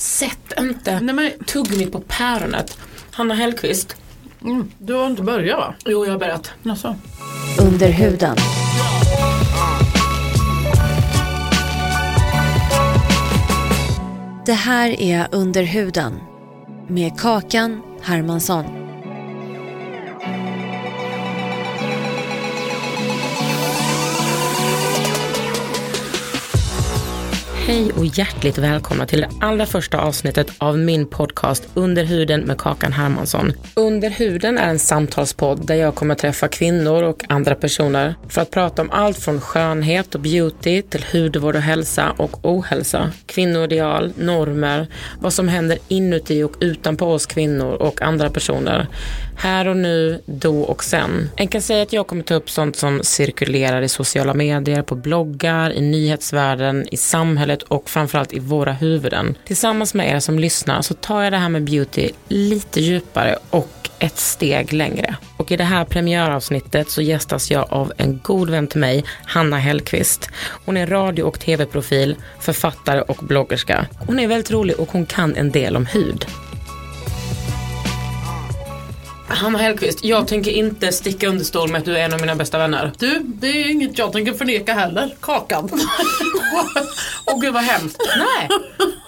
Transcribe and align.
Sätt 0.00 0.52
inte 0.58 1.00
Nej, 1.00 1.14
men, 1.14 1.30
tuggummi 1.46 1.86
på 1.86 2.00
päronet. 2.00 2.78
Hanna 3.10 3.34
Hellquist. 3.34 3.96
mm, 4.42 4.70
du 4.78 4.94
har 4.94 5.06
inte 5.06 5.22
börjat 5.22 5.58
va? 5.58 5.74
Jo, 5.84 6.04
jag 6.04 6.12
har 6.12 6.18
börjat. 6.18 6.52
Alltså. 6.64 6.96
Under 7.60 7.88
huden. 7.88 8.36
Det 14.46 14.52
här 14.52 15.00
är 15.00 15.28
Under 15.32 15.62
huden 15.62 16.14
med 16.88 17.20
Kakan 17.20 17.82
Hermansson. 18.02 18.89
Hej 27.70 27.92
och 27.92 28.06
hjärtligt 28.06 28.58
välkomna 28.58 29.06
till 29.06 29.20
det 29.20 29.30
allra 29.40 29.66
första 29.66 30.00
avsnittet 30.00 30.50
av 30.58 30.78
min 30.78 31.06
podcast 31.06 31.68
Under 31.74 32.04
huden 32.04 32.40
med 32.40 32.58
Kakan 32.58 32.92
Hermansson. 32.92 33.52
Under 33.74 34.10
huden 34.10 34.58
är 34.58 34.68
en 34.68 34.78
samtalspodd 34.78 35.66
där 35.66 35.74
jag 35.74 35.94
kommer 35.94 36.14
träffa 36.14 36.48
kvinnor 36.48 37.02
och 37.02 37.24
andra 37.28 37.54
personer 37.54 38.14
för 38.28 38.40
att 38.40 38.50
prata 38.50 38.82
om 38.82 38.90
allt 38.90 39.18
från 39.18 39.40
skönhet 39.40 40.14
och 40.14 40.20
beauty 40.20 40.82
till 40.82 41.04
hudvård 41.12 41.56
och 41.56 41.62
hälsa 41.62 42.10
och 42.16 42.44
ohälsa. 42.44 43.10
Kvinnoideal, 43.26 44.12
normer, 44.16 44.86
vad 45.20 45.32
som 45.32 45.48
händer 45.48 45.78
inuti 45.88 46.42
och 46.42 46.56
utanpå 46.60 47.06
oss 47.06 47.26
kvinnor 47.26 47.72
och 47.72 48.02
andra 48.02 48.30
personer. 48.30 48.86
Här 49.42 49.68
och 49.68 49.76
nu, 49.76 50.22
då 50.26 50.62
och 50.62 50.84
sen. 50.84 51.30
En 51.36 51.48
kan 51.48 51.62
säga 51.62 51.82
att 51.82 51.92
jag 51.92 52.06
kommer 52.06 52.22
ta 52.22 52.34
upp 52.34 52.50
sånt 52.50 52.76
som 52.76 53.00
cirkulerar 53.02 53.82
i 53.82 53.88
sociala 53.88 54.34
medier, 54.34 54.82
på 54.82 54.94
bloggar, 54.94 55.72
i 55.72 55.80
nyhetsvärlden, 55.80 56.86
i 56.90 56.96
samhället 56.96 57.62
och 57.62 57.90
framförallt 57.90 58.32
i 58.32 58.38
våra 58.38 58.72
huvuden. 58.72 59.34
Tillsammans 59.44 59.94
med 59.94 60.16
er 60.16 60.20
som 60.20 60.38
lyssnar 60.38 60.82
så 60.82 60.94
tar 60.94 61.22
jag 61.22 61.32
det 61.32 61.36
här 61.36 61.48
med 61.48 61.64
beauty 61.64 62.10
lite 62.28 62.80
djupare 62.80 63.36
och 63.50 63.90
ett 63.98 64.18
steg 64.18 64.72
längre. 64.72 65.16
Och 65.36 65.52
i 65.52 65.56
det 65.56 65.64
här 65.64 65.84
premiäravsnittet 65.84 66.90
så 66.90 67.02
gästas 67.02 67.50
jag 67.50 67.66
av 67.72 67.92
en 67.96 68.20
god 68.22 68.50
vän 68.50 68.66
till 68.66 68.80
mig, 68.80 69.04
Hanna 69.24 69.58
Hellqvist. 69.58 70.30
Hon 70.64 70.76
är 70.76 70.86
radio 70.86 71.22
och 71.22 71.40
tv-profil, 71.40 72.16
författare 72.40 73.00
och 73.00 73.18
bloggerska. 73.22 73.86
Hon 74.06 74.18
är 74.18 74.28
väldigt 74.28 74.50
rolig 74.50 74.80
och 74.80 74.92
hon 74.92 75.06
kan 75.06 75.36
en 75.36 75.50
del 75.50 75.76
om 75.76 75.86
hud. 75.86 76.26
Hanna 79.30 79.58
Hellqvist, 79.58 80.04
jag 80.04 80.28
tänker 80.28 80.50
inte 80.50 80.92
sticka 80.92 81.28
under 81.28 81.44
stol 81.44 81.70
med 81.70 81.78
att 81.78 81.84
du 81.84 81.96
är 81.98 82.04
en 82.04 82.12
av 82.14 82.20
mina 82.20 82.34
bästa 82.34 82.58
vänner. 82.58 82.92
Du, 82.98 83.20
det 83.24 83.46
är 83.46 83.70
inget 83.70 83.98
jag 83.98 84.12
tänker 84.12 84.32
förneka 84.32 84.74
heller. 84.74 85.14
Kakan. 85.20 85.68
Åh 87.26 87.40
gud 87.40 87.54
vad 87.54 87.62
hemskt. 87.62 88.02
Nej, 88.18 88.48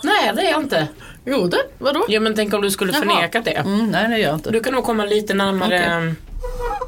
nej 0.03 0.33
det 0.37 0.43
är 0.43 0.51
jag 0.51 0.61
inte. 0.63 0.89
jo 1.25 1.47
det, 1.47 1.63
vadå? 1.79 2.05
Ja 2.09 2.21
men 2.21 2.35
tänk 2.35 2.55
om 2.55 2.63
du 2.63 2.71
skulle 2.71 2.93
Jaha. 2.93 3.01
förneka 3.01 3.41
det. 3.41 3.51
Mm, 3.51 3.91
nej 3.91 4.09
det 4.09 4.19
gör 4.19 4.29
jag 4.29 4.37
inte. 4.37 4.51
Du 4.51 4.61
kan 4.61 4.73
nog 4.75 4.85
komma 4.85 5.05
lite 5.05 5.35
närmare 5.35 5.67
Okej. 6.01 6.09
eh, 6.09 6.13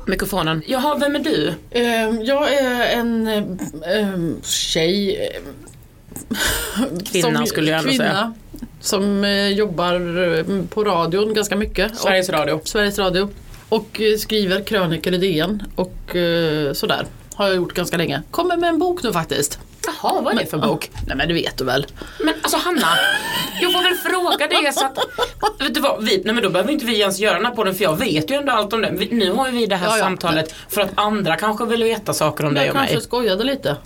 mikrofonen. 0.07 0.63
Jaha, 0.67 0.95
vem 0.99 1.15
är 1.17 1.21
du? 1.21 1.55
Ehm, 1.71 2.23
jag 2.25 2.53
är 2.55 2.81
en 2.99 3.29
um, 4.15 4.41
tjej. 4.43 5.29
Kvinna 7.13 7.47
skulle 7.47 7.71
jag 7.71 7.79
ändå 7.79 7.91
kvinna, 7.91 8.05
säga. 8.05 8.33
Som 8.81 9.25
eh, 9.25 9.49
jobbar 9.49 9.95
eh, 10.39 10.45
på 10.71 10.85
radion 10.85 11.35
ganska 11.35 11.57
mycket. 11.57 11.99
Sveriges 11.99 12.29
och, 12.29 12.35
Radio. 12.35 12.61
Sveriges 12.65 12.99
Radio. 12.99 13.29
Och 13.69 14.01
eh, 14.01 14.17
skriver 14.19 14.61
krönikor 14.61 15.15
i 15.15 15.19
DN 15.19 15.63
och 15.77 16.17
sådär. 16.73 17.07
Har 17.35 17.47
jag 17.47 17.57
gjort 17.57 17.73
ganska 17.75 17.97
länge. 17.97 18.23
Kommer 18.31 18.57
med 18.57 18.69
en 18.69 18.79
bok 18.79 19.03
nu 19.03 19.13
faktiskt. 19.13 19.59
Jaha, 19.87 20.21
vad 20.21 20.35
är 20.35 20.39
det 20.39 20.47
för 20.47 20.59
bok? 20.59 20.91
Nej 21.07 21.17
men 21.17 21.29
det 21.29 21.35
vet 21.35 21.59
du 21.59 21.65
väl. 21.65 21.87
Men 22.21 22.35
alltså 22.43 22.57
Hanna, 22.57 22.89
jag 23.61 23.73
får 23.73 23.83
väl 23.83 23.95
fråga 23.95 24.47
dig 24.47 24.73
så 24.73 24.85
att... 24.85 24.99
Vet 25.61 25.75
du 25.75 25.81
vad, 25.81 26.05
vi, 26.05 26.23
nej 26.25 26.35
men 26.35 26.43
då 26.43 26.51
behöver 26.51 26.73
inte 26.73 26.87
vi 26.87 27.01
ens 27.01 27.19
göra 27.19 27.35
den 27.35 27.45
här 27.47 27.53
podden 27.55 27.75
för 27.75 27.85
jag 27.85 27.99
vet 27.99 28.31
ju 28.31 28.35
ändå 28.35 28.53
allt 28.53 28.73
om 28.73 28.81
det. 28.83 28.91
Vi, 28.99 29.09
nu 29.13 29.33
har 29.33 29.47
ju 29.47 29.53
vi 29.53 29.67
det 29.67 29.77
här 29.77 29.87
Ja, 29.87 29.97
ja. 29.99 30.05
samtalet 30.05 30.55
för 30.69 30.81
att 30.81 30.91
andra 30.95 31.37
kanske 31.37 31.67
vill 31.67 31.83
veta 31.85 32.13
saker 32.13 32.47
om 32.47 32.55
dig 32.55 32.67
Jag 32.67 32.75
och 32.75 32.81
mig. 32.81 32.89
kanske 32.89 33.05
skojade 33.09 33.45
lite. 33.45 33.77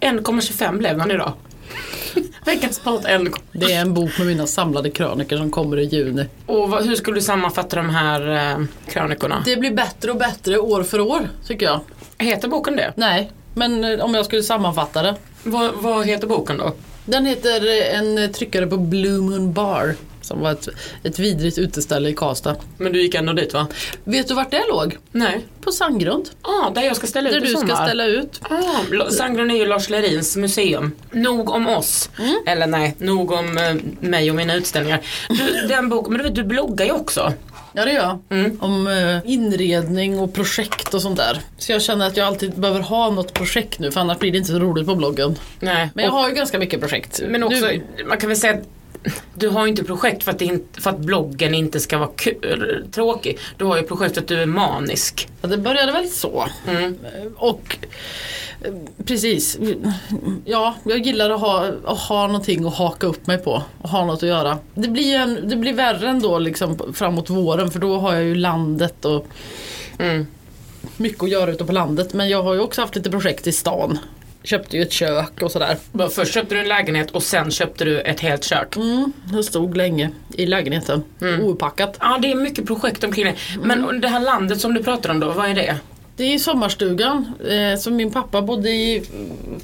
1,25 0.00 0.78
blev 0.78 0.98
den 0.98 1.10
idag. 1.10 1.32
Veckans 2.44 2.78
podd 2.80 3.06
1. 3.08 3.22
Det 3.52 3.72
är 3.72 3.80
en 3.80 3.94
bok 3.94 4.18
med 4.18 4.26
mina 4.26 4.46
samlade 4.46 4.90
krönikor 4.90 5.36
som 5.36 5.50
kommer 5.50 5.78
i 5.78 5.84
juni. 5.84 6.26
Och 6.46 6.70
vad, 6.70 6.86
hur 6.86 6.96
skulle 6.96 7.16
du 7.16 7.20
sammanfatta 7.20 7.76
de 7.76 7.90
här 7.90 8.50
eh, 8.52 8.64
krönikorna? 8.88 9.42
Det 9.44 9.56
blir 9.56 9.70
bättre 9.70 10.10
och 10.10 10.16
bättre 10.16 10.58
år 10.58 10.82
för 10.82 11.00
år 11.00 11.28
tycker 11.46 11.66
jag. 11.66 11.80
Heter 12.18 12.48
boken 12.48 12.76
det? 12.76 12.92
Nej, 12.96 13.32
men 13.54 13.84
eh, 13.84 14.04
om 14.04 14.14
jag 14.14 14.24
skulle 14.24 14.42
sammanfatta 14.42 15.02
det. 15.02 15.14
Vad, 15.42 15.70
vad 15.74 16.06
heter 16.06 16.26
boken 16.26 16.58
då? 16.58 16.74
Den 17.04 17.26
heter 17.26 17.68
eh, 17.68 17.98
En 17.98 18.32
tryckare 18.32 18.66
på 18.66 18.76
Blue 18.76 19.18
Moon 19.20 19.52
Bar. 19.52 19.94
Som 20.22 20.40
var 20.40 20.52
ett, 20.52 20.68
ett 21.02 21.18
vidrigt 21.18 21.58
uteställe 21.58 22.08
i 22.08 22.14
Karlstad. 22.14 22.56
Men 22.78 22.92
du 22.92 23.02
gick 23.02 23.14
ändå 23.14 23.32
dit 23.32 23.54
va? 23.54 23.66
Vet 24.04 24.28
du 24.28 24.34
vart 24.34 24.50
det 24.50 24.64
låg? 24.68 24.98
Nej. 25.12 25.40
På 25.60 25.72
Sandgrund. 25.72 26.30
Ah, 26.42 26.70
där 26.70 26.82
jag 26.82 26.96
ska 26.96 27.06
ställa 27.06 27.28
ut 27.28 27.34
Där 27.34 27.40
du 27.40 27.46
ska 27.46 27.76
ställa 27.76 28.06
ut. 28.06 28.40
Ah, 28.42 29.10
Sandgrund 29.10 29.50
är 29.50 29.56
ju 29.56 29.66
Lars 29.66 29.90
Lerins 29.90 30.36
museum. 30.36 30.92
Nog 31.10 31.50
om 31.50 31.68
oss. 31.68 32.10
Mm. 32.18 32.36
Eller 32.46 32.66
nej, 32.66 32.94
nog 32.98 33.32
om 33.32 33.58
eh, 33.58 33.74
mig 34.00 34.30
och 34.30 34.36
mina 34.36 34.54
utställningar. 34.54 35.00
Du, 35.28 35.66
den 35.68 35.88
boken, 35.88 36.12
men 36.12 36.18
du 36.18 36.28
vet 36.28 36.34
du 36.34 36.44
bloggar 36.44 36.86
ju 36.86 36.92
också. 36.92 37.32
Ja 37.72 37.84
det 37.84 37.92
gör 37.92 38.02
jag. 38.02 38.38
Mm. 38.38 38.58
Om 38.60 38.86
eh, 38.86 39.32
inredning 39.32 40.18
och 40.18 40.34
projekt 40.34 40.94
och 40.94 41.02
sånt 41.02 41.16
där. 41.16 41.40
Så 41.58 41.72
jag 41.72 41.82
känner 41.82 42.06
att 42.06 42.16
jag 42.16 42.26
alltid 42.26 42.54
behöver 42.54 42.80
ha 42.80 43.10
något 43.10 43.34
projekt 43.34 43.78
nu 43.78 43.90
för 43.90 44.00
annars 44.00 44.18
blir 44.18 44.32
det 44.32 44.38
inte 44.38 44.50
så 44.50 44.58
roligt 44.58 44.86
på 44.86 44.94
bloggen. 44.94 45.38
Nej. 45.60 45.90
Men 45.94 46.04
jag 46.04 46.14
och, 46.14 46.20
har 46.20 46.28
ju 46.28 46.34
ganska 46.34 46.58
mycket 46.58 46.80
projekt. 46.80 47.20
men 47.28 47.42
också, 47.42 47.66
Nu, 47.66 47.82
man 48.06 48.18
kan 48.18 48.28
väl 48.28 48.36
säga 48.36 48.54
att 48.54 48.68
du 49.34 49.48
har 49.48 49.64
ju 49.64 49.70
inte 49.70 49.84
projekt 49.84 50.24
för 50.24 50.30
att, 50.30 50.42
inte, 50.42 50.80
för 50.80 50.90
att 50.90 50.98
bloggen 50.98 51.54
inte 51.54 51.80
ska 51.80 51.98
vara 51.98 52.10
kul, 52.16 52.84
tråkig. 52.92 53.38
Du 53.56 53.64
har 53.64 53.76
ju 53.76 53.82
projekt 53.82 54.14
för 54.14 54.22
att 54.22 54.28
du 54.28 54.42
är 54.42 54.46
manisk. 54.46 55.28
ja, 55.42 55.48
det 55.48 55.58
började 55.58 55.92
väl 55.92 56.08
så. 56.08 56.48
Mm. 56.68 56.98
Och 57.36 57.76
eh, 58.64 58.72
precis, 59.04 59.58
ja 60.44 60.74
jag 60.84 60.98
gillar 61.06 61.30
att 61.30 61.40
ha, 61.40 61.70
att 61.84 61.98
ha 61.98 62.26
någonting 62.26 62.66
att 62.66 62.74
haka 62.74 63.06
upp 63.06 63.26
mig 63.26 63.38
på 63.38 63.62
och 63.82 63.88
ha 63.88 64.04
något 64.04 64.22
att 64.22 64.28
göra. 64.28 64.58
Det 64.74 64.88
blir, 64.88 65.14
en, 65.14 65.48
det 65.48 65.56
blir 65.56 65.72
värre 65.72 66.08
ändå 66.08 66.38
liksom 66.38 66.92
framåt 66.94 67.30
våren 67.30 67.70
för 67.70 67.78
då 67.78 67.98
har 67.98 68.14
jag 68.14 68.22
ju 68.24 68.34
landet 68.34 69.04
och 69.04 69.26
Mm. 69.98 70.26
mycket 70.96 71.22
att 71.22 71.30
göra 71.30 71.50
ute 71.50 71.64
på 71.64 71.72
landet. 71.72 72.12
Men 72.14 72.28
jag 72.28 72.42
har 72.42 72.54
ju 72.54 72.60
också 72.60 72.80
haft 72.80 72.96
lite 72.96 73.10
projekt 73.10 73.46
i 73.46 73.52
stan. 73.52 73.98
Köpte 74.44 74.76
ju 74.76 74.82
ett 74.82 74.92
kök 74.92 75.42
och 75.42 75.52
sådär. 75.52 75.76
Först 76.10 76.34
köpte 76.34 76.54
du 76.54 76.60
en 76.60 76.68
lägenhet 76.68 77.10
och 77.10 77.22
sen 77.22 77.50
köpte 77.50 77.84
du 77.84 78.00
ett 78.00 78.20
helt 78.20 78.44
kök. 78.44 78.76
Mm, 78.76 79.12
det 79.32 79.42
stod 79.42 79.76
länge 79.76 80.10
i 80.34 80.46
lägenheten. 80.46 81.02
Oupackat. 81.42 81.96
Ja, 82.00 82.18
det 82.22 82.30
är 82.30 82.34
mycket 82.34 82.66
projekt 82.66 83.04
omkring 83.04 83.24
det. 83.24 83.34
Men 83.62 84.00
det 84.00 84.08
här 84.08 84.20
landet 84.20 84.60
som 84.60 84.74
du 84.74 84.82
pratar 84.82 85.10
om 85.10 85.20
då, 85.20 85.30
vad 85.30 85.50
är 85.50 85.54
det? 85.54 85.76
Det 86.16 86.34
är 86.34 86.38
sommarstugan 86.38 87.32
eh, 87.48 87.78
som 87.78 87.96
min 87.96 88.10
pappa 88.12 88.42
bodde 88.42 88.70
i 88.70 89.02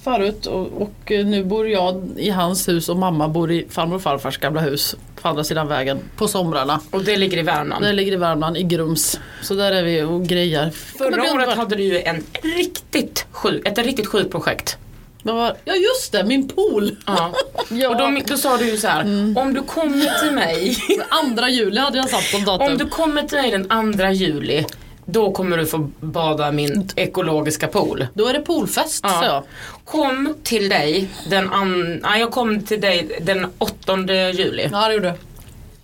förut 0.02 0.46
och, 0.46 0.82
och 0.82 1.12
eh, 1.12 1.26
nu 1.26 1.44
bor 1.44 1.68
jag 1.68 2.08
i 2.16 2.30
hans 2.30 2.68
hus 2.68 2.88
och 2.88 2.96
mamma 2.96 3.28
bor 3.28 3.52
i 3.52 3.66
farmor 3.70 3.96
och 3.96 4.02
farfars 4.02 4.38
gamla 4.38 4.60
hus 4.60 4.96
på 5.22 5.28
andra 5.28 5.44
sidan 5.44 5.68
vägen 5.68 5.98
på 6.16 6.28
somrarna. 6.28 6.80
Och 6.90 7.04
det 7.04 7.16
ligger 7.16 7.38
i 7.38 7.42
Värmland. 7.42 7.84
Det 7.84 7.92
ligger 7.92 8.12
i 8.12 8.16
Värmland, 8.16 8.56
i 8.56 8.62
Grums. 8.62 9.20
Så 9.42 9.54
där 9.54 9.72
är 9.72 9.82
vi 9.82 10.02
och 10.02 10.26
grejar. 10.26 10.70
Förra 10.70 11.32
året 11.34 11.56
hade 11.56 11.76
du 11.76 11.82
ju 11.82 12.00
en 12.02 12.24
riktigt 12.42 13.26
sjuk, 13.30 13.68
ett 13.68 13.78
riktigt 13.78 14.06
sjukt 14.06 14.30
projekt. 14.30 14.76
Var- 15.22 15.56
Ja 15.64 15.74
just 15.74 16.12
det, 16.12 16.24
min 16.24 16.48
pool. 16.48 16.96
Ja. 17.06 17.32
Ja. 17.70 17.88
Och 17.88 17.96
då, 17.96 18.20
då 18.26 18.36
sa 18.36 18.56
du 18.56 18.70
ju 18.70 18.76
så 18.76 18.86
här, 18.88 19.02
om 19.38 19.54
du 19.54 19.62
kommer 19.62 20.20
till 20.22 20.34
mig, 20.34 20.76
Andra 21.08 21.48
juli 21.48 21.80
hade 21.80 21.98
jag 21.98 22.08
satt 22.10 22.22
som 22.24 22.44
datum. 22.44 22.66
om 22.72 22.78
du 22.78 22.86
kommer 22.88 23.22
till 23.22 23.38
mig 23.38 23.50
den 23.50 23.92
2 23.98 24.08
juli, 24.10 24.64
då 25.10 25.32
kommer 25.32 25.56
du 25.56 25.66
få 25.66 25.90
bada 26.00 26.52
min 26.52 26.88
ekologiska 26.96 27.66
pool. 27.68 28.06
Då 28.14 28.26
är 28.26 28.32
det 28.32 28.40
poolfest 28.40 29.00
Ja. 29.04 29.24
jag. 29.24 29.42
Kom 29.84 30.34
till 30.42 30.68
dig 30.68 31.08
den 31.30 31.50
an, 31.52 32.00
nej, 32.02 32.20
jag 32.20 32.30
kom 32.30 32.62
till 32.62 32.80
dig 32.80 33.18
den 33.22 33.46
8 33.58 33.96
juli. 34.32 34.68
Ja 34.72 34.88
det 34.88 34.94
gjorde 34.94 35.08
du. 35.10 35.14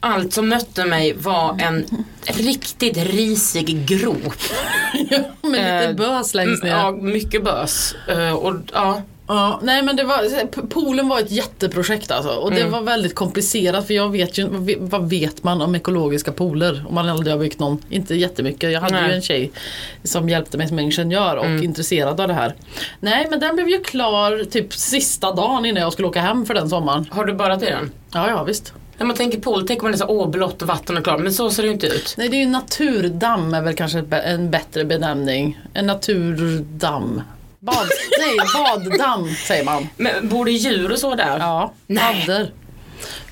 Allt 0.01 0.33
som 0.33 0.49
mötte 0.49 0.85
mig 0.85 1.13
var 1.13 1.57
en 1.61 1.87
riktigt 2.25 2.97
risig 2.97 3.87
grop. 3.87 4.23
Med 5.43 5.53
lite 5.53 5.89
Eh, 5.89 5.93
bös 5.97 6.35
längst 6.35 6.63
ner. 6.63 6.71
Ja, 6.71 6.91
mycket 6.91 7.45
bös. 7.45 7.95
Eh, 8.09 8.33
och, 8.33 8.55
ja, 8.73 9.03
Ja, 9.29 9.61
nej 9.63 9.83
men 9.83 9.97
det 9.97 10.05
var, 10.05 10.47
poolen 10.67 11.09
var 11.09 11.19
ett 11.21 11.31
jätteprojekt 11.31 12.11
alltså 12.11 12.31
och 12.31 12.53
Mm. 12.53 12.65
det 12.65 12.71
var 12.71 12.81
väldigt 12.83 13.15
komplicerat 13.15 13.87
för 13.87 13.95
jag 13.95 14.09
vet 14.13 14.39
ju, 14.39 14.49
vad 14.79 15.11
vet- 15.11 15.45
man 15.45 15.61
om 15.63 15.75
ekologiska 15.75 16.33
pooler 16.33 16.85
om 16.89 16.95
man 16.95 17.09
aldrig 17.09 17.35
har 17.35 17.41
byggt 17.41 17.59
någon? 17.61 17.79
Inte 17.89 18.15
jättemycket. 18.15 18.73
Jag 18.73 18.81
hade 18.81 19.01
Nej. 19.01 19.09
ju 19.11 19.15
en 19.17 19.23
tjej 19.23 19.51
som 20.03 20.29
hjälpte 20.29 20.59
mig 20.59 20.69
som 20.69 20.79
ingenjör 20.79 21.37
och 21.37 21.45
Mm. 21.45 21.63
intresserad 21.65 22.21
av 22.21 22.29
det 22.29 22.35
här. 22.35 22.55
Nej 23.01 23.27
men 23.31 23.41
den 23.41 23.55
blev 23.57 23.69
ju 23.69 23.81
klar 23.81 24.45
typ 24.45 24.75
sista 24.75 25.33
dagen 25.33 25.65
innan 25.67 25.83
jag 25.83 25.93
skulle 25.93 26.09
åka 26.09 26.21
hem 26.21 26.47
för 26.47 26.55
den 26.55 26.69
sommaren. 26.69 27.07
har 27.11 27.25
du 27.25 27.33
badat 27.35 27.63
i 27.63 27.67
den? 27.67 27.91
Ja, 28.13 28.29
ja 28.29 28.45
visst. 28.45 28.73
När 28.99 29.07
man 29.07 29.17
tänker 29.17 29.41
pool 29.41 29.67
tänker 29.67 29.83
man 29.83 29.93
det 29.93 29.99
så 29.99 30.07
åh 30.09 30.31
blått 30.31 30.63
vatten 30.63 30.97
och 30.97 31.05
klart, 31.05 31.21
men 31.21 31.33
så 31.35 31.51
ser 31.51 31.63
det 31.63 31.67
ju 31.67 31.73
inte 31.73 31.87
ut. 31.87 32.15
Nej 32.19 32.29
det 32.29 32.37
är 32.37 32.41
ju 32.41 32.47
naturdamm 32.49 33.55
är 33.55 33.63
väl 33.63 33.75
kanske 33.75 33.99
en 34.25 34.51
bättre 34.51 34.85
benämning. 34.85 35.59
En 35.75 35.87
naturdamm. 35.87 37.23
Bad, 37.65 37.89
nej, 38.19 38.37
baddamm 38.55 39.35
säger 39.47 39.65
man. 39.65 39.89
Men 39.97 40.29
bor 40.29 40.45
det 40.45 40.51
djur 40.51 40.93
och 40.93 40.99
så 40.99 41.15
där? 41.15 41.39
Ja, 41.39 41.73
Nej. 41.87 42.25
paddor. 42.27 42.49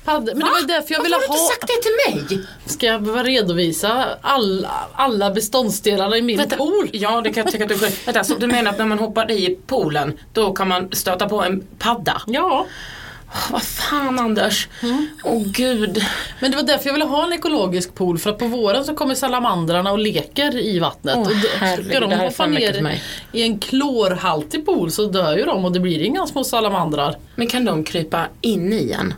Paddor. 0.05 0.25
Men 0.35 0.39
det 0.39 0.45
var 0.45 0.67
därför 0.67 0.93
jag 0.93 0.99
Varför 0.99 1.03
ville 1.03 1.15
har 1.15 1.21
du 1.21 1.27
ha... 1.27 1.33
inte 1.35 1.53
sagt 1.53 1.67
det 1.67 1.81
till 1.81 2.27
mig? 2.37 2.45
Ska 2.65 2.85
jag 2.85 3.01
behöva 3.03 3.23
redovisa 3.23 4.05
alla, 4.21 4.71
alla 4.93 5.31
beståndsdelarna 5.31 6.17
i 6.17 6.21
min 6.21 6.37
Vänta. 6.37 6.55
pool? 6.57 6.89
Ja, 6.93 7.21
det 7.21 7.33
kan 7.33 7.43
jag 7.43 7.51
tycka 7.51 7.63
att 7.63 7.69
du. 7.69 7.75
Vänta, 8.05 8.23
så 8.23 8.35
du 8.35 8.47
menar 8.47 8.71
att 8.71 8.77
när 8.77 8.85
man 8.85 8.99
hoppar 8.99 9.31
i 9.31 9.57
poolen, 9.67 10.19
då 10.33 10.53
kan 10.53 10.67
man 10.67 10.89
stöta 10.91 11.29
på 11.29 11.43
en 11.43 11.63
padda? 11.79 12.21
Ja, 12.27 12.65
vad 13.51 13.63
fan 13.63 14.19
Anders? 14.19 14.67
Åh 15.23 15.43
gud. 15.45 16.03
men 16.39 16.51
det 16.51 16.57
var 16.57 16.63
därför 16.63 16.85
jag 16.85 16.93
ville 16.93 17.05
ha 17.05 17.23
en 17.23 17.33
ekologisk 17.33 17.95
pool 17.95 18.17
för 18.19 18.29
att 18.29 18.37
på 18.37 18.47
våren 18.47 18.85
så 18.85 18.95
kommer 18.95 19.15
salamandrarna 19.15 19.91
och 19.91 19.99
leker 19.99 20.57
i 20.57 20.79
vattnet. 20.79 21.15
Åh, 21.17 21.21
och 21.21 21.27
då- 21.29 21.47
herregud, 21.59 21.89
ska 21.91 21.99
de 21.99 22.11
hoppa 22.13 22.45
ner 22.45 22.99
i 23.31 23.41
en 23.43 23.59
klorhaltig 23.59 24.65
pool 24.65 24.91
så 24.91 25.05
dör 25.07 25.37
ju 25.37 25.43
de 25.43 25.65
och 25.65 25.71
det 25.71 25.79
blir 25.79 26.01
inga 26.01 26.27
små 26.27 26.43
salamandrar. 26.43 27.15
Men 27.35 27.47
kan 27.47 27.65
de 27.65 27.83
krypa 27.83 28.25
in 28.41 28.73
i 28.73 28.91
en? 28.99 29.13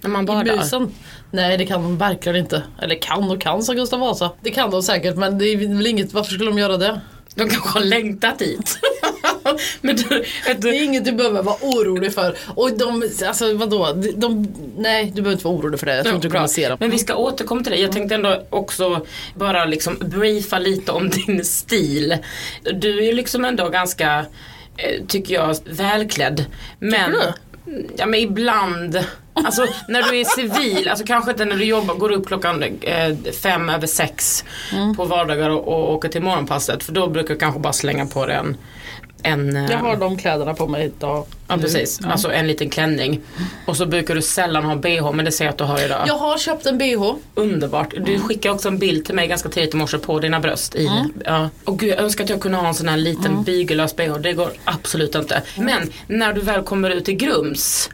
När 0.00 0.10
man 0.10 0.24
I 0.24 0.26
badar? 0.26 0.56
busen. 0.56 0.90
Nej 1.30 1.56
det 1.58 1.66
kan 1.66 1.82
de 1.82 1.98
verkligen 1.98 2.36
inte. 2.36 2.62
Eller 2.82 2.94
kan 3.02 3.30
och 3.30 3.40
kan 3.40 3.62
sa 3.62 3.72
Gustav 3.72 4.00
Vasa. 4.00 4.30
Det 4.40 4.50
kan 4.50 4.70
de 4.70 4.82
säkert 4.82 5.16
men 5.16 5.38
det 5.38 5.44
är 5.46 5.56
väl 5.76 5.86
inget, 5.86 6.12
varför 6.12 6.32
skulle 6.32 6.50
de 6.50 6.58
göra 6.58 6.76
det? 6.76 7.00
De 7.34 7.48
kanske 7.48 7.68
har 7.68 7.84
längtat 7.84 8.38
dit. 8.38 8.78
Men 9.80 9.96
du, 9.96 10.24
Det 10.46 10.54
du, 10.58 10.68
är 10.68 10.82
inget 10.82 11.04
du 11.04 11.12
behöver 11.12 11.42
vara 11.42 11.56
orolig 11.60 12.14
för. 12.14 12.36
Och 12.54 12.78
de, 12.78 13.10
alltså 13.26 13.54
vadå? 13.54 13.92
De, 13.92 14.10
de, 14.10 14.48
nej 14.76 15.04
du 15.04 15.22
behöver 15.22 15.32
inte 15.32 15.44
vara 15.44 15.54
orolig 15.54 15.80
för 15.80 15.86
det. 15.86 15.96
Jag 15.96 16.04
tror 16.04 16.16
inte 16.16 16.28
du 16.28 16.32
kommer 16.32 16.46
se 16.46 16.68
dem. 16.68 16.76
Men 16.80 16.90
vi 16.90 16.98
ska 16.98 17.16
återkomma 17.16 17.62
till 17.62 17.72
det. 17.72 17.78
Jag 17.78 17.92
tänkte 17.92 18.14
ändå 18.14 18.42
också 18.50 19.06
bara 19.34 19.64
liksom 19.64 19.96
briefa 20.00 20.58
lite 20.58 20.92
om 20.92 21.08
din 21.26 21.44
stil. 21.44 22.16
Du 22.62 22.98
är 22.98 23.02
ju 23.02 23.12
liksom 23.12 23.44
ändå 23.44 23.68
ganska, 23.68 24.26
eh, 24.76 25.06
tycker 25.08 25.34
jag, 25.34 25.56
välklädd. 25.64 26.44
Men, 26.78 27.12
Tycker 27.12 27.34
Ja 27.96 28.06
men 28.06 28.20
ibland. 28.20 29.04
Alltså 29.34 29.66
när 29.88 30.02
du 30.02 30.20
är 30.20 30.24
civil, 30.24 30.88
alltså 30.88 31.04
kanske 31.06 31.30
inte 31.30 31.44
när 31.44 31.56
du 31.56 31.64
jobbar, 31.64 31.94
går 31.94 32.12
upp 32.12 32.26
klockan 32.26 32.62
eh, 32.62 33.16
fem 33.42 33.68
över 33.70 33.86
sex 33.86 34.44
Mm. 34.72 34.96
på 34.96 35.04
vardagar 35.04 35.50
och, 35.50 35.68
och 35.68 35.92
åker 35.92 36.08
till 36.08 36.22
morgonpasset. 36.22 36.84
För 36.84 36.92
då 36.92 37.06
brukar 37.08 37.34
jag 37.34 37.40
kanske 37.40 37.60
bara 37.60 37.72
slänga 37.72 38.06
på 38.06 38.26
dig 38.26 38.40
en, 39.24 39.56
eh, 39.56 39.70
Jag 39.70 39.78
har 39.78 39.96
de 39.96 40.16
kläderna 40.18 40.54
på 40.54 40.66
mig 40.66 40.84
idag. 40.84 41.26
Ja 41.48 41.56
precis, 41.56 42.00
alltså 42.04 42.32
en 42.32 42.46
liten 42.46 42.70
klänning. 42.70 43.20
Och 43.66 43.76
så 43.76 43.86
brukar 43.86 44.14
du 44.14 44.22
sällan 44.22 44.64
ha 44.64 44.76
bh 44.76 45.12
men 45.12 45.24
det 45.24 45.32
ser 45.32 45.44
jag 45.44 45.52
att 45.52 45.58
du 45.58 45.64
har 45.64 45.84
idag. 45.84 46.04
Jag 46.06 46.18
har 46.18 46.38
köpt 46.38 46.66
en 46.66 46.78
bh. 46.78 47.12
Underbart. 47.34 47.94
Du 48.06 48.18
skickade 48.18 48.54
också 48.54 48.68
en 48.68 48.78
bild 48.78 49.04
till 49.04 49.14
mig 49.14 49.28
ganska 49.28 49.48
tidigt 49.48 49.74
i 49.74 49.76
morse 49.76 49.98
på 49.98 50.18
dina 50.20 50.40
bröst. 50.40 50.74
I, 50.74 50.90
ja. 51.24 51.48
Och 51.64 51.78
gud 51.78 51.90
jag 51.90 51.98
önskar 51.98 52.24
att 52.24 52.30
jag 52.30 52.40
kunde 52.40 52.58
ha 52.58 52.68
en 52.68 52.74
sån 52.74 52.88
här 52.88 52.96
liten 52.96 53.42
bygellös 53.42 53.96
bh. 53.96 54.18
Det 54.18 54.32
går 54.32 54.50
absolut 54.64 55.14
inte. 55.14 55.42
Men 55.58 55.92
när 56.06 56.32
du 56.32 56.40
väl 56.40 56.62
kommer 56.62 56.90
ut 56.90 57.08
i 57.08 57.12
Grums. 57.12 57.90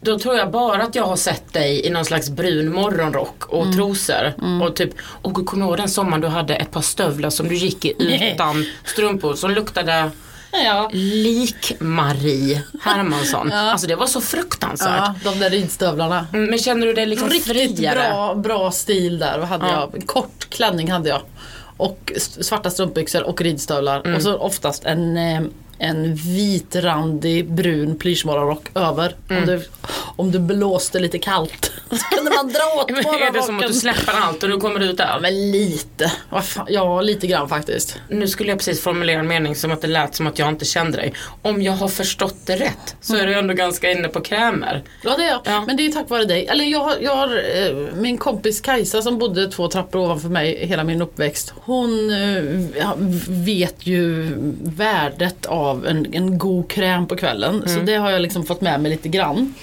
Då 0.00 0.18
tror 0.18 0.36
jag 0.36 0.50
bara 0.50 0.82
att 0.82 0.94
jag 0.94 1.04
har 1.04 1.16
sett 1.16 1.52
dig 1.52 1.86
i 1.86 1.90
någon 1.90 2.04
slags 2.04 2.30
brun 2.30 2.72
morgonrock 2.72 3.44
och 3.46 3.72
trosor. 3.72 4.34
Och 4.62 4.76
typ, 4.76 4.90
och 5.22 5.34
gud 5.34 5.46
kommer 5.46 5.62
du 5.64 5.68
ihåg 5.68 5.78
den 5.78 5.88
sommaren 5.88 6.20
du 6.20 6.28
hade 6.28 6.54
ett 6.56 6.70
par 6.70 6.80
stövlar 6.80 7.30
som 7.30 7.48
du 7.48 7.54
gick 7.54 7.84
i 7.84 7.94
utan 8.34 8.64
strumpor 8.84 9.34
som 9.34 9.50
luktade 9.50 10.10
Ja. 10.64 10.90
lik-Marie 10.92 12.62
Hermansson. 12.82 13.52
Alltså 13.52 13.86
det 13.86 13.96
var 13.96 14.06
så 14.06 14.20
fruktansvärt. 14.20 15.14
ja, 15.24 15.30
de 15.32 15.38
där 15.38 15.50
ridstövlarna. 15.50 16.26
Mm, 16.32 16.50
Men 16.50 16.58
känner 16.58 16.86
du 16.86 16.92
dig 16.94 17.06
liksom 17.06 17.28
Riktigt 17.28 17.76
friare? 17.76 18.08
bra, 18.10 18.34
bra 18.34 18.70
stil 18.70 19.18
där. 19.18 19.38
Hade 19.38 19.66
Ja. 19.68 19.90
jag? 19.92 20.06
Kort 20.06 20.50
klänning 20.50 20.90
hade 20.90 21.08
jag. 21.08 21.20
Och 21.76 22.12
svarta 22.40 22.70
strumpbyxor 22.70 23.22
och 23.22 23.40
ridstövlar. 23.40 24.00
Mm. 24.00 24.14
Och 24.16 24.22
så 24.22 24.36
oftast 24.36 24.84
en, 24.84 25.16
eh, 25.16 25.40
en 25.78 26.14
vitrandig 26.14 27.50
brun 27.50 27.98
plyschmorgonrock 27.98 28.68
över. 28.74 29.14
Mm. 29.30 29.42
Om, 29.42 29.46
det, 29.46 29.62
om 30.16 30.32
det 30.32 30.38
blåste 30.38 30.98
lite 30.98 31.18
kallt. 31.18 31.72
Så 31.90 32.16
kunde 32.16 32.30
man 32.30 32.48
dra 32.48 32.80
åt 32.80 32.90
Men 32.90 32.98
är 32.98 33.32
det 33.32 33.42
som 33.42 33.58
att 33.58 33.66
du 33.66 33.72
släpper 33.72 34.12
allt 34.12 34.42
och 34.42 34.48
du 34.48 34.60
kommer 34.60 34.80
ut 34.80 34.96
där? 34.96 35.18
Men 35.20 35.50
lite. 35.50 36.12
Ja, 36.66 37.00
lite 37.00 37.26
grann 37.26 37.48
faktiskt. 37.48 37.96
Nu 38.08 38.28
skulle 38.28 38.50
jag 38.50 38.58
precis 38.58 38.82
formulera 38.82 39.20
en 39.20 39.28
mening 39.28 39.56
som 39.56 39.72
att 39.72 39.80
det 39.80 39.88
lät 39.88 40.14
som 40.14 40.26
att 40.26 40.38
jag 40.38 40.48
inte 40.48 40.64
kände 40.64 40.96
dig. 40.96 41.12
Om 41.42 41.62
jag 41.62 41.72
har 41.72 41.88
förstått 41.88 42.36
det 42.46 42.56
rätt 42.56 42.96
så 43.00 43.16
är 43.16 43.26
du 43.26 43.34
ändå 43.34 43.54
ganska 43.54 43.90
inne 43.90 44.08
på 44.08 44.20
krämer. 44.20 44.82
Ja 45.04 45.14
det 45.16 45.24
är 45.24 45.28
jag. 45.28 45.40
Ja. 45.44 45.64
Men 45.66 45.76
det 45.76 45.86
är 45.86 45.92
tack 45.92 46.10
vare 46.10 46.24
dig. 46.24 46.46
Eller 46.46 46.64
jag 46.64 46.92
jag 47.00 47.16
har 47.16 47.42
eh, 47.56 47.76
min 47.94 48.18
kompis 48.18 48.60
Kajsa 48.60 49.02
som 49.02 49.18
bodde 49.18 49.50
två 49.50 49.68
trappor 49.68 50.00
ovanför 50.00 50.28
mig 50.28 50.66
hela 50.66 50.84
min 50.84 51.02
uppväxt. 51.02 51.52
Hon 51.56 52.10
eh, 52.10 52.78
ja, 52.78 52.94
vet 53.28 53.86
ju 53.86 54.32
värdet 54.62 55.46
av 55.46 55.67
en, 55.70 56.06
en 56.14 56.38
god 56.38 56.70
kräm 56.70 57.06
på 57.06 57.16
kvällen. 57.16 57.62
Så 57.68 57.80
det 57.80 57.94
har 57.94 58.10
jag 58.10 58.22
liksom 58.22 58.44
fått 58.46 58.60
med 58.60 58.80
mig 58.80 58.90
lite 58.90 59.08
grann. 59.08 59.54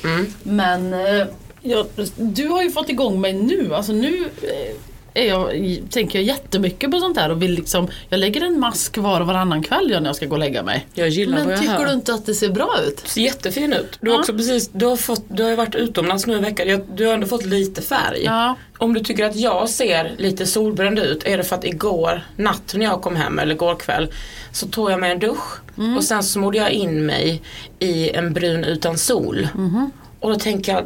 Men 0.43 0.93
eh, 0.93 1.27
jag, 1.61 1.85
du 2.17 2.47
har 2.47 2.63
ju 2.63 2.71
fått 2.71 2.89
igång 2.89 3.21
mig 3.21 3.33
nu. 3.33 3.75
Alltså 3.75 3.91
nu 3.93 4.17
eh, 4.41 4.75
är 5.15 5.27
jag, 5.27 5.51
tänker 5.89 6.19
jag 6.19 6.25
jättemycket 6.25 6.91
på 6.91 6.99
sånt 6.99 7.17
här 7.17 7.29
och 7.31 7.41
vill 7.41 7.51
liksom, 7.51 7.87
jag 8.09 8.19
lägger 8.19 8.41
en 8.45 8.59
mask 8.59 8.97
var 8.97 9.21
och 9.21 9.27
varannan 9.27 9.63
kväll 9.63 9.87
när 9.89 10.05
jag 10.05 10.15
ska 10.15 10.25
gå 10.25 10.31
och 10.33 10.39
lägga 10.39 10.63
mig. 10.63 10.87
Jag 10.93 11.09
gillar 11.09 11.37
vad 11.37 11.45
Men 11.45 11.51
jag 11.51 11.61
tycker 11.61 11.73
hör. 11.75 11.85
du 11.85 11.93
inte 11.93 12.13
att 12.13 12.25
det 12.25 12.33
ser 12.33 12.49
bra 12.49 12.69
ut? 12.87 12.99
ser 13.07 13.21
jättefin 13.21 13.73
ut. 13.73 13.97
Du 14.01 14.09
har 14.09 14.15
Ja. 14.15 14.19
också 14.19 14.33
precis, 14.33 14.69
du 14.73 14.85
har, 14.85 14.95
fått, 14.95 15.23
du 15.27 15.43
har 15.43 15.49
ju 15.49 15.55
varit 15.55 15.75
utomlands 15.75 16.27
nu 16.27 16.35
en 16.35 16.41
vecka. 16.43 16.79
Du 16.95 17.05
har 17.05 17.13
ändå 17.13 17.27
fått 17.27 17.45
lite 17.45 17.81
färg. 17.81 18.23
Ja. 18.23 18.55
Om 18.77 18.93
du 18.93 18.99
tycker 18.99 19.25
att 19.25 19.35
jag 19.35 19.69
ser 19.69 20.11
lite 20.17 20.45
solbränd 20.45 20.99
ut 20.99 21.23
är 21.25 21.37
det 21.37 21.43
för 21.43 21.55
att 21.55 21.65
igår 21.65 22.21
natt 22.35 22.73
när 22.77 22.85
jag 22.85 23.01
kom 23.01 23.15
hem 23.15 23.39
eller 23.39 23.53
igår 23.55 23.75
kväll 23.75 24.11
så 24.51 24.67
tog 24.67 24.91
jag 24.91 24.99
mig 24.99 25.11
en 25.11 25.19
dusch 25.19 25.61
Mm. 25.77 25.97
och 25.97 26.03
sen 26.03 26.23
smorde 26.23 26.57
jag 26.57 26.71
in 26.71 27.05
mig 27.05 27.41
i 27.79 28.09
en 28.11 28.33
brun 28.33 28.63
utan 28.63 28.97
sol. 28.97 29.47
Och 30.19 30.29
då 30.29 30.35
tänker 30.39 30.71
jag, 30.73 30.85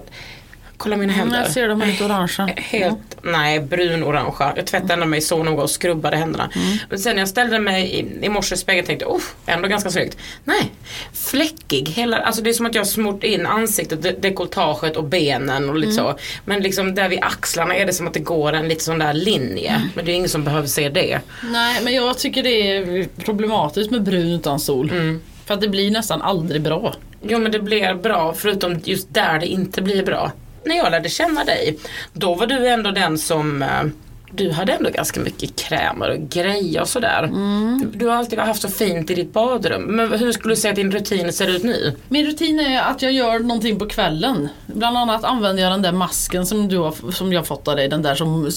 kolla 0.80 0.98
mina 0.98 1.14
händer. 1.14 1.36
Mm, 1.36 1.44
Jag 1.46 1.54
ser 1.54 1.68
dem 1.68 1.82
är 1.82 1.86
lite 1.86 2.06
orangea. 2.06 2.50
Helt, 2.58 2.98
nej 3.22 3.60
brun-orangea. 3.60 4.54
Jag 4.56 4.66
tvättade 4.68 4.94
ändå 4.94 5.06
mig 5.06 5.22
så 5.22 5.44
noga 5.44 5.64
och 5.64 5.70
skrubbade 5.70 6.18
händerna. 6.18 6.50
Mm. 6.56 6.78
Men 6.90 7.00
sen 7.00 7.16
när 7.16 7.22
jag 7.22 7.30
ställde 7.30 7.60
mig 7.60 7.84
i, 7.90 8.26
i 8.26 8.30
morse 8.30 8.56
i 8.56 8.58
spegeln 8.58 8.88
tänkte 8.88 9.06
jag, 9.06 9.16
oh, 9.16 9.22
ändå 9.46 9.68
ganska 9.68 9.90
snyggt. 9.90 10.18
Nej, 10.44 10.72
fläckig. 11.14 11.90
Hela, 11.90 12.18
alltså 12.18 12.42
det 12.42 12.50
är 12.50 12.54
som 12.54 12.66
att 12.66 12.76
jag 12.76 12.82
har 12.82 12.86
smort 12.86 13.24
in 13.24 13.46
ansiktet, 13.46 14.02
de- 14.04 14.12
dekolletaget 14.12 14.96
och 14.98 15.04
benen 15.04 15.70
och 15.70 15.76
lite 15.76 15.90
Mm. 15.92 16.04
så. 16.06 16.20
Men 16.46 16.62
liksom 16.64 16.96
där 16.96 17.10
vid 17.10 17.20
axlarna 17.22 17.76
är 17.76 17.86
det 17.86 17.94
som 17.94 18.08
att 18.08 18.14
det 18.14 18.20
går 18.20 18.54
en 18.54 18.68
lite 18.68 18.84
sån 18.84 19.00
där 19.00 19.14
linje. 19.14 19.70
Mm. 19.70 19.88
Men 19.96 20.06
det 20.06 20.12
är 20.12 20.16
ingen 20.16 20.30
som 20.30 20.44
behöver 20.44 20.68
se 20.68 20.90
det. 20.90 21.20
Nej 21.44 21.82
men 21.84 21.94
jag 21.94 22.18
tycker 22.18 22.44
det 22.44 22.50
är 22.78 23.08
problematiskt 23.26 23.92
med 23.92 24.04
brun 24.04 24.32
utan 24.34 24.60
sol. 24.60 24.90
Mm. 24.92 25.22
För 25.46 25.54
att 25.54 25.62
det 25.62 25.68
blir 25.68 25.92
nästan 25.92 26.22
aldrig 26.22 26.62
bra. 26.62 26.94
Jo 27.22 27.40
men 27.40 27.52
det 27.52 27.60
blir 27.60 27.94
bra 27.94 28.34
förutom 28.38 28.80
just 28.84 29.14
där 29.14 29.40
det 29.40 29.48
inte 29.48 29.82
blir 29.82 30.06
bra. 30.06 30.32
När 30.64 30.76
jag 30.76 30.92
lärde 30.92 31.10
känna 31.10 31.44
dig, 31.44 31.78
då 32.14 32.36
var 32.36 32.48
du 32.48 32.68
ändå 32.68 32.92
den 32.92 33.18
som 33.18 33.62
eh, 33.62 33.84
du 34.32 34.52
hade 34.52 34.74
ändå 34.74 34.90
ganska 34.90 35.20
mycket 35.20 35.56
krämer 35.56 36.10
och 36.10 36.30
grejer 36.30 36.82
och 36.82 36.88
sådär. 36.90 37.24
Mm. 37.24 37.92
Du 37.96 38.08
har 38.08 38.16
alltid 38.16 38.40
haft 38.40 38.62
så 38.62 38.68
fint 38.68 39.10
i 39.10 39.16
ditt 39.16 39.34
badrum. 39.34 39.82
Men 39.84 40.12
hur 40.14 40.32
skulle 40.32 40.52
du 40.52 40.56
säga 40.56 40.70
att 40.72 40.76
din 40.76 40.92
rutin 40.92 41.34
ser 41.34 41.48
ut 41.48 41.64
nu? 41.64 41.94
Min 42.10 42.26
rutin 42.26 42.60
är 42.60 42.82
att 42.82 43.02
jag 43.02 43.12
gör 43.12 43.40
någonting 43.40 43.80
på 43.80 43.86
kvällen. 43.86 44.50
Bland 44.66 44.98
annat 44.98 45.24
använder 45.24 45.64
jag 45.64 45.72
den 45.72 45.82
där 45.82 45.92
masken 45.92 46.46
som, 46.46 46.68
du 46.68 46.78
har, 46.78 47.12
som 47.12 47.34
jag 47.34 47.48
fått 47.48 47.68
av 47.68 47.76
dig. 47.76 47.88
Den 47.90 48.02
där 48.02 48.16
som... 48.16 48.50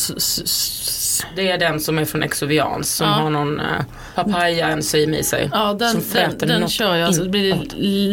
Det 1.36 1.50
är 1.50 1.58
den 1.58 1.80
som 1.80 1.98
är 1.98 2.04
från 2.04 2.22
Exovians 2.22 2.94
som 2.96 3.06
Ja. 3.06 3.12
har 3.12 3.30
någon 3.30 3.60
uh, 3.60 3.66
papaya-enzym 4.14 5.14
i 5.14 5.22
sig. 5.24 5.48
Ja, 5.52 5.72
den, 5.72 5.90
som 5.92 6.02
den, 6.38 6.48
den 6.48 6.68
kör 6.68 6.96
jag. 6.96 7.14
Så 7.14 7.22
det 7.22 7.28
blir 7.28 7.56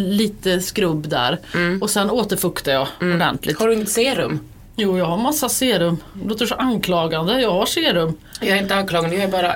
lite 0.10 0.62
skrubb 0.62 1.10
där. 1.10 1.38
Och 1.82 1.90
sen 1.90 2.10
återfuktar 2.10 2.72
jag 2.72 2.88
ordentligt. 3.02 3.60
Har 3.60 3.68
du 3.68 3.74
inget 3.74 3.90
serum? 3.90 4.40
Jo, 4.82 4.98
jag 4.98 5.06
har 5.06 5.18
massa 5.18 5.50
serum. 5.50 5.98
Det 6.14 6.30
låter 6.30 6.46
så 6.46 6.56
anklagande. 6.56 7.42
Jag 7.42 7.52
har 7.52 7.66
serum. 7.66 8.14
Jag 8.42 8.50
är 8.58 8.62
inte 8.62 8.76
anklagande, 8.76 9.16
jag 9.16 9.26
är 9.26 9.32
bara 9.32 9.56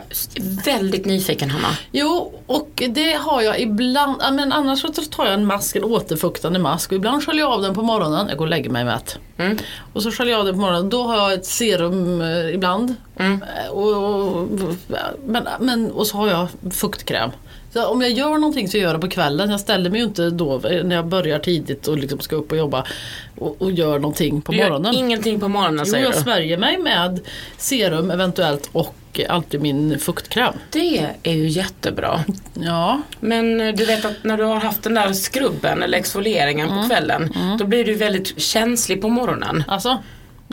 väldigt 0.65 1.06
nyfiken 1.06 1.50
Hanna. 1.50 1.77
Jo, 1.92 2.34
och 2.46 2.84
det 2.89 3.13
har 3.13 3.42
jag 3.42 3.60
ibland. 3.60 4.22
Men 4.34 4.51
annars 4.51 4.82
så 4.82 4.88
tar 4.88 5.25
jag 5.25 5.34
en 5.34 5.46
mask, 5.46 5.75
en 5.75 5.84
återfuktande 5.84 6.60
mask. 6.60 6.92
Och 6.92 6.96
ibland 6.98 7.25
sköljer 7.25 7.42
jag 7.44 7.51
av 7.53 7.62
den 7.62 7.75
på 7.75 7.82
morgonen. 7.82 8.27
Jag 8.30 8.38
går 8.38 8.46
och 8.46 8.50
lägger 8.50 8.70
mig 8.70 8.86
mätt. 8.86 9.18
Mm. 9.38 9.58
Och 9.94 10.03
så 10.03 10.12
sköljer 10.12 10.32
jag 10.34 10.39
av 10.39 10.46
den 10.46 10.56
på 10.56 10.62
morgonen. 10.62 10.89
Då 10.89 11.03
har 11.03 11.18
jag 11.18 11.34
ett 11.34 11.46
serum 11.46 12.22
eh, 12.22 12.53
ibland. 12.53 12.96
Mm. 13.18 13.44
Eh, 13.65 13.72
Och, 13.72 14.34
och, 14.34 14.48
men, 15.25 15.48
men, 15.60 15.92
och 15.92 16.08
så 16.08 16.18
har 16.18 16.27
jag 16.27 16.48
fuktkräm. 16.72 17.30
Så 17.74 17.88
om 17.88 18.01
jag 18.01 18.12
gör 18.12 18.30
någonting 18.38 18.68
så 18.68 18.77
gör 18.77 18.86
jag 18.86 18.96
det 18.96 19.00
på 19.00 19.10
kvällen. 19.10 19.50
Jag 19.50 19.60
ställer 19.60 19.89
mig 19.89 20.00
ju 20.00 20.06
inte 20.06 20.30
då 20.30 20.68
eh, 20.68 20.84
när 20.84 20.96
jag 20.96 21.06
börjar 21.08 21.39
tidigt 21.39 21.88
och 21.88 21.98
liksom 21.98 22.20
ska 22.20 22.36
upp 22.36 22.51
och 22.51 22.58
jobba 22.58 22.86
och, 23.38 23.62
och 23.62 23.72
gör 23.72 24.00
någonting 24.00 24.42
på 24.42 24.51
Du 24.51 24.58
gör 24.58 24.70
morgonen. 24.70 24.94
ingenting 24.96 25.39
på 25.39 25.48
morgonen 25.48 25.86
Jo, 25.86 25.92
säger 25.92 26.06
jag 26.06 26.13
du? 26.13 26.20
smörjer 26.20 26.58
mig 26.58 26.77
med 26.77 27.20
serum 27.58 28.12
eventuellt 28.12 28.70
och 28.72 28.96
alltid 29.30 29.62
min 29.62 30.00
fuktkräm. 30.00 30.53
Det 30.70 31.08
är 31.24 31.34
ju 31.34 31.48
jättebra. 31.48 32.20
Ja, 32.53 33.01
Men 33.20 33.62
eh, 33.62 33.74
du 33.75 33.86
vet 33.86 34.06
att 34.06 34.24
när 34.24 34.38
du 34.38 34.44
har 34.44 34.56
haft 34.60 34.84
den 34.84 34.94
där 34.94 35.13
skrubben 35.13 35.84
eller 35.84 35.98
exfolieringen 35.98 36.70
Mm. 36.70 36.82
på 36.84 36.89
kvällen 36.89 37.34
då 37.60 37.65
blir 37.65 37.86
du 37.86 37.94
väldigt 37.94 38.42
känslig 38.42 39.01
på 39.01 39.10
morgonen. 39.10 39.63
alltså. 39.68 39.98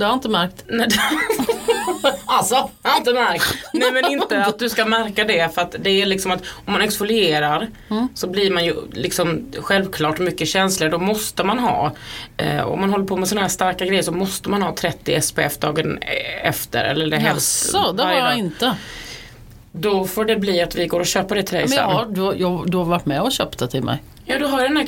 Det 0.00 0.06
har 0.06 0.10
jag 0.12 0.16
inte 0.16 0.28
märkt. 0.28 0.64
Nej, 0.68 0.88
alltså, 2.26 2.70
jag 2.82 2.90
har 2.90 2.98
inte 2.98 3.12
märkt. 3.12 3.54
Nej 3.72 3.92
men 3.92 4.04
inte 4.12 4.44
att 4.44 4.58
du 4.58 4.68
ska 4.68 4.84
märka 4.84 5.24
det 5.24 5.54
för 5.54 5.62
att 5.62 5.74
det 5.78 5.90
är 5.90 6.06
liksom 6.06 6.30
att 6.30 6.40
om 6.66 6.72
man 6.72 6.80
exfolierar 6.82 7.68
Mm. 7.90 8.08
så 8.14 8.26
blir 8.26 8.50
man 8.50 8.64
ju 8.64 8.74
liksom 8.92 9.46
självklart 9.62 10.18
mycket 10.18 10.48
känsligare. 10.48 10.92
Då 10.92 10.98
måste 10.98 11.44
man 11.44 11.58
ha, 11.58 11.92
eh, 12.36 12.60
om 12.62 12.80
man 12.80 12.90
håller 12.90 13.04
på 13.04 13.16
med 13.16 13.28
sådana 13.28 13.42
här 13.42 13.48
starka 13.48 13.86
grejer 13.86 14.02
så 14.02 14.12
måste 14.12 14.48
man 14.50 14.62
ha 14.62 14.74
30 14.74 15.20
SPF 15.20 15.58
dagen 15.58 15.98
eh, 16.02 16.48
efter. 16.48 16.84
Eller 16.84 17.06
det 17.06 17.16
helst 17.16 17.70
Jaså, 17.74 17.92
det 17.92 18.02
har 18.02 18.12
jag 18.12 18.24
dag. 18.24 18.38
inte. 18.38 18.76
Då 19.72 20.06
får 20.06 20.24
det 20.24 20.36
bli 20.36 20.62
att 20.62 20.74
vi 20.76 20.86
går 20.86 21.00
och 21.00 21.06
köper 21.06 21.34
det 21.36 21.42
till 21.42 21.54
dig 21.54 21.62
Men 21.62 21.68
sen. 21.68 21.78
jag 21.78 21.94
har, 21.94 22.06
du, 22.06 22.20
har- 22.20 22.34
jag, 22.34 22.70
du 22.70 22.76
har 22.76 22.84
varit 22.84 23.06
med 23.06 23.20
och 23.22 23.32
köpt 23.32 23.58
det 23.58 23.68
till 23.68 23.82
mig. 23.82 24.02
Ja 24.30 24.38
du 24.38 24.44
har 24.44 24.60
ju 24.60 24.68
den 24.68 24.76
här 24.76 24.86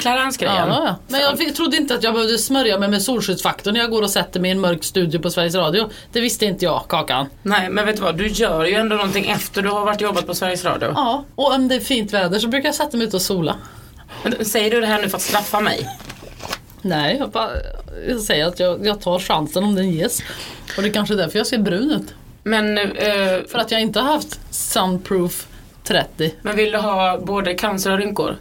Ja, 0.68 0.74
har 0.74 0.86
jag. 0.86 0.94
Men 1.08 1.20
jag 1.20 1.38
fick- 1.38 1.54
trodde 1.56 1.76
inte 1.76 1.94
att 1.94 2.02
jag 2.02 2.14
behövde 2.14 2.38
smörja 2.38 2.78
mig 2.78 2.88
med 2.88 3.02
solskyddsfaktor 3.02 3.72
när 3.72 3.80
jag 3.80 3.90
går 3.90 4.02
och 4.02 4.10
sätter 4.10 4.40
mig 4.40 4.48
i 4.48 4.52
en 4.52 4.60
mörk 4.60 4.84
studio 4.84 5.18
på 5.20 5.30
Sveriges 5.30 5.54
Radio. 5.54 5.90
Det 6.12 6.20
visste 6.20 6.44
inte 6.46 6.64
jag, 6.64 6.84
Kakan. 6.88 7.26
Nej 7.42 7.68
men 7.70 7.86
vet 7.86 7.96
du 7.96 8.02
vad, 8.02 8.16
du 8.18 8.26
gör 8.26 8.64
ju 8.64 8.74
ändå 8.74 8.96
någonting 8.96 9.30
efter 9.30 9.62
du 9.62 9.68
har 9.68 9.84
varit 9.84 10.00
jobbat 10.00 10.26
på 10.26 10.34
Sveriges 10.34 10.64
Radio. 10.64 10.92
Ja, 10.94 11.24
och 11.34 11.54
om 11.54 11.68
det 11.68 11.74
är 11.74 11.80
fint 11.80 12.12
väder 12.12 12.38
så 12.38 12.48
brukar 12.48 12.68
jag 12.68 12.74
sätta 12.74 12.96
mig 12.96 13.06
ute 13.06 13.16
och 13.16 13.22
sola. 13.22 13.56
Men 14.22 14.44
Säger 14.44 14.70
du 14.70 14.80
det 14.80 14.86
här 14.86 15.02
nu 15.02 15.08
för 15.08 15.16
att 15.16 15.22
straffa 15.22 15.60
mig? 15.60 15.88
Nej, 16.82 17.16
jag, 17.18 17.30
bara, 17.30 17.50
jag 18.08 18.20
säger 18.20 18.46
att 18.46 18.60
jag, 18.60 18.86
jag 18.86 19.00
tar 19.00 19.18
chansen 19.18 19.64
om 19.64 19.74
den 19.74 19.90
ges. 19.90 20.22
Och 20.76 20.82
det 20.82 20.88
är 20.88 20.92
kanske 20.92 21.14
är 21.14 21.18
därför 21.18 21.38
jag 21.38 21.46
ser 21.46 21.58
brun 21.58 21.90
ut. 21.90 22.14
Men, 22.44 22.78
eh, 22.78 22.84
För 23.48 23.58
att 23.58 23.70
jag 23.70 23.80
inte 23.80 24.00
har 24.00 24.12
haft 24.12 24.40
Sunproof 24.50 25.46
30. 25.84 26.34
men 26.42 26.56
vill 26.56 26.70
du 26.72 26.78
ha 26.78 27.18
både 27.18 27.54
cancer 27.54 27.90
och 27.92 27.98
rynkor? 27.98 28.36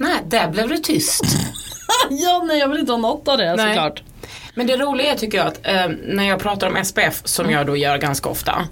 Nej, 0.00 0.20
där 0.26 0.48
blev 0.48 0.68
det 0.68 0.78
tyst. 0.78 1.24
ja, 2.10 2.42
nej 2.46 2.58
jag 2.58 2.68
vill 2.68 2.78
inte 2.78 2.92
ha 2.92 2.98
något 2.98 3.28
av 3.28 3.38
det 3.38 3.56
Nej. 3.56 3.68
såklart. 3.68 4.02
Men 4.54 4.66
det 4.66 4.76
roliga 4.76 5.12
är 5.12 5.16
tycker 5.16 5.38
jag 5.38 5.46
att 5.46 5.66
eh, 5.66 5.88
när 6.06 6.24
jag 6.24 6.40
pratar 6.40 6.66
om 6.66 6.84
SPF 6.84 7.20
som 7.24 7.50
jag 7.50 7.66
då 7.66 7.76
gör 7.76 7.98
ganska 7.98 8.28
ofta. 8.28 8.68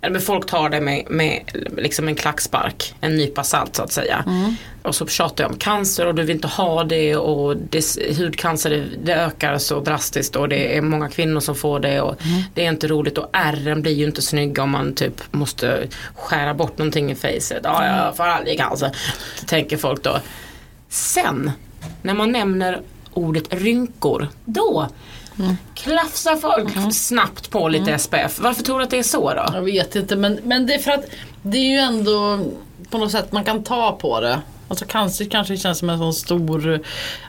Eller 0.00 0.12
men 0.12 0.22
folk 0.22 0.46
tar 0.46 0.68
det 0.68 0.80
med, 0.80 1.10
med 1.10 1.40
liksom 1.76 2.08
en 2.08 2.14
klackspark, 2.14 2.94
en 3.00 3.16
nypa 3.16 3.44
salt 3.44 3.76
så 3.76 3.82
att 3.82 3.92
säga. 3.92 4.24
Och 4.82 4.94
så 4.94 5.06
tjatar 5.06 5.44
jag 5.44 5.50
om 5.50 5.58
cancer 5.58 6.06
och 6.06 6.14
du 6.14 6.22
vill 6.22 6.36
inte 6.36 6.48
ha 6.48 6.84
det 6.84 7.16
och 7.16 7.56
det, 7.56 7.84
hudcancer 8.18 8.70
det, 8.70 8.84
det 9.04 9.14
ökar 9.14 9.58
så 9.58 9.80
drastiskt 9.80 10.36
och 10.36 10.48
det 10.48 10.76
är 10.76 10.80
många 10.82 11.08
kvinnor 11.08 11.40
som 11.40 11.54
får 11.54 11.80
det 11.80 12.00
och 12.00 12.16
det 12.54 12.64
är 12.64 12.68
inte 12.68 12.86
roligt 12.86 13.18
och 13.18 13.30
ärren 13.32 13.82
blir 13.82 13.92
ju 13.92 14.04
inte 14.04 14.22
snygga 14.22 14.62
om 14.62 14.70
man 14.70 14.94
typ 14.94 15.22
måste 15.30 15.88
skära 16.14 16.54
bort 16.54 16.78
någonting 16.78 17.10
i 17.10 17.14
facet. 17.14 17.60
Ja, 17.62 17.86
jag 17.86 18.16
får 18.16 18.24
aldrig 18.24 18.58
cancer. 18.58 18.96
Tänker 19.46 19.76
folk 19.76 20.02
då. 20.02 20.18
Sen 20.88 21.50
när 22.02 22.14
man 22.14 22.32
nämner 22.32 22.82
ordet 23.12 23.54
rynkor, 23.54 24.28
då 24.44 24.88
klafsar 25.74 26.36
folk 26.36 26.94
snabbt 26.94 27.50
på 27.50 27.68
lite 27.68 27.98
SPF. 27.98 28.38
Varför 28.38 28.62
tror 28.62 28.78
du 28.78 28.84
att 28.84 28.90
det 28.90 28.98
är 28.98 29.02
så 29.02 29.34
då? 29.34 29.44
Jag 29.52 29.62
vet 29.62 29.96
inte 29.96 30.16
men, 30.16 30.38
men 30.42 30.66
det 30.66 30.74
är 30.74 30.78
för 30.78 30.90
att 30.90 31.04
det 31.42 31.58
är 31.58 31.70
ju 31.70 31.78
ändå 31.78 32.40
på 32.90 32.98
något 32.98 33.12
sätt 33.12 33.32
man 33.32 33.44
kan 33.44 33.64
ta 33.64 33.92
på 33.92 34.20
det. 34.20 34.40
Alltså 34.68 34.84
cancer 34.84 35.24
kanske 35.24 35.56
känns 35.56 35.78
som 35.78 35.90
en 35.90 35.98
sån 35.98 36.14
stor 36.14 36.80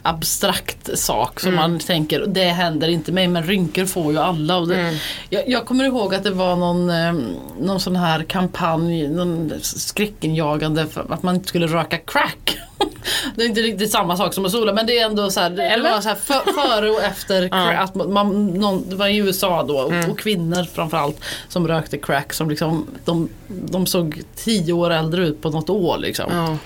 abstrakt 0.02 1.00
sak 1.00 1.40
som 1.40 1.56
man 1.56 1.80
tänker 1.80 2.26
det 2.28 2.44
händer 2.44 2.88
inte 2.88 3.12
mig 3.12 3.28
men 3.28 3.44
rynkor 3.44 3.86
får 3.86 4.12
ju 4.14 4.20
alla. 4.20 4.58
Och 4.58 4.68
det, 4.68 5.00
jag, 5.30 5.50
jag 5.50 5.66
kommer 5.66 5.86
ihåg 5.86 6.16
att 6.16 6.24
det 6.24 6.32
var 6.32 6.56
någon, 6.56 6.90
eh, 6.90 7.14
någon 7.60 7.80
sån 7.80 7.96
här 7.96 8.24
kampanj, 8.24 9.08
någon 9.08 9.54
skräckinjagande 9.62 10.88
för 10.88 11.14
att 11.14 11.24
man 11.24 11.36
inte 11.36 11.48
skulle 11.48 11.68
röka 11.68 11.98
crack. 11.98 12.58
Det 13.36 13.44
är 13.44 13.48
inte 13.48 13.62
riktigt 13.62 13.92
samma 13.92 14.18
sak 14.18 14.34
som 14.34 14.46
att 14.46 14.52
sola 14.52 14.74
men 14.74 14.86
det 14.86 15.00
är 15.00 15.06
ändå 15.06 15.32
så 15.32 15.40
här, 15.40 15.50
det 15.50 15.84
var 15.84 16.02
så 16.02 16.10
här 16.10 16.16
för, 16.16 16.54
före 16.54 16.90
och 16.90 17.04
efter 17.04 17.48
crack. 17.50 17.80
Att 17.80 17.96
man, 17.96 18.48
någon, 18.48 18.90
det 18.90 18.96
var 18.96 19.08
i 19.08 19.18
USA 19.18 19.64
då 19.64 19.78
och, 19.78 20.10
och 20.10 20.20
kvinnor 20.20 20.64
framförallt 20.64 21.20
som 21.48 21.68
rökte 21.68 21.98
crack 21.98 22.34
som 22.34 22.50
liksom 22.50 22.88
de, 23.06 23.30
de 23.48 23.86
såg 23.86 24.22
tio 24.36 24.74
år 24.74 24.92
äldre 24.92 25.28
ut 25.28 25.42
på 25.42 25.50
något 25.50 25.70
år 25.70 25.98
liksom. 25.98 26.58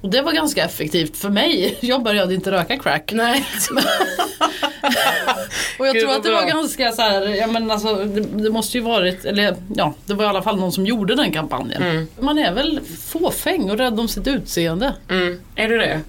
Och 0.00 0.08
det 0.10 0.22
var 0.22 0.32
ganska 0.32 0.64
effektivt 0.64 1.16
för 1.16 1.28
mig. 1.28 1.78
Jag 1.80 2.02
började 2.02 2.34
inte 2.34 2.50
röka 2.50 2.78
crack. 2.78 3.12
Nej. 3.14 3.46
Och 5.78 5.86
jag 5.86 5.94
Gud, 5.94 6.02
tror 6.02 6.16
att 6.16 6.22
det 6.22 6.30
var 6.30 6.40
bra. 6.40 6.48
ganska 6.48 6.92
så 6.92 7.02
här, 7.02 7.22
ja 7.28 7.46
men 7.46 7.70
alltså 7.70 7.94
det, 7.94 8.20
det 8.20 8.50
måste 8.50 8.78
ju 8.78 8.84
varit, 8.84 9.24
eller 9.24 9.56
ja 9.74 9.94
det 10.06 10.14
var 10.14 10.24
i 10.24 10.28
alla 10.28 10.42
fall 10.42 10.56
någon 10.56 10.72
som 10.72 10.86
gjorde 10.86 11.14
den 11.14 11.32
kampanjen. 11.32 12.08
Man 12.20 12.38
är 12.38 12.52
väl 12.52 12.80
fåfäng 13.08 13.70
och 13.70 13.78
rädd 13.78 14.00
om 14.00 14.08
sitt 14.08 14.26
utseende. 14.26 14.94
Mm. 15.10 15.40
Är 15.54 15.68
du 15.68 15.78
det? 15.78 16.00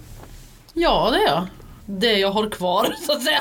Ja 0.74 1.10
det 1.12 1.17
är 1.17 1.27
jag. 1.27 1.48
Det 1.86 2.13
jag 2.13 2.31
har 2.31 2.50
kvar 2.50 2.95
så 3.05 3.12
att 3.12 3.24
säga. 3.24 3.39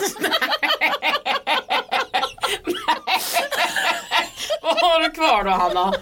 Vad 4.62 4.76
har 4.80 5.00
du 5.02 5.10
kvar 5.10 5.44
då 5.44 5.50
Hanna? 5.50 5.92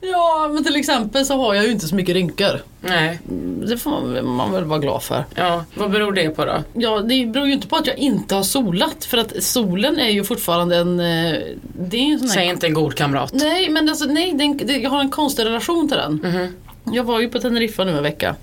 Ja 0.00 0.50
men 0.54 0.64
till 0.64 0.76
exempel 0.76 1.26
så 1.26 1.36
har 1.36 1.54
jag 1.54 1.64
ju 1.64 1.70
inte 1.72 1.88
så 1.88 1.94
mycket 1.94 2.14
rynkor. 2.14 2.60
Nej. 2.80 3.20
Det 3.68 3.78
får 3.78 3.90
man, 3.90 4.26
man 4.26 4.52
väl 4.52 4.64
vara 4.64 4.78
glad 4.78 5.02
för. 5.02 5.24
Ja, 5.34 5.64
vad 5.74 5.90
beror 5.90 6.12
det 6.12 6.28
på 6.30 6.44
då? 6.44 6.62
Ja, 6.74 7.00
det 7.00 7.26
beror 7.26 7.46
ju 7.46 7.52
inte 7.52 7.66
på 7.66 7.76
att 7.76 7.86
jag 7.86 7.98
inte 7.98 8.34
har 8.34 8.42
solat 8.42 9.04
för 9.04 9.18
att 9.18 9.42
solen 9.42 9.98
är 9.98 10.08
ju 10.10 10.24
fortfarande 10.24 10.76
en... 10.76 11.00
eh, 11.00 11.34
Det 11.80 11.96
är 11.96 12.12
en 12.12 12.18
sån 12.18 12.28
här... 12.28 12.34
Säg 12.34 12.46
inte 12.46 12.66
en 12.66 12.74
god 12.74 12.94
kamrat. 12.94 13.32
Nej, 13.34 13.68
men 13.70 13.88
alltså, 13.88 14.04
nej, 14.04 14.32
den, 14.34 14.56
det, 14.56 14.76
jag 14.76 14.90
har 14.90 15.00
en 15.00 15.10
konstig 15.10 15.44
relation 15.44 15.88
till 15.88 15.96
den. 15.96 16.48
Jag 16.92 17.04
var 17.04 17.20
ju 17.20 17.28
på 17.28 17.38
Teneriffa 17.38 17.84
nu 17.84 17.96
en 17.96 18.02
vecka. 18.02 18.34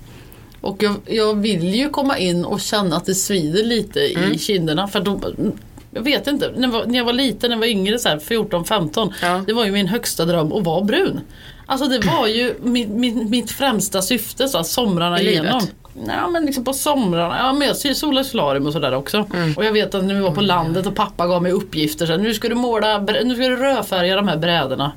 Och 0.60 0.82
jag, 0.82 0.94
jag 1.06 1.34
vill 1.34 1.74
ju 1.74 1.88
komma 1.90 2.18
in 2.18 2.44
och 2.44 2.60
känna 2.60 2.96
att 2.96 3.04
det 3.04 3.14
svider 3.14 3.64
lite 3.64 4.00
i 4.00 4.38
kinderna. 4.38 4.88
För 4.88 5.00
då, 5.00 5.20
jag 5.96 6.02
vet 6.02 6.26
inte, 6.26 6.52
när 6.56 6.96
jag 6.96 7.04
var, 7.04 7.12
liten, 7.12 7.50
när 7.50 7.56
jag 7.56 7.60
var 7.60 7.66
yngre, 7.66 7.98
så 7.98 8.08
här, 8.08 8.18
14-15. 8.18 9.12
Ja. 9.22 9.44
Det 9.46 9.52
var 9.52 9.64
ju 9.64 9.72
min 9.72 9.86
högsta 9.86 10.24
dröm 10.24 10.52
att 10.52 10.64
vara 10.64 10.84
brun. 10.84 11.20
Alltså 11.66 11.88
det 11.88 11.98
var 12.06 12.26
ju 12.26 12.54
mitt, 12.62 12.88
mitt, 12.88 13.30
mitt 13.30 13.50
främsta 13.50 14.02
syfte 14.02 14.48
så 14.48 14.58
att 14.58 14.66
somrarna 14.66 15.20
I 15.20 15.24
livet? 15.24 15.42
igenom. 15.42 15.62
Ja 16.06 16.28
men 16.28 16.46
liksom 16.46 16.64
på 16.64 16.72
somrarna, 16.72 17.36
ja 17.38 17.52
men 17.52 17.68
jag 17.68 17.76
ser 17.76 17.94
solar 17.94 18.22
solarium 18.22 18.66
och 18.66 18.72
sådär 18.72 18.94
också. 18.94 19.24
Och 19.56 19.64
jag 19.64 19.72
vet 19.72 19.94
att 19.94 20.04
när 20.04 20.14
vi 20.14 20.20
var 20.20 20.30
på 20.30 20.40
landet 20.40 20.86
och 20.86 20.94
pappa 20.94 21.26
gav 21.26 21.42
mig 21.42 21.52
uppgifter 21.52 22.06
så 22.06 22.12
här, 22.12 22.18
nu 22.18 22.34
ska 22.34 22.48
du 22.48 22.54
måla, 22.54 22.98
nu 22.98 23.34
ska 23.34 23.48
du 23.48 23.56
rödfärga 23.56 24.16
de 24.16 24.28
här 24.28 24.36
brädorna. 24.36 24.92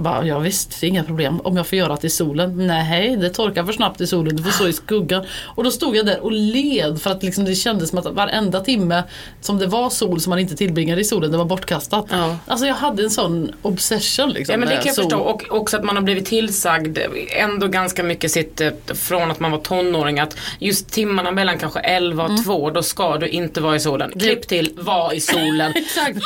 Jag 0.00 0.04
bara, 0.04 0.26
ja 0.26 0.38
visst, 0.38 0.82
inga 0.82 1.04
problem. 1.04 1.40
Om 1.40 1.56
jag 1.56 1.66
får 1.66 1.78
göra 1.78 1.96
det 2.00 2.06
i 2.06 2.10
solen? 2.10 2.66
Nej, 2.66 3.16
det 3.16 3.30
torkar 3.30 3.64
för 3.64 3.72
snabbt 3.72 4.00
i 4.00 4.06
solen. 4.06 4.36
Du 4.36 4.42
får 4.42 4.50
stå 4.50 4.68
i 4.68 4.72
skuggan. 4.72 5.24
Och 5.54 5.64
då 5.64 5.70
stod 5.70 5.96
jag 5.96 6.06
där 6.06 6.20
och 6.20 6.32
led 6.32 7.02
för 7.02 7.10
att 7.10 7.22
liksom 7.22 7.44
det 7.44 7.54
kändes 7.54 7.90
som 7.90 7.98
att 7.98 8.06
varenda 8.06 8.60
timme 8.60 9.02
som 9.40 9.58
det 9.58 9.66
var 9.66 9.90
sol 9.90 10.20
som 10.20 10.30
man 10.30 10.38
inte 10.38 10.56
tillbringade 10.56 11.00
i 11.00 11.04
solen, 11.04 11.30
det 11.30 11.38
var 11.38 11.44
bortkastat. 11.44 12.06
Ja. 12.10 12.36
Alltså 12.46 12.66
jag 12.66 12.74
hade 12.74 13.02
en 13.02 13.10
sån 13.10 13.52
obsession 13.62 14.30
liksom. 14.30 14.52
Ja 14.52 14.58
men 14.58 14.68
det 14.68 14.74
kan 14.74 14.86
jag 14.86 14.94
sol. 14.94 15.04
förstå 15.04 15.18
och 15.18 15.42
också 15.50 15.76
att 15.76 15.84
man 15.84 15.96
har 15.96 16.02
blivit 16.02 16.26
tillsagd 16.26 16.98
ändå 17.36 17.66
ganska 17.66 18.02
mycket 18.02 18.30
sitt 18.30 18.60
eh, 18.60 18.70
från 18.94 19.30
att 19.30 19.40
man 19.40 19.50
var 19.50 19.58
tonåring 19.58 20.20
att 20.20 20.36
just 20.58 20.90
timmarna 20.90 21.30
mellan 21.30 21.58
kanske 21.58 21.80
11 21.80 22.24
och 22.24 22.44
2 22.44 22.70
då 22.70 22.82
ska 22.82 23.18
du 23.18 23.28
inte 23.28 23.60
vara 23.60 23.76
i 23.76 23.80
solen. 23.80 24.10
Klipp 24.10 24.48
till 24.48 24.72
var 24.76 25.12
i 25.12 25.20
solen. 25.20 25.72
Exakt. 25.76 26.18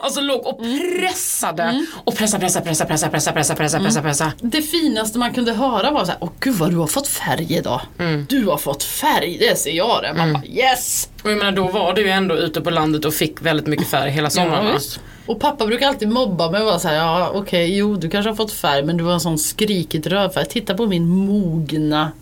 Alltså 0.00 0.20
låg 0.20 0.46
och 0.46 0.58
pressade 0.58 1.86
och 2.04 2.16
pressa, 2.16 2.38
pressa, 2.38 2.60
pressa, 2.84 3.08
pressa, 3.08 3.32
pressa, 3.32 3.54
pressa, 3.54 3.54
pressa, 3.54 3.80
pressa, 3.80 4.02
pressa. 4.02 4.32
Det 4.40 4.62
finaste 4.62 5.18
man 5.18 5.34
kunde 5.34 5.52
höra 5.52 5.90
var 5.90 6.04
så 6.04 6.10
här, 6.10 6.18
åh 6.20 6.30
gud 6.40 6.54
vad 6.54 6.70
du 6.70 6.76
har 6.76 6.86
fått 6.86 7.08
färg 7.08 7.46
idag. 7.54 7.80
Mm. 7.98 8.26
Du 8.28 8.46
har 8.46 8.58
fått 8.58 8.82
färg, 8.82 9.38
det 9.38 9.58
ser 9.58 9.70
jag 9.70 10.02
det. 10.02 10.14
Man 10.14 10.32
bara 10.32 10.44
yes! 10.44 11.08
Och 11.22 11.30
jag 11.30 11.38
menar 11.38 11.52
då 11.52 11.68
var 11.68 11.94
du 11.94 12.02
ju 12.02 12.08
ändå 12.08 12.36
ute 12.36 12.60
på 12.60 12.70
landet 12.70 13.04
och 13.04 13.14
fick 13.14 13.42
väldigt 13.42 13.66
mycket 13.66 13.86
färg 13.86 14.10
hela 14.10 14.30
sommaren. 14.30 14.64
Ja, 14.64 14.70
va? 14.70 14.78
visst. 14.78 15.00
Och 15.26 15.40
pappa 15.40 15.66
brukar 15.66 15.88
alltid 15.88 16.08
mobba 16.08 16.50
mig 16.50 16.60
och 16.60 16.66
vara 16.66 16.78
så 16.78 16.88
här, 16.88 16.96
ja 16.96 17.30
okej, 17.34 17.76
jo 17.76 17.96
du 17.96 18.10
kanske 18.10 18.30
har 18.30 18.36
fått 18.36 18.52
färg 18.52 18.82
men 18.82 18.96
du 18.96 19.04
har 19.04 19.12
en 19.12 19.20
sån 19.20 19.38
skrikigt 19.38 20.06
rödfärg. 20.06 20.46
Titta 20.46 20.74
på 20.74 20.86
min 20.86 21.08
mogna, 21.08 22.12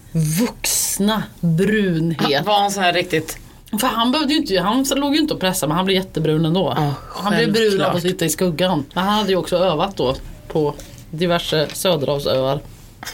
vuxna 0.40 1.22
brunhet. 1.40 2.46
Var 2.46 2.60
han 2.60 2.70
så 2.70 2.80
här 2.80 2.92
riktigt 2.92 3.38
För 3.80 3.86
han 3.86 4.12
behövde 4.12 4.34
ju 4.34 4.40
inte, 4.40 4.60
han 4.60 4.84
låg 4.96 5.14
ju 5.14 5.20
inte 5.20 5.34
och 5.34 5.40
pressade 5.40 5.68
men 5.68 5.76
han 5.76 5.84
blev 5.86 5.96
jättebrun 5.96 6.44
ändå. 6.44 6.74
Ja, 6.76 6.94
han 7.10 7.36
blev 7.36 7.52
brun 7.52 7.64
av 7.64 7.70
självklart. 7.70 7.94
att 7.94 8.02
sitta 8.02 8.24
i 8.24 8.30
skuggan. 8.30 8.84
Men 8.92 9.04
han 9.04 9.18
hade 9.18 9.30
ju 9.30 9.36
också 9.36 9.56
övat 9.56 9.96
då 9.96 10.14
på 10.54 10.74
diverse 11.10 11.68
söderhavsöar. 11.72 12.60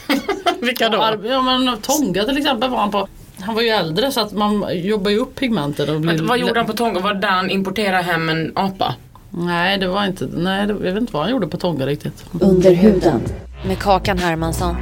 Vilka 0.61 0.89
då? 0.89 0.99
Ja 1.25 1.43
men 1.43 1.77
Tonga 1.83 2.25
till 2.25 2.39
exempel 2.39 2.71
var 2.71 2.79
han 2.79 2.91
på. 2.91 3.09
Han 3.41 3.55
var 3.55 3.63
ju 3.63 3.69
äldre 3.69 4.13
så 4.13 4.21
att 4.21 4.33
man 4.33 4.65
jobbar 4.73 5.11
ju 5.11 5.19
upp 5.19 5.35
pigmenten. 5.35 5.95
Och 5.95 6.01
blir 6.01 6.15
Men 6.15 6.27
vad 6.27 6.39
gjorde 6.39 6.61
han 6.61 6.67
på 6.67 6.73
Tonga? 6.73 7.01
Var 7.01 7.15
det 7.15 7.21
där 7.21 7.29
han 7.29 7.51
importerade 7.51 8.03
hem 8.03 8.29
en 8.29 8.53
apa? 8.55 8.95
Nej 9.31 9.79
det 9.79 9.89
var 9.89 10.05
inte, 10.05 10.29
nej 10.33 10.67
det, 10.67 10.73
jag 10.73 10.93
vet 10.93 10.97
inte 10.97 11.13
vad 11.13 11.23
han 11.23 11.31
gjorde 11.31 11.47
på 11.47 11.57
Tonga 11.57 11.87
riktigt. 11.87 12.25
Under 12.41 12.75
huden 12.75 13.21
med 13.67 13.79
Kakan 13.79 14.19
Hermansson. 14.19 14.77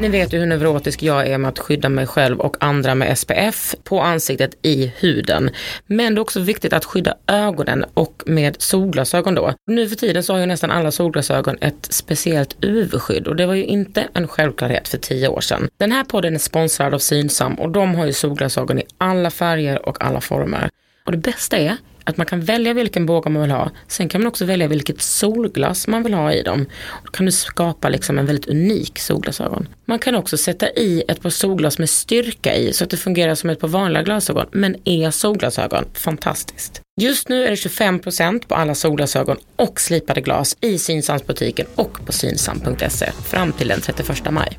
Ni 0.00 0.08
vet 0.08 0.32
ju 0.32 0.38
hur 0.38 0.46
neurotisk 0.46 1.02
jag 1.02 1.26
är 1.26 1.38
med 1.38 1.48
att 1.48 1.58
skydda 1.58 1.88
mig 1.88 2.06
själv 2.06 2.40
och 2.40 2.56
andra 2.60 2.94
med 2.94 3.18
SPF 3.18 3.74
på 3.84 4.00
ansiktet 4.00 4.56
i 4.62 4.92
huden. 4.96 5.50
Men 5.86 6.14
det 6.14 6.18
är 6.18 6.22
också 6.22 6.40
viktigt 6.40 6.72
att 6.72 6.84
skydda 6.84 7.14
ögonen 7.26 7.84
och 7.94 8.22
med 8.26 8.62
solglasögon 8.62 9.34
då. 9.34 9.54
Nu 9.66 9.88
för 9.88 9.96
tiden 9.96 10.22
så 10.22 10.32
har 10.32 10.40
ju 10.40 10.46
nästan 10.46 10.70
alla 10.70 10.90
solglasögon 10.90 11.56
ett 11.60 11.86
speciellt 11.90 12.56
UV-skydd 12.60 13.26
och 13.26 13.36
det 13.36 13.46
var 13.46 13.54
ju 13.54 13.64
inte 13.64 14.08
en 14.12 14.28
självklarhet 14.28 14.88
för 14.88 14.98
tio 14.98 15.28
år 15.28 15.40
sedan. 15.40 15.68
Den 15.76 15.92
här 15.92 16.04
podden 16.04 16.34
är 16.34 16.38
sponsrad 16.38 16.94
av 16.94 16.98
Synsam 16.98 17.54
och 17.54 17.70
de 17.70 17.94
har 17.94 18.06
ju 18.06 18.12
solglasögon 18.12 18.78
i 18.78 18.84
alla 18.98 19.30
färger 19.30 19.88
och 19.88 20.04
alla 20.04 20.20
former. 20.20 20.70
Och 21.06 21.12
det 21.12 21.18
bästa 21.18 21.56
är 21.56 21.76
att 22.06 22.16
man 22.16 22.26
kan 22.26 22.40
välja 22.40 22.74
vilken 22.74 23.06
båge 23.06 23.30
man 23.30 23.42
vill 23.42 23.50
ha. 23.50 23.70
Sen 23.88 24.08
kan 24.08 24.20
man 24.20 24.28
också 24.28 24.44
välja 24.44 24.68
vilket 24.68 25.02
solglas 25.02 25.86
man 25.86 26.02
vill 26.02 26.14
ha 26.14 26.32
i 26.32 26.42
dem. 26.42 26.66
Då 27.04 27.10
kan 27.10 27.26
du 27.26 27.32
skapa 27.32 27.88
liksom 27.88 28.18
en 28.18 28.26
väldigt 28.26 28.46
unik 28.46 28.98
solglasögon. 28.98 29.68
Man 29.84 29.98
kan 29.98 30.14
också 30.14 30.36
sätta 30.36 30.70
i 30.70 31.02
ett 31.08 31.22
par 31.22 31.30
solglas 31.30 31.78
med 31.78 31.90
styrka 31.90 32.54
i 32.54 32.72
så 32.72 32.84
att 32.84 32.90
det 32.90 32.96
fungerar 32.96 33.34
som 33.34 33.50
ett 33.50 33.60
par 33.60 33.68
vanliga 33.68 34.02
glasögon 34.02 34.46
men 34.52 34.76
är 34.84 35.10
solglasögon. 35.10 35.84
Fantastiskt. 35.92 36.80
Just 37.00 37.28
nu 37.28 37.44
är 37.44 37.50
det 37.50 37.56
25% 37.56 38.46
på 38.48 38.54
alla 38.54 38.74
solglasögon 38.74 39.36
och 39.56 39.80
slipade 39.80 40.20
glas 40.20 40.56
i 40.60 40.78
Synsamsbutiken 40.78 41.66
och 41.74 42.06
på 42.06 42.12
synsam.se 42.12 43.12
fram 43.24 43.52
till 43.52 43.68
den 43.68 43.80
31 43.80 44.30
maj. 44.30 44.58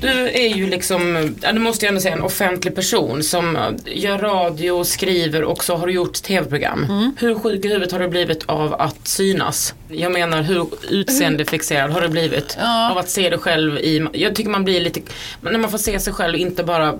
Du 0.00 0.28
är 0.30 0.56
ju 0.56 0.66
liksom, 0.66 1.34
ja, 1.42 1.52
du 1.52 1.58
måste 1.58 1.84
ju 1.84 1.88
ändå 1.88 2.00
säga 2.00 2.14
en 2.14 2.22
offentlig 2.22 2.74
person 2.74 3.22
som 3.22 3.58
gör 3.86 4.18
radio, 4.18 4.84
skriver 4.84 5.44
och 5.44 5.64
så 5.64 5.76
har 5.76 5.86
du 5.86 5.92
gjort 5.92 6.12
tv-program. 6.22 6.84
Mm. 6.84 7.12
Hur 7.18 7.34
sjuk 7.34 7.64
i 7.64 7.68
huvudet 7.68 7.92
har 7.92 7.98
du 8.00 8.08
blivit 8.08 8.42
av 8.46 8.74
att 8.74 9.08
synas? 9.08 9.74
Jag 9.88 10.12
menar 10.12 10.42
hur 10.42 10.66
utseendefixerad 10.90 11.90
har 11.90 12.00
du 12.00 12.08
blivit 12.08 12.56
Ja. 12.60 12.90
av 12.90 12.98
att 12.98 13.08
se 13.08 13.30
dig 13.30 13.38
själv 13.38 13.78
i, 13.78 14.06
jag 14.12 14.34
tycker 14.34 14.50
man 14.50 14.64
blir 14.64 14.80
lite, 14.80 15.00
när 15.40 15.58
man 15.58 15.70
får 15.70 15.78
se 15.78 16.00
sig 16.00 16.12
själv 16.12 16.36
inte 16.36 16.64
bara 16.64 16.98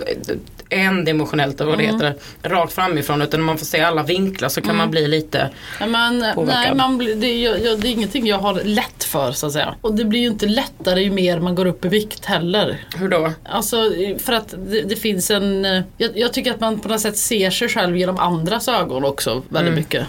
endimensionellt 0.71 1.61
eller 1.61 1.71
vad 1.71 1.79
det 1.79 1.85
Mm. 1.85 1.95
heter, 2.01 2.15
rakt 2.43 2.73
framifrån 2.73 3.23
utan 3.23 3.43
man 3.43 3.59
får 3.59 3.67
se 3.67 3.81
alla 3.81 4.03
vinklar 4.03 4.49
så 4.49 4.61
kan 4.61 4.77
man 4.77 4.91
bli 4.91 5.09
lite, 5.09 5.51
Ja, 5.81 5.87
Men, 5.87 6.25
Påverkad. 6.35 6.47
nej, 6.63 6.75
man 6.75 6.99
blir, 6.99 7.15
det, 7.15 7.27
är, 7.27 7.37
ju- 7.39 7.65
ja, 7.65 7.77
det 7.77 7.89
är 7.89 7.93
ingenting 7.93 8.27
jag 8.27 8.39
har 8.39 8.61
lätt 8.65 9.05
för 9.05 9.33
så 9.33 9.47
att 9.47 9.53
säga. 9.53 9.75
Och 9.81 9.95
det 9.95 10.05
blir 10.05 10.21
ju 10.21 10.27
inte 10.27 10.47
lättare 10.47 11.03
ju 11.03 11.11
mer 11.11 11.41
man 11.41 11.55
går 11.55 11.67
upp 11.67 11.85
i 11.85 11.89
vikt 11.89 12.25
heller. 12.25 12.85
hur 12.97 13.09
då? 13.09 13.33
Alltså 13.45 13.77
för 14.19 14.33
att 14.33 14.55
det, 14.59 14.81
det 14.83 14.97
finns 14.97 15.31
en... 15.31 15.65
eh, 15.65 15.83
Jag, 15.97 16.11
jag 16.19 16.33
tycker 16.33 16.51
att 16.51 16.61
man 16.61 16.79
på 16.81 16.89
något 16.89 17.01
sätt 17.01 17.17
ser 17.17 17.51
sig 17.51 17.69
själv 17.69 17.97
genom 17.97 18.19
andras 18.19 18.69
ögon 18.69 19.05
också 19.05 19.43
väldigt 19.49 19.75
mycket. 19.75 20.07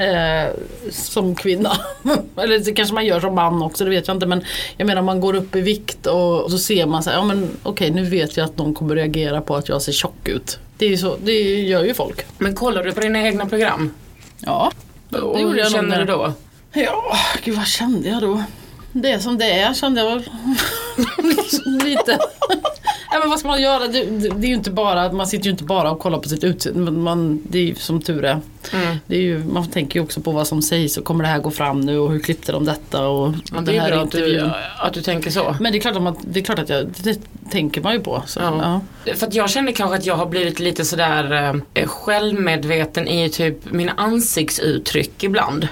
Eh, 0.00 0.50
som 0.90 1.34
kvinna. 1.34 1.72
Eller 2.36 2.58
det 2.58 2.72
kanske 2.72 2.94
man 2.94 3.06
gör 3.06 3.20
som 3.20 3.34
man 3.34 3.62
också, 3.62 3.84
det 3.84 3.90
vet 3.90 4.08
jag 4.08 4.16
inte. 4.16 4.26
Men 4.26 4.44
jag 4.76 4.86
menar 4.86 5.02
man 5.02 5.20
går 5.20 5.36
upp 5.36 5.56
i 5.56 5.60
vikt 5.60 6.06
och, 6.06 6.42
och 6.42 6.50
så 6.50 6.58
ser 6.58 6.86
man 6.86 7.02
så 7.02 7.10
här, 7.10 7.16
ja 7.16 7.24
men 7.24 7.48
okej 7.62 7.90
nu 7.90 8.04
vet 8.04 8.36
jag 8.36 8.44
att 8.44 8.58
någon 8.58 8.74
kommer 8.74 8.94
reagera 8.94 9.40
på 9.40 9.56
att 9.56 9.68
jag 9.68 9.82
ser 9.82 9.92
tjock 9.92 10.28
ut. 10.28 10.58
Det, 10.78 10.86
är 10.86 10.90
ju 10.90 10.96
så, 10.96 11.16
det 11.22 11.32
gör 11.60 11.84
ju 11.84 11.94
folk. 11.94 12.26
Men 12.38 12.54
kollar 12.54 12.84
du 12.84 12.92
på 12.92 13.00
dina 13.00 13.22
egna 13.22 13.46
program? 13.46 13.90
Ja, 14.38 14.72
det, 15.08 15.18
Och 15.18 15.36
det 15.36 15.42
gjorde 15.42 15.54
hur 15.54 15.60
jag 15.60 15.72
nog 15.72 15.80
känner 15.80 15.98
du 15.98 16.04
då? 16.04 16.32
Ja, 16.72 17.16
gud 17.44 17.56
vad 17.56 17.66
kände 17.66 18.08
jag 18.08 18.22
då? 18.22 18.42
Det 18.92 19.10
är 19.10 19.18
som 19.18 19.38
det 19.38 19.52
är 19.52 19.74
kände 19.74 20.00
jag 20.00 20.10
väl. 20.10 20.24
Lite. 21.84 22.18
Ja, 23.10 23.18
men 23.18 23.30
vad 23.30 23.38
ska 23.38 23.48
man 23.48 23.62
göra? 23.62 23.86
Det, 23.88 24.04
det, 24.04 24.28
det 24.28 24.46
är 24.46 24.48
ju 24.48 24.54
inte 24.54 24.70
bara, 24.70 25.12
man 25.12 25.26
sitter 25.26 25.44
ju 25.44 25.50
inte 25.50 25.64
bara 25.64 25.90
och 25.90 25.98
kollar 25.98 26.18
på 26.18 26.28
sitt 26.28 26.44
utseende. 26.44 26.90
Man, 26.90 27.42
det 27.48 27.58
är 27.58 27.62
ju 27.62 27.74
som 27.74 28.02
tur 28.02 28.24
är. 28.24 28.40
Mm. 28.72 28.96
Det 29.06 29.16
är 29.16 29.20
ju, 29.20 29.44
man 29.44 29.66
tänker 29.68 29.98
ju 29.98 30.04
också 30.04 30.20
på 30.20 30.30
vad 30.30 30.46
som 30.46 30.62
sägs 30.62 30.96
och 30.98 31.04
kommer 31.04 31.24
det 31.24 31.30
här 31.30 31.38
gå 31.38 31.50
fram 31.50 31.80
nu 31.80 31.98
och 31.98 32.10
hur 32.12 32.20
klippte 32.20 32.52
de 32.52 32.64
detta 32.64 33.06
och 33.08 33.34
Ja, 33.52 33.60
det 33.60 33.76
är 33.76 33.80
här 33.80 33.90
bra 33.90 34.00
att 34.02 34.10
du, 34.10 34.18
intervjun. 34.18 34.50
att 34.78 34.92
du 34.94 35.02
tänker 35.02 35.30
så. 35.30 35.56
Men 35.60 35.72
det 35.72 35.78
är 35.78 35.80
klart 35.80 35.96
att, 35.96 36.02
man, 36.02 36.16
det, 36.22 36.40
är 36.40 36.44
klart 36.44 36.58
att 36.58 36.68
jag, 36.68 36.86
det 37.02 37.18
tänker 37.50 37.80
man 37.80 37.92
ju 37.92 38.00
på. 38.00 38.22
Så, 38.26 38.40
Ja. 38.40 38.80
ja. 39.04 39.14
För 39.14 39.26
att 39.26 39.34
jag 39.34 39.50
känner 39.50 39.72
kanske 39.72 39.96
att 39.96 40.06
jag 40.06 40.16
har 40.16 40.26
blivit 40.26 40.60
lite 40.60 40.84
sådär 40.84 41.54
eh, 41.74 41.86
självmedveten 41.86 43.08
i 43.08 43.28
typ 43.30 43.72
mina 43.72 43.92
ansiktsuttryck 43.96 45.24
ibland. 45.24 45.68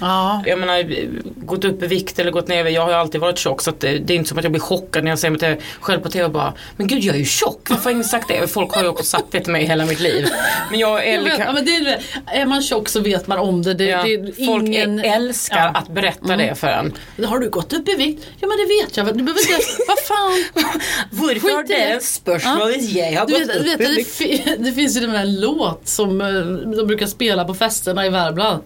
Ja. 0.00 0.42
Jag 0.46 0.58
menar, 0.58 0.84
gått 1.46 1.64
upp 1.64 1.82
i 1.82 1.86
vikt 1.86 2.18
eller 2.18 2.30
gått 2.30 2.48
ner, 2.48 2.64
jag 2.64 2.82
har 2.82 2.88
ju 2.88 2.94
alltid 2.94 3.20
varit 3.20 3.38
tjock 3.38 3.62
så 3.62 3.70
det, 3.78 3.98
det 3.98 4.12
är 4.12 4.16
inte 4.16 4.28
som 4.28 4.38
att 4.38 4.44
jag 4.44 4.52
blir 4.52 4.60
chockad 4.62 5.04
när 5.04 5.10
jag 5.10 5.18
ser 5.18 5.30
mig 5.30 5.38
till, 5.38 5.56
själv 5.80 6.00
på 6.00 6.08
tv 6.08 6.24
och 6.24 6.30
bara 6.30 6.52
Men 6.76 6.86
gud 6.86 6.98
jag 7.04 7.14
är 7.14 7.18
ju 7.18 7.24
tjock, 7.24 7.70
varför 7.70 7.84
har 7.84 7.90
ingen 7.90 8.04
sagt 8.04 8.28
det? 8.28 8.46
Folk 8.46 8.74
har 8.74 8.82
ju 8.82 8.88
också 8.88 9.04
sagt 9.04 9.24
det 9.30 9.40
till 9.40 9.52
mig 9.52 9.64
hela 9.64 9.86
mitt 9.86 10.00
liv. 10.00 10.28
Men 10.70 10.80
jag 10.80 11.06
är 11.08 11.14
Jag 11.14 11.22
vet, 11.22 11.38
ja, 11.38 11.52
men 11.52 11.64
det 11.64 11.76
är, 11.76 11.84
det. 11.84 12.00
är 12.26 12.46
man 12.46 12.62
tjock 12.62 12.88
så 12.88 13.00
vet 13.00 13.26
man 13.26 13.38
om 13.38 13.62
det. 13.62 13.74
det, 13.74 13.84
ja, 13.84 14.02
det 14.02 14.46
Folk 14.46 14.64
ingen, 14.66 14.98
älskar. 15.00 15.60
Mm. 15.60 15.74
att 15.76 15.88
berätta 15.88 16.36
det 16.36 16.54
för 16.54 16.66
en. 16.68 16.92
Har 17.26 17.38
du 17.38 17.50
gått 17.50 17.72
upp 17.72 17.88
i 17.88 17.94
vikt? 17.94 18.26
Ja 18.40 18.48
men 18.48 18.56
det 18.58 18.64
vet 18.84 18.96
jag. 18.96 19.06
Du 19.06 19.22
behöver 19.22 19.40
inte, 19.40 19.64
vad 19.88 19.98
fan. 19.98 20.44
Varför 21.10 21.64
i 21.64 21.66
det. 21.68 22.02
spörsmålet 22.04 22.90
jag 22.90 23.20
har 23.20 23.26
Du 23.26 23.32
vet, 23.32 23.52
du 23.52 23.62
vet, 23.64 23.78
det, 23.96 24.04
fi- 24.04 24.56
det 24.58 24.72
finns 24.72 24.96
ju 24.96 25.00
den 25.00 25.10
här 25.10 25.24
låt 25.26 25.88
som 25.88 26.20
eh, 26.20 26.26
de 26.76 26.86
brukar 26.86 27.06
spela 27.06 27.44
på 27.44 27.54
festerna 27.54 28.06
i 28.06 28.08
Värmland. 28.08 28.62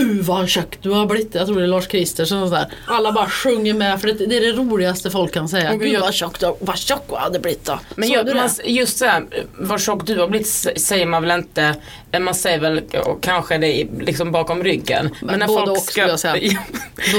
Uh 0.00 0.20
vad 0.22 0.48
tjock 0.48 0.77
du 0.82 0.90
har 0.90 1.06
blivit. 1.06 1.34
Jag 1.34 1.46
tror 1.46 1.58
det 1.58 1.62
är 1.64 1.66
Lars 1.66 1.86
Kristersson 1.86 2.42
och 2.42 2.48
sådär. 2.48 2.72
Alla 2.86 3.12
bara 3.12 3.28
sjunger 3.30 3.74
med 3.74 4.00
för 4.00 4.08
det, 4.08 4.26
det 4.26 4.36
är 4.36 4.40
det 4.40 4.52
roligaste 4.52 5.10
folk 5.10 5.34
kan 5.34 5.48
säga. 5.48 5.68
Men 5.70 5.78
Gud 5.78 5.92
jag- 5.92 6.00
vad 6.00 6.14
tjock 6.14 6.40
du 6.40 6.54
vad 6.60 6.78
tjock 6.78 7.02
du 7.08 7.14
hade 7.16 7.38
blivit 7.38 7.64
då. 7.64 7.78
Men 7.96 8.08
jag, 8.08 8.34
man, 8.36 8.50
just 8.64 8.98
såhär, 8.98 9.24
vad 9.58 9.80
tjock 9.80 10.06
du 10.06 10.18
har 10.20 10.28
blivit 10.28 10.48
säger 10.76 11.06
man 11.06 11.22
väl 11.22 11.38
inte, 11.38 11.74
man 12.20 12.34
säger 12.34 12.58
väl 12.58 12.80
kanske 13.20 13.58
det 13.58 13.86
liksom 14.00 14.32
bakom 14.32 14.64
ryggen. 14.64 15.10
Men 15.22 15.46
både 15.46 15.70
och, 15.70 15.78
skulle 15.78 16.06
jag 16.08 16.20
säga. 16.20 16.34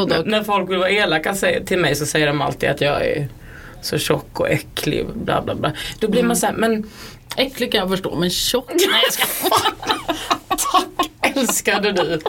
När, 0.08 0.24
när 0.26 0.44
folk 0.44 0.70
vill 0.70 0.78
vara 0.78 0.90
elaka 0.90 1.36
till 1.66 1.78
mig 1.80 1.96
så 1.96 2.06
säger 2.06 2.28
de 2.28 2.42
alltid 2.42 2.70
att 2.70 2.82
jag 2.82 3.06
är 3.08 3.28
så 3.82 3.98
tjock 3.98 4.40
och 4.40 4.50
äcklig 4.50 5.06
bla 5.14 5.42
bla 5.42 5.56
bla. 5.56 5.72
Då 6.00 6.08
blir 6.08 6.20
Mm. 6.20 6.28
man 6.28 6.38
såhär, 6.38 6.54
men 6.54 6.90
Äcklig 7.38 7.72
kan 7.72 7.80
jag 7.80 7.90
förstå 7.90 8.16
men 8.16 8.30
tjock? 8.30 8.72
Nej 8.74 9.04
jag 9.04 9.14
ska 9.14 9.26
tack 10.50 11.10
älskade 11.38 11.92
du. 11.92 12.20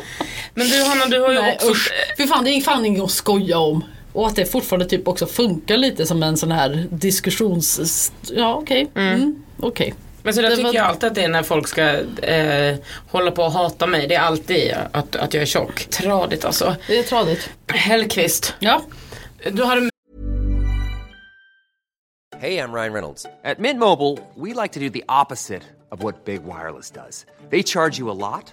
Men 0.61 0.69
du 0.69 0.85
Hanna 0.85 1.07
du 1.07 1.21
har 1.21 1.33
ju 1.33 1.41
Nej 1.41 1.55
också 1.55 1.71
usch. 1.71 1.93
Fy 2.17 2.27
fan 2.27 2.45
det 2.45 2.51
är 2.51 2.61
fan 2.61 2.87
inget 2.87 3.03
att 3.03 3.11
skoja 3.11 3.59
om. 3.59 3.85
Och 4.13 4.27
att 4.27 4.37
det 4.37 4.47
fortfarande 4.47 4.87
typ 4.87 5.09
också 5.09 5.27
funkar 5.27 5.77
lite 5.77 6.07
som 6.07 6.23
en 6.23 6.37
sån 6.37 6.53
här 6.53 6.87
diskussions... 6.91 8.13
Ja 8.31 8.55
okej. 8.55 8.91
Mm. 8.95 9.43
Okej. 9.61 9.95
Men 10.23 10.35
så 10.35 10.43
där 10.43 10.51
Det 10.51 10.57
tycker 10.57 10.69
var- 10.69 10.75
jag 10.75 10.87
alltid 10.87 11.05
att 11.05 11.15
det 11.15 11.23
är 11.25 11.29
när 11.29 11.43
folk 11.43 11.69
ska 11.69 11.83
eh, 12.23 12.77
hålla 13.11 13.31
på 13.31 13.43
och 13.43 13.53
hata 13.53 13.87
mig. 13.87 14.07
Det 14.07 14.15
är 14.15 14.21
alltid 14.21 14.75
att, 14.93 15.17
att 15.17 15.35
jag 15.35 15.43
är 15.43 15.47
tjock. 15.47 15.87
Tradigt 15.91 16.45
alltså. 16.45 16.77
Det 16.87 16.99
är 16.99 17.03
tradigt. 17.03 17.51
Hellqvist. 17.67 18.55
Ja. 18.59 18.83
Du 19.53 19.65
hade 19.65 19.91
Hey, 22.41 22.59
I'm 22.59 22.73
Ryan 22.73 22.93
Reynolds. 22.93 23.27
At 23.45 23.59
Mint 23.59 23.79
Mobile, 23.79 24.19
we 24.35 24.55
like 24.63 24.73
to 24.73 24.81
do 24.81 24.89
the 24.89 25.03
opposite 25.09 25.63
of 25.91 26.03
what 26.03 26.25
Big 26.25 26.41
Wireless 26.45 26.91
does. 26.91 27.27
They 27.51 27.63
charge 27.63 27.99
you 27.99 28.11
a 28.11 28.15
lot, 28.15 28.53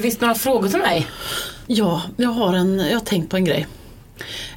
Visst 0.00 0.20
några 0.20 0.34
frågor 0.34 0.68
till 0.68 0.78
mig? 0.78 1.06
Ja, 1.66 2.02
jag 2.16 2.28
har, 2.28 2.54
en, 2.54 2.78
jag 2.78 2.98
har 2.98 3.04
tänkt 3.04 3.30
på 3.30 3.36
en 3.36 3.44
grej. 3.44 3.66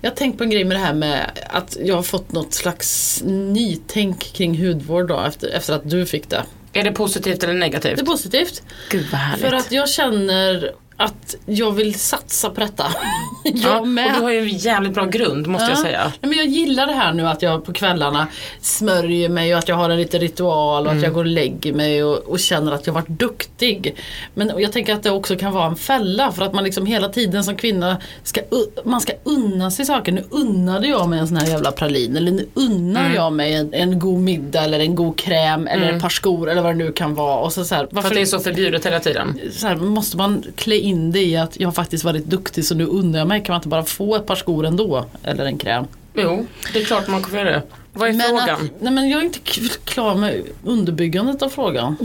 Jag 0.01 0.09
har 0.09 0.15
tänkt 0.15 0.37
på 0.37 0.43
en 0.43 0.49
grej 0.49 0.63
med 0.63 0.77
det 0.77 0.81
här 0.81 0.93
med 0.93 1.39
att 1.49 1.77
jag 1.83 1.95
har 1.95 2.03
fått 2.03 2.31
något 2.31 2.53
slags 2.53 3.21
nytänk 3.25 4.19
kring 4.19 4.65
hudvård 4.65 5.07
då 5.07 5.19
efter, 5.19 5.47
efter 5.47 5.73
att 5.73 5.89
du 5.89 6.05
fick 6.05 6.29
det. 6.29 6.43
Är 6.73 6.83
det 6.83 6.91
positivt 6.91 7.43
eller 7.43 7.53
negativt? 7.53 7.95
Det 7.95 8.01
är 8.01 8.05
positivt. 8.05 8.63
Gud 8.89 9.05
vad 9.11 9.21
härligt. 9.21 9.45
För 9.45 9.53
att 9.53 9.71
jag 9.71 9.89
känner 9.89 10.71
att 11.03 11.35
jag 11.45 11.71
vill 11.71 11.99
satsa 11.99 12.49
på 12.49 12.61
detta. 12.61 12.85
jag 13.43 13.55
ja, 13.55 13.85
med. 13.85 14.05
Och 14.05 14.13
du 14.17 14.21
har 14.23 14.31
ju 14.31 14.39
en 14.39 14.47
jävligt 14.47 14.93
bra 14.93 15.05
grund 15.05 15.47
måste 15.47 15.69
jag 15.69 15.77
säga. 15.77 16.03
Nej, 16.03 16.29
men 16.29 16.37
jag 16.37 16.47
gillar 16.47 16.87
det 16.87 16.93
här 16.93 17.13
nu 17.13 17.27
att 17.27 17.41
jag 17.41 17.65
på 17.65 17.73
kvällarna 17.73 18.27
smörjer 18.61 19.29
mig 19.29 19.53
och 19.53 19.59
att 19.59 19.67
jag 19.67 19.75
har 19.75 19.89
en 19.89 19.97
liten 19.97 20.21
ritual 20.21 20.87
och 20.87 20.93
att 20.93 21.01
jag 21.01 21.13
går 21.13 21.23
och 21.23 21.31
lägger 21.31 21.73
mig 21.73 22.03
och, 22.03 22.17
och 22.17 22.39
känner 22.39 22.71
att 22.71 22.87
jag 22.87 22.93
varit 22.93 23.07
duktig. 23.07 23.95
Men 24.33 24.51
jag 24.57 24.71
tänker 24.71 24.93
att 24.93 25.03
det 25.03 25.11
också 25.11 25.35
kan 25.35 25.53
vara 25.53 25.65
en 25.65 25.75
fälla 25.75 26.31
för 26.31 26.45
att 26.45 26.53
man 26.53 26.63
liksom 26.63 26.85
hela 26.85 27.09
tiden 27.09 27.43
som 27.43 27.55
kvinna 27.55 27.97
ska, 28.23 28.41
man 28.83 29.01
ska 29.01 29.13
unna 29.23 29.71
sig 29.71 29.85
saker. 29.85 30.11
Nu 30.11 30.23
unnade 30.29 30.87
jag 30.87 31.09
mig 31.09 31.19
en 31.19 31.27
sån 31.27 31.37
här 31.37 31.47
jävla 31.47 31.71
pralin 31.71 32.17
eller 32.17 32.31
nu 32.31 32.47
unnar 32.53 33.13
jag 33.15 33.33
mig 33.33 33.53
en, 33.53 33.73
en 33.73 33.99
god 33.99 34.19
middag 34.19 34.63
eller 34.63 34.79
en 34.79 34.95
god 34.95 35.17
kräm 35.17 35.67
eller 35.67 35.93
ett 35.93 36.01
par 36.01 36.09
skor 36.09 36.49
eller 36.49 36.61
vad 36.61 36.71
det 36.71 36.77
nu 36.77 36.91
kan 36.91 37.15
vara. 37.15 37.39
Och 37.39 37.53
så, 37.53 37.65
så 37.65 37.75
här, 37.75 37.87
För 37.91 37.99
att 37.99 38.13
det 38.13 38.21
är 38.21 38.25
så 38.25 38.39
förbjudet 38.39 38.85
hela 38.85 38.99
tiden. 38.99 39.39
så 39.51 39.67
här, 39.67 39.75
måste 39.75 40.17
man 40.17 40.43
klä 40.55 40.75
in 40.75 40.90
det 41.11 41.23
i 41.23 41.37
att 41.37 41.59
jag 41.59 41.67
har 41.67 41.73
faktiskt 41.73 42.03
varit 42.03 42.25
duktig 42.25 42.65
så 42.65 42.75
nu 42.75 42.85
undrar 42.85 43.19
jag 43.19 43.27
mig, 43.27 43.43
kan 43.43 43.53
man 43.53 43.59
inte 43.59 43.67
bara 43.67 43.83
få 43.83 44.15
ett 44.15 44.25
par 44.25 44.35
skor 44.35 44.65
ändå? 44.65 45.05
Eller 45.23 45.45
en 45.45 45.57
kräm? 45.57 45.85
Jo, 46.13 46.45
det 46.73 46.81
är 46.81 46.85
klart 46.85 47.07
man 47.07 47.21
kommer 47.21 47.39
göra 47.39 47.49
det. 47.49 47.63
Vad 47.93 48.09
är 48.09 48.13
frågan? 48.13 48.49
Att, 48.49 48.81
nej 48.81 48.93
men 48.93 49.09
jag 49.09 49.21
är 49.21 49.25
inte 49.25 49.39
klar 49.85 50.15
med 50.15 50.41
underbyggandet 50.65 51.41
av 51.41 51.49
frågan. 51.49 51.97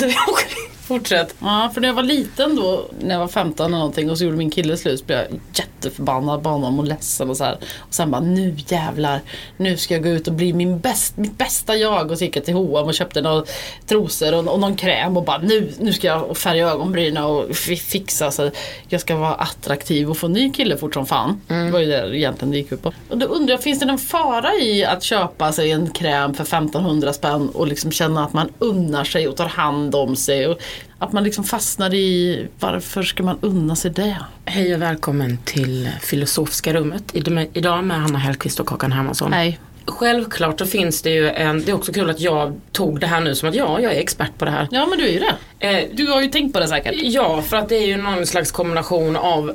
Fortsätt. 0.86 1.34
Ja, 1.40 1.70
för 1.74 1.80
när 1.80 1.88
jag 1.88 1.94
var 1.94 2.02
liten 2.02 2.56
då, 2.56 2.84
när 3.00 3.14
jag 3.14 3.20
var 3.20 3.28
15 3.28 3.66
eller 3.66 3.76
någonting 3.78 4.10
och 4.10 4.18
så 4.18 4.24
gjorde 4.24 4.36
min 4.36 4.50
kille 4.50 4.76
slut 4.76 4.98
så 5.00 5.04
blev 5.06 5.18
jag 5.18 5.40
jätteförbannad 5.54 6.42
på 6.42 6.48
honom 6.48 6.78
och 6.78 6.84
ledsen 6.84 7.30
och 7.30 7.36
så 7.36 7.44
här. 7.44 7.58
Och 7.78 7.94
sen 7.94 8.10
bara, 8.10 8.20
nu 8.20 8.56
jävlar, 8.68 9.20
nu 9.56 9.76
ska 9.76 9.94
jag 9.94 10.02
gå 10.02 10.08
ut 10.08 10.26
och 10.28 10.32
bli 10.34 10.52
min 10.52 10.78
bäst, 10.78 11.16
mitt 11.16 11.38
bästa 11.38 11.76
jag. 11.76 12.10
Och 12.10 12.18
så 12.18 12.24
gick 12.24 12.36
jag 12.36 12.44
till 12.44 12.54
H&M 12.54 12.86
och 12.86 12.94
köpte 12.94 13.20
några 13.22 13.44
trosor 13.86 14.34
och, 14.34 14.52
och 14.54 14.60
någon 14.60 14.76
kräm 14.76 15.16
och 15.16 15.24
bara, 15.24 15.38
nu, 15.38 15.72
nu 15.80 15.92
ska 15.92 16.06
jag 16.06 16.36
färga 16.36 16.68
ögonbrynen 16.70 17.24
och 17.24 17.56
fi- 17.56 17.76
fixa 17.76 18.30
så 18.30 18.50
jag 18.88 19.00
ska 19.00 19.16
vara 19.16 19.34
attraktiv 19.34 20.10
och 20.10 20.16
få 20.16 20.26
en 20.26 20.32
ny 20.32 20.50
kille 20.52 20.76
fort 20.76 20.94
som 20.94 21.06
fan. 21.06 21.40
Det 21.48 21.70
var 21.70 21.80
ju 21.80 21.86
det 21.86 22.16
egentligen 22.18 22.50
det 22.50 22.56
gick 22.56 22.72
ut 22.72 22.82
på. 22.82 22.92
Och 23.10 23.18
då 23.18 23.26
undrar 23.26 23.52
jag, 23.54 23.62
finns 23.62 23.78
det 23.78 23.86
någon 23.86 23.98
fara 23.98 24.54
i 24.54 24.84
att 24.84 25.02
köpa 25.02 25.52
sig 25.52 25.70
en 25.70 25.90
kräm 25.90 26.34
för 26.34 26.42
1500 26.42 27.12
spänn 27.12 27.48
och 27.48 27.66
liksom 27.66 27.92
känna 27.92 28.24
att 28.24 28.32
man 28.32 28.48
unnar 28.58 29.04
sig 29.04 29.28
och 29.28 29.36
tar 29.36 29.48
hand 29.48 29.94
om 29.94 30.16
sig? 30.16 30.46
Och 30.46 30.58
att 30.98 31.12
man 31.12 31.24
liksom 31.24 31.44
fastnar 31.44 31.94
i 31.94 32.46
varför 32.60 33.02
ska 33.02 33.22
man 33.22 33.38
unna 33.40 33.76
sig 33.76 33.90
det? 33.90 34.16
Hej 34.44 34.74
och 34.74 34.82
välkommen 34.82 35.38
till 35.44 35.90
Filosofiska 36.00 36.72
rummet. 36.74 37.12
Id- 37.14 37.48
Idag 37.52 37.84
med 37.84 38.00
Hanna 38.00 38.18
Hellquist 38.18 38.60
och 38.60 38.66
Kakan 38.68 38.92
Hermansson. 38.92 39.30
Nej. 39.30 39.58
Självklart 39.88 40.58
så 40.58 40.66
finns 40.66 41.02
det 41.02 41.10
ju 41.10 41.28
en, 41.30 41.64
det 41.64 41.70
är 41.70 41.74
också 41.74 41.92
kul 41.92 42.10
att 42.10 42.20
jag 42.20 42.60
tog 42.72 43.00
det 43.00 43.06
här 43.06 43.20
nu 43.20 43.34
som 43.34 43.48
att 43.48 43.54
ja, 43.54 43.80
jag 43.80 43.92
är 43.92 44.00
expert 44.00 44.38
på 44.38 44.44
det 44.44 44.50
här. 44.50 44.68
Ja 44.70 44.86
men 44.86 44.98
du 44.98 45.04
är 45.08 45.12
ju 45.12 45.18
det. 45.58 45.68
Eh, 45.68 45.84
Du 45.92 46.06
har 46.06 46.22
ju 46.22 46.28
tänkt 46.28 46.52
på 46.52 46.60
det 46.60 46.68
säkert. 46.68 46.94
Ja, 46.96 47.42
för 47.42 47.56
att 47.56 47.68
det 47.68 47.76
är 47.76 47.86
ju 47.86 47.96
någon 47.96 48.26
slags 48.26 48.52
kombination 48.52 49.16
av 49.16 49.52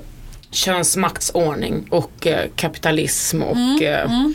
könsmaktsordning 0.51 1.87
och 1.89 2.27
eh, 2.27 2.45
kapitalism 2.55 3.43
och 3.43 3.55
Mm, 3.57 3.83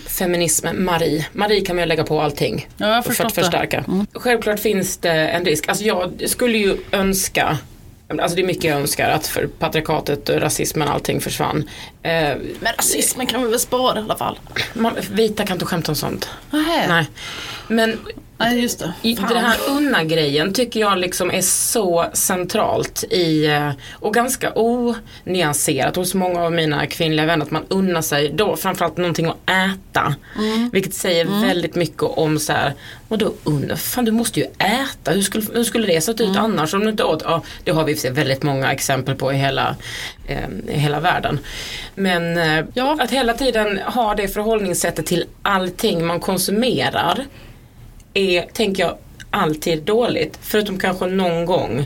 eh, 0.05 0.09
feminism. 0.11 0.67
Marie. 0.75 1.27
Marie 1.33 1.61
kan 1.61 1.77
man 1.77 1.83
ju 1.83 1.87
lägga 1.89 2.05
på 2.05 2.21
allting. 2.21 2.69
Ja, 2.77 3.03
för 3.03 3.25
att 3.25 3.33
förstärka. 3.35 3.85
Självklart 4.13 4.61
finns 4.61 4.97
det 4.99 5.11
en 5.13 5.45
risk. 5.45 5.69
Alltså 5.69 5.85
jag 5.85 6.23
skulle 6.27 6.59
ju 6.59 6.77
önska 6.93 7.59
Alltså 8.09 8.37
det 8.37 8.43
är 8.43 8.47
mycket 8.47 8.65
jag 8.65 8.81
önskar 8.81 9.11
att 9.11 9.27
för 9.27 9.47
patriarkatet, 9.47 10.31
rasismen, 10.31 10.89
allting 10.89 11.21
försvann. 11.21 11.69
Eh, 12.03 12.11
Men 12.61 12.73
rasismen 12.79 13.27
kan 13.27 13.43
vi 13.43 13.49
väl 13.51 13.59
spara 13.61 13.99
i 13.99 14.03
alla 14.03 14.17
fall? 14.17 14.39
man, 14.75 14.93
vita 15.11 15.47
kan 15.47 15.55
inte 15.55 15.65
skämta 15.67 15.93
om 15.93 15.97
sånt. 15.97 16.29
Nej. 16.51 16.89
Nej. 16.89 17.07
Men 17.69 17.99
Nej 18.38 18.61
just 18.61 18.79
det. 18.79 19.16
Fan. 19.16 19.29
den 19.29 19.44
här 19.44 19.57
unna-grejen 19.68 20.53
tycker 20.53 20.81
jag 20.81 20.99
liksom 20.99 21.31
är 21.31 21.40
så 21.40 22.07
centralt 22.12 23.05
i 23.11 23.46
eh, 23.46 23.70
och 23.92 24.14
ganska 24.14 24.53
onyanserat 24.55 25.96
hos 25.96 26.14
många 26.14 26.42
av 26.42 26.53
mina 26.53 26.87
kvinnliga 26.87 27.27
vänner 27.27 27.44
att 27.46 27.51
man 27.51 27.64
unnar 27.68 28.03
sig 28.03 28.33
då 28.35 28.57
framförallt 28.57 28.96
någonting 28.96 29.27
att 29.27 29.37
äta. 29.51 30.14
Mm. 30.38 30.70
Vilket 30.72 30.94
säger 30.94 31.46
väldigt 31.46 31.75
mycket 31.75 32.03
om 32.03 32.38
så 32.38 32.53
här, 32.53 32.72
vadå 33.09 33.33
unna? 33.44 33.77
Fan 33.77 34.05
du 34.05 34.12
måste 34.12 34.40
ju 34.40 34.46
äta, 34.59 35.11
hur 35.11 35.22
skulle, 35.22 35.44
hur 35.55 35.64
skulle 35.64 35.87
det 35.87 36.01
sett 36.01 36.20
ut 36.20 36.27
Mm. 36.29 36.44
annars 36.44 36.75
om 36.75 36.81
du 36.81 36.88
inte 36.90 37.05
åt? 37.05 37.22
Ja, 37.25 37.42
det 37.64 37.70
har 37.70 37.85
vi 37.85 37.92
i 37.92 38.11
väldigt 38.11 38.42
många 38.42 38.72
exempel 38.72 39.14
på 39.14 39.33
i 39.33 39.37
hela, 39.37 39.77
eh, 40.27 40.49
i 40.68 40.79
hela 40.79 41.01
världen. 41.01 41.38
Men 41.94 42.38
eh, 42.38 42.64
Ja. 42.75 42.96
att 43.01 43.11
hela 43.11 43.33
tiden 43.35 43.79
ha 43.79 44.14
det 44.14 44.29
förhållningssättet 44.29 45.07
till 45.07 45.25
allting 45.42 46.07
man 46.07 46.20
konsumerar 46.20 47.25
är, 48.17 48.43
tänker 48.53 48.83
jag, 48.83 48.97
alltid 49.31 49.83
dåligt. 49.83 50.39
Förutom 50.43 50.79
kanske 50.79 51.07
någon 51.07 51.47
gång 51.47 51.85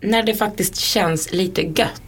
när 0.00 0.22
det 0.22 0.34
faktiskt 0.34 0.76
känns 0.76 1.32
lite 1.32 1.62
gött. 1.62 2.02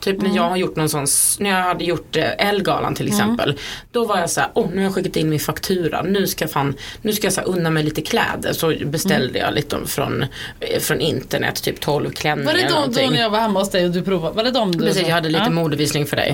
Typ 0.00 0.22
när 0.22 0.36
jag 0.36 0.48
har 0.48 0.56
gjort 0.56 0.76
någon 0.76 0.88
sån, 0.88 1.06
när 1.38 1.50
jag 1.50 1.62
hade 1.62 1.84
gjort 1.84 2.16
eh, 2.16 2.48
Elgalan 2.48 2.94
till 2.94 3.08
exempel. 3.08 3.58
Då 3.92 4.04
var 4.04 4.18
jag 4.18 4.30
så 4.30 4.40
här, 4.40 4.50
åh 4.54 4.66
nu 4.70 4.76
har 4.76 4.82
jag 4.82 4.94
skickat 4.94 5.16
in 5.16 5.30
min 5.30 5.40
faktura, 5.40 6.02
nu 6.02 6.26
ska, 6.26 6.44
jag 6.44 6.52
fan, 6.52 6.74
nu 7.02 7.12
ska 7.12 7.26
jag 7.26 7.32
så 7.32 7.40
här, 7.40 7.48
unna 7.48 7.70
mig 7.70 7.82
lite 7.82 8.02
kläder. 8.02 8.52
Så 8.52 8.74
beställde 8.84 9.38
jag 9.38 9.54
lite 9.54 9.76
från, 9.86 10.24
eh, 10.60 10.80
från 10.80 11.00
internet, 11.00 11.62
typ 11.62 11.80
12 11.80 12.10
klänningar 12.10 12.52
Var 12.52 12.58
det 12.58 12.64
eller 12.64 13.04
då, 13.04 13.10
när 13.10 13.20
jag 13.20 13.30
var 13.30 13.38
hemma 13.38 13.58
hos 13.58 13.70
dig 13.70 13.84
och 13.84 13.90
du 13.90 14.02
provade? 14.02 14.36
Var 14.36 14.44
det 14.44 14.50
de 14.50 14.72
du 14.72 14.84
Precis, 14.84 15.02
jag 15.02 15.14
hade 15.14 15.28
lite 15.28 15.44
ja. 15.44 15.50
modevisning 15.50 16.06
för 16.06 16.16
dig. 16.16 16.30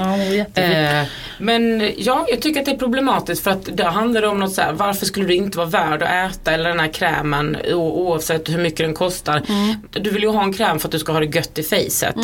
Ja. 0.55 0.63
Eh, 0.63 1.07
men 1.39 1.93
ja, 1.97 2.27
jag 2.29 2.41
tycker 2.41 2.61
att 2.61 2.67
det 2.67 2.73
är 2.73 2.79
problematiskt 2.79 3.45
för 3.45 3.51
att 3.51 3.69
det 3.73 3.85
handlar 3.85 4.23
om 4.23 4.41
något 4.41 4.53
så 4.53 4.63
här, 4.63 4.73
varför 4.73 5.07
skulle 5.07 5.27
du 5.27 5.35
inte 5.35 5.59
vara 5.59 5.69
värd 5.69 6.03
att 6.03 6.33
äta 6.33 6.53
eller 6.53 6.69
den 6.69 6.81
här 6.81 6.93
krämen 6.93 7.57
oavsett 7.75 8.49
hur 8.49 8.59
mycket 8.59 8.79
den 8.79 8.95
kostar. 8.95 9.43
Mm. 9.49 9.77
Du 9.91 10.11
vill 10.11 10.23
ju 10.23 10.29
ha 10.29 10.43
en 10.43 10.53
kräm 10.53 10.79
för 10.79 10.89
att 10.89 10.93
du 10.93 10.99
ska 10.99 11.13
ha 11.13 11.21
det 11.21 11.37
gött 11.37 11.59
i 11.59 11.63
fejset. 11.63 12.17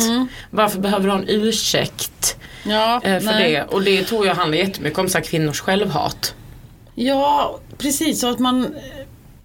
Varför 0.49 0.79
behöver 0.91 1.09
ha 1.09 1.17
en 1.17 1.29
ursäkt 1.43 2.37
Ja, 2.63 3.01
eh, 3.03 3.19
för 3.19 3.25
nej. 3.25 3.51
det? 3.51 3.63
Och 3.63 3.81
det 3.81 4.03
tror 4.03 4.27
jag 4.27 4.35
handlar 4.35 4.57
jättemycket 4.57 4.99
om 4.99 5.09
så 5.09 5.17
här, 5.17 5.25
kvinnors 5.25 5.59
självhat. 5.61 6.35
Ja, 6.95 7.59
precis. 7.77 8.19
Så 8.19 8.29
att 8.29 8.39
man... 8.39 8.75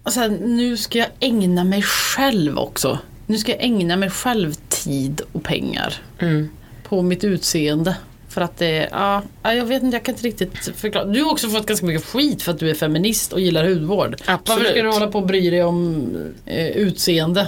Alltså, 0.03 0.27
nu 0.27 0.77
ska 0.77 0.97
jag 0.99 1.07
ägna 1.19 1.63
mig 1.63 1.81
själv 1.81 2.59
också. 2.59 2.99
Nu 3.25 3.37
ska 3.37 3.51
jag 3.51 3.63
ägna 3.63 3.95
mig 3.95 4.09
själv 4.09 4.53
tid 4.69 5.21
och 5.31 5.43
pengar. 5.43 5.93
Mm. 6.19 6.49
På 6.83 7.01
mitt 7.01 7.23
utseende. 7.23 7.95
För 8.37 8.41
att 8.41 8.57
det, 8.57 8.89
ja, 8.91 9.21
ja, 9.43 9.53
jag 9.53 9.65
vet 9.65 9.83
inte, 9.83 9.95
jag 9.95 10.03
kan 10.03 10.15
inte 10.15 10.27
riktigt 10.27 10.71
förklara. 10.75 11.05
Du 11.05 11.23
har 11.23 11.31
också 11.31 11.49
fått 11.49 11.65
ganska 11.65 11.85
mycket 11.85 12.05
skit 12.05 12.41
för 12.41 12.51
att 12.51 12.59
du 12.59 12.69
är 12.69 12.73
feminist 12.73 13.33
och 13.33 13.39
gillar 13.39 13.63
hudvård. 13.63 14.15
Absolut. 14.25 14.59
Varför 14.59 14.71
ska 14.71 14.83
du 14.83 14.89
hålla 14.89 15.07
på 15.07 15.19
och 15.19 15.25
bry 15.25 15.49
dig 15.49 15.63
om 15.63 16.07
eh, 16.45 16.67
utseende? 16.67 17.47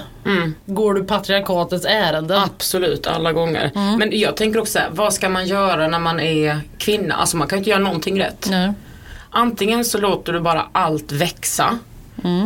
Går 0.65 0.93
du 0.93 1.04
patriarkatets 1.04 1.86
ärenden? 1.86 2.41
Absolut, 2.43 3.08
alla 3.08 3.34
gånger. 3.34 3.71
Men 3.97 4.19
jag 4.19 4.38
tänker 4.38 4.60
också 4.60 4.71
så 4.73 4.80
här, 4.80 4.89
vad 4.91 5.13
ska 5.13 5.30
man 5.30 5.47
göra 5.47 5.88
när 5.88 5.99
man 5.99 6.19
är 6.19 6.60
kvinna? 6.78 7.15
Alltså 7.15 7.38
man 7.38 7.47
kan 7.47 7.58
ju 7.58 7.60
inte 7.60 7.69
göra 7.69 7.80
någonting 7.84 8.19
rätt. 8.21 8.47
Nej. 8.49 8.73
Antingen 9.30 9.86
så 9.86 9.97
låter 9.97 10.34
du 10.34 10.39
bara 10.39 10.65
allt 10.71 11.12
växa. 11.12 11.80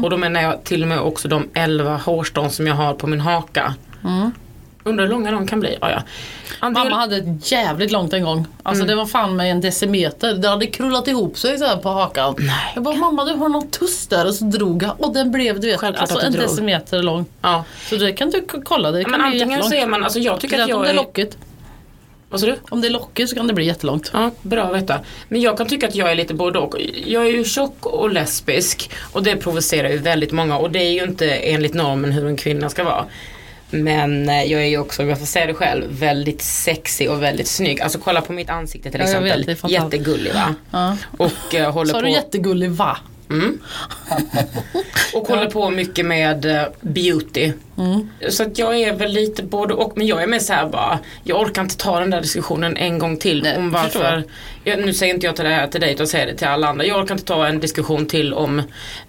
Och 0.04 0.10
då 0.10 0.18
menar 0.18 0.42
jag 0.42 0.64
till 0.64 0.82
och 0.82 0.88
med 0.88 1.00
också 1.00 1.28
de 1.28 1.50
11 1.54 1.98
hårstrån 1.98 2.50
som 2.52 2.68
jag 2.68 2.76
har 2.76 2.94
på 2.94 3.08
min 3.08 3.20
haka. 3.20 3.74
Undrar 4.84 5.06
hur 5.06 5.12
långa 5.12 5.32
de 5.32 5.48
kan 5.48 5.60
bli. 5.60 5.78
Ja, 5.82 5.92
ja. 5.92 6.02
Antingen, 6.60 6.90
Mamma 6.90 7.02
hade 7.02 7.16
ett 7.18 7.52
jävligt 7.52 7.92
långt 7.92 8.14
en 8.14 8.24
gång. 8.24 8.48
Alltså 8.64 8.86
det 8.86 8.96
var 8.96 9.06
fan 9.06 9.36
med 9.36 9.52
en 9.52 9.62
decimeter. 9.62 10.34
Det 10.34 10.48
hade 10.50 10.68
krullat 10.68 11.08
ihop 11.08 11.38
sig 11.38 11.58
så 11.58 11.78
på 11.78 11.90
hakan. 11.90 12.36
Nej. 12.38 12.72
Jag 12.76 12.84
bara 12.84 12.96
mamma 12.96 13.26
du 13.26 13.34
har 13.34 13.50
någon 13.50 13.68
tuss 13.72 14.08
där 14.08 14.28
och 14.28 14.36
så 14.36 14.46
drog 14.46 14.84
jag 14.84 15.02
och 15.02 15.14
den 15.14 15.32
blev 15.32 15.60
du 15.60 15.68
vet 15.68 15.80
Självklart 15.80 16.10
alltså 16.12 16.26
en 16.26 16.34
drog. 16.34 16.44
decimeter 16.46 17.04
lång. 17.04 17.26
ja. 17.42 17.64
Så 17.90 17.96
det 17.96 18.14
kan 18.14 18.30
du 18.30 18.46
kolla. 18.64 18.92
Det 18.92 19.04
kan 19.04 19.12
Men 19.12 19.32
bli 19.32 19.42
antingen 19.42 19.64
så 19.64 19.76
är 19.76 19.88
man, 19.88 20.04
alltså 20.04 20.20
jag 20.20 20.40
tycker 20.40 20.56
att 20.56 20.62
Speciellt 20.62 20.78
om 20.80 20.86
jag 20.86 20.96
det 20.96 21.00
är 21.00 21.04
lockigt. 21.04 21.38
Vad 22.30 22.40
sa 22.40 22.46
du? 22.46 22.56
Om 22.70 22.82
det 22.82 22.88
är 22.88 22.92
lockigt 22.92 23.30
så 23.30 23.36
kan 23.36 23.48
det 23.48 23.54
bli 23.54 23.66
jättelångt. 23.66 24.10
Ja, 24.14 24.32
bra 24.42 24.64
att 24.64 24.76
veta. 24.76 25.00
Men 25.28 25.42
jag 25.42 25.58
kan 25.58 25.68
tycka 25.68 25.88
att 25.88 25.96
jag 25.96 26.12
är 26.12 26.16
lite 26.16 26.34
både 26.34 26.60
och. 26.60 26.76
Jag 27.06 27.26
är 27.26 27.30
ju 27.32 27.44
tjock 27.44 27.86
och 27.86 28.12
lesbisk 28.14 28.92
och 29.12 29.24
det 29.24 29.36
provocerar 29.36 29.90
ju 29.90 29.98
väldigt 29.98 30.32
många 30.32 30.58
och 30.58 30.72
det 30.72 30.80
är 30.80 30.92
ju 30.92 31.04
inte 31.04 31.30
enligt 31.32 31.74
normen 31.74 32.12
hur 32.12 32.26
en 32.28 32.38
kvinna 32.38 32.70
ska 32.70 32.84
vara. 32.84 33.06
Men 33.74 34.30
eh, 34.30 34.44
jag 34.44 34.62
är 34.62 34.66
ju 34.66 34.78
också, 34.78 35.02
om 35.02 35.10
jag 35.10 35.20
får 35.20 35.26
säga 35.26 35.46
det 35.46 35.54
själv, 35.54 36.00
väldigt 36.00 36.42
sexig 36.42 37.12
och 37.12 37.24
väldigt 37.24 37.48
snygg. 37.48 37.82
Alltså 37.82 38.00
kolla 38.04 38.22
på 38.22 38.34
mitt 38.34 38.50
ansikte 38.50 38.92
till 38.92 39.02
exempel. 39.02 39.46
vet. 39.46 39.72
Jättegullig 39.72 40.34
va? 40.34 40.56
Ja. 40.72 40.98
Och 41.18 41.56
eh, 41.56 41.72
håller 41.72 41.94
Så 41.94 42.00
på... 42.00 42.06
du 42.06 42.12
jättegullig 42.12 42.72
va? 42.72 42.98
Och 45.14 45.28
håller 45.28 45.50
på 45.50 45.70
mycket 45.70 46.06
med 46.06 46.46
eh, 46.46 46.64
beauty. 46.82 47.52
Så 48.30 48.44
att 48.44 48.58
jag 48.58 48.80
är 48.80 48.94
väl 48.94 49.12
lite 49.12 49.44
både 49.44 49.74
och. 49.74 49.98
Men 49.98 50.08
jag 50.08 50.24
är 50.24 50.28
med 50.28 50.42
så 50.42 50.54
här 50.54 50.68
bara, 50.68 51.00
jag 51.24 51.42
orkar 51.42 51.62
inte 51.62 51.78
ta 51.78 52.00
den 52.00 52.10
där 52.10 52.22
diskussionen 52.22 52.78
en 52.78 53.00
gång 53.00 53.18
till. 53.18 53.44
Nej, 53.44 53.58
om 53.58 53.72
varför, 53.72 54.24
jag, 54.64 54.86
nu 54.86 54.94
säger 54.94 55.14
inte 55.14 55.26
jag 55.26 55.36
till 55.36 55.46
det 55.46 55.52
här 55.52 55.68
till 55.68 55.82
dig 55.82 55.94
utan 55.94 56.08
säger 56.08 56.26
det 56.26 56.36
till 56.36 56.48
alla 56.48 56.68
andra. 56.68 56.86
Jag 56.86 57.00
orkar 57.04 57.16
inte 57.16 57.26
ta 57.26 57.48
en 57.48 57.60
diskussion 57.60 58.06
till 58.06 58.34
om 58.34 58.62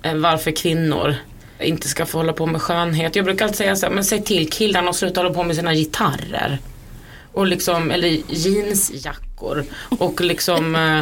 eh, 0.03 0.15
varför 0.15 0.51
kvinnor 0.51 1.17
inte 1.65 1.89
ska 1.89 2.07
få 2.07 2.19
hålla 2.19 2.33
på 2.33 2.47
med 2.47 2.63
skönhet. 2.63 3.17
Jag 3.17 3.25
brukar 3.25 3.45
alltid 3.45 3.59
säga 3.59 3.77
så 3.77 3.87
här, 3.87 3.93
men 3.93 4.05
säg 4.05 4.25
till 4.25 4.51
killarna 4.51 4.91
att 4.91 4.97
sluta 4.97 5.21
hålla 5.21 5.35
på 5.35 5.45
med 5.45 5.57
sina 5.57 5.75
gitarrer. 5.75 6.59
Och 7.35 7.47
liksom, 7.47 7.91
eller 7.91 8.21
jeansjackor. 8.29 9.65
Och 9.99 10.21
liksom 10.21 10.77
eh, 10.77 11.01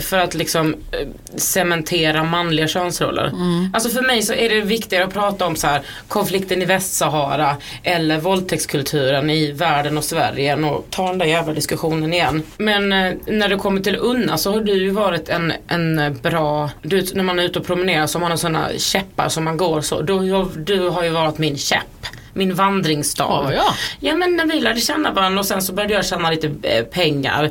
för 0.00 0.18
att 0.18 0.34
liksom 0.34 0.74
eh, 0.92 1.08
cementera 1.36 2.24
manliga 2.24 2.68
könsroller. 2.68 3.32
Alltså 3.74 3.88
för 3.88 4.02
mig 4.02 4.22
så 4.22 4.32
är 4.32 4.48
det 4.48 4.60
viktigare 4.60 5.04
att 5.04 5.12
prata 5.12 5.46
om 5.46 5.56
så 5.56 5.66
här 5.66 5.82
konflikten 6.08 6.62
i 6.62 6.64
Västsahara 6.64 7.56
eller 7.82 8.20
våldtäktskulturen 8.20 9.30
i 9.30 9.52
världen 9.52 9.98
och 9.98 10.04
Sverige 10.04 10.52
än 10.52 10.64
att 10.64 10.90
ta 10.90 11.08
den 11.08 11.18
där 11.18 11.26
jävla 11.26 11.52
diskussionen 11.52 12.12
igen. 12.12 12.42
Men 12.56 12.92
eh, 12.92 13.14
när 13.26 13.48
det 13.48 13.56
kommer 13.56 13.80
till 13.80 13.96
Unna 13.96 14.38
så 14.38 14.52
har 14.52 14.60
du 14.60 14.72
ju 14.72 14.90
varit 14.90 15.28
en, 15.28 15.52
en 15.68 16.18
bra, 16.22 16.70
du, 16.82 17.06
när 17.14 17.24
man 17.24 17.38
är 17.38 17.42
ute 17.42 17.58
och 17.58 17.66
promenerar 17.66 18.06
så 18.06 18.18
har 18.18 18.28
man 18.28 18.38
sådana 18.38 18.68
käppar 18.76 19.28
som 19.28 19.44
man 19.44 19.56
går 19.56 19.80
så. 19.80 20.02
Du, 20.02 20.44
du 20.56 20.88
har 20.88 21.04
ju 21.04 21.10
varit 21.10 21.38
min 21.38 21.58
käpp. 21.58 22.06
Min 22.38 22.54
vandringsstav. 22.54 23.44
Ja, 23.52 23.52
ja. 23.54 23.74
Ja 24.00 24.14
men 24.16 24.36
när 24.36 24.46
vi 24.46 24.60
lärde 24.60 24.80
känna 24.80 25.12
varandra 25.12 25.40
och 25.40 25.46
sen 25.46 25.62
så 25.62 25.72
började 25.72 25.94
jag 25.94 26.06
tjäna 26.06 26.30
lite 26.30 26.50
eh, 26.62 26.84
pengar 26.84 27.50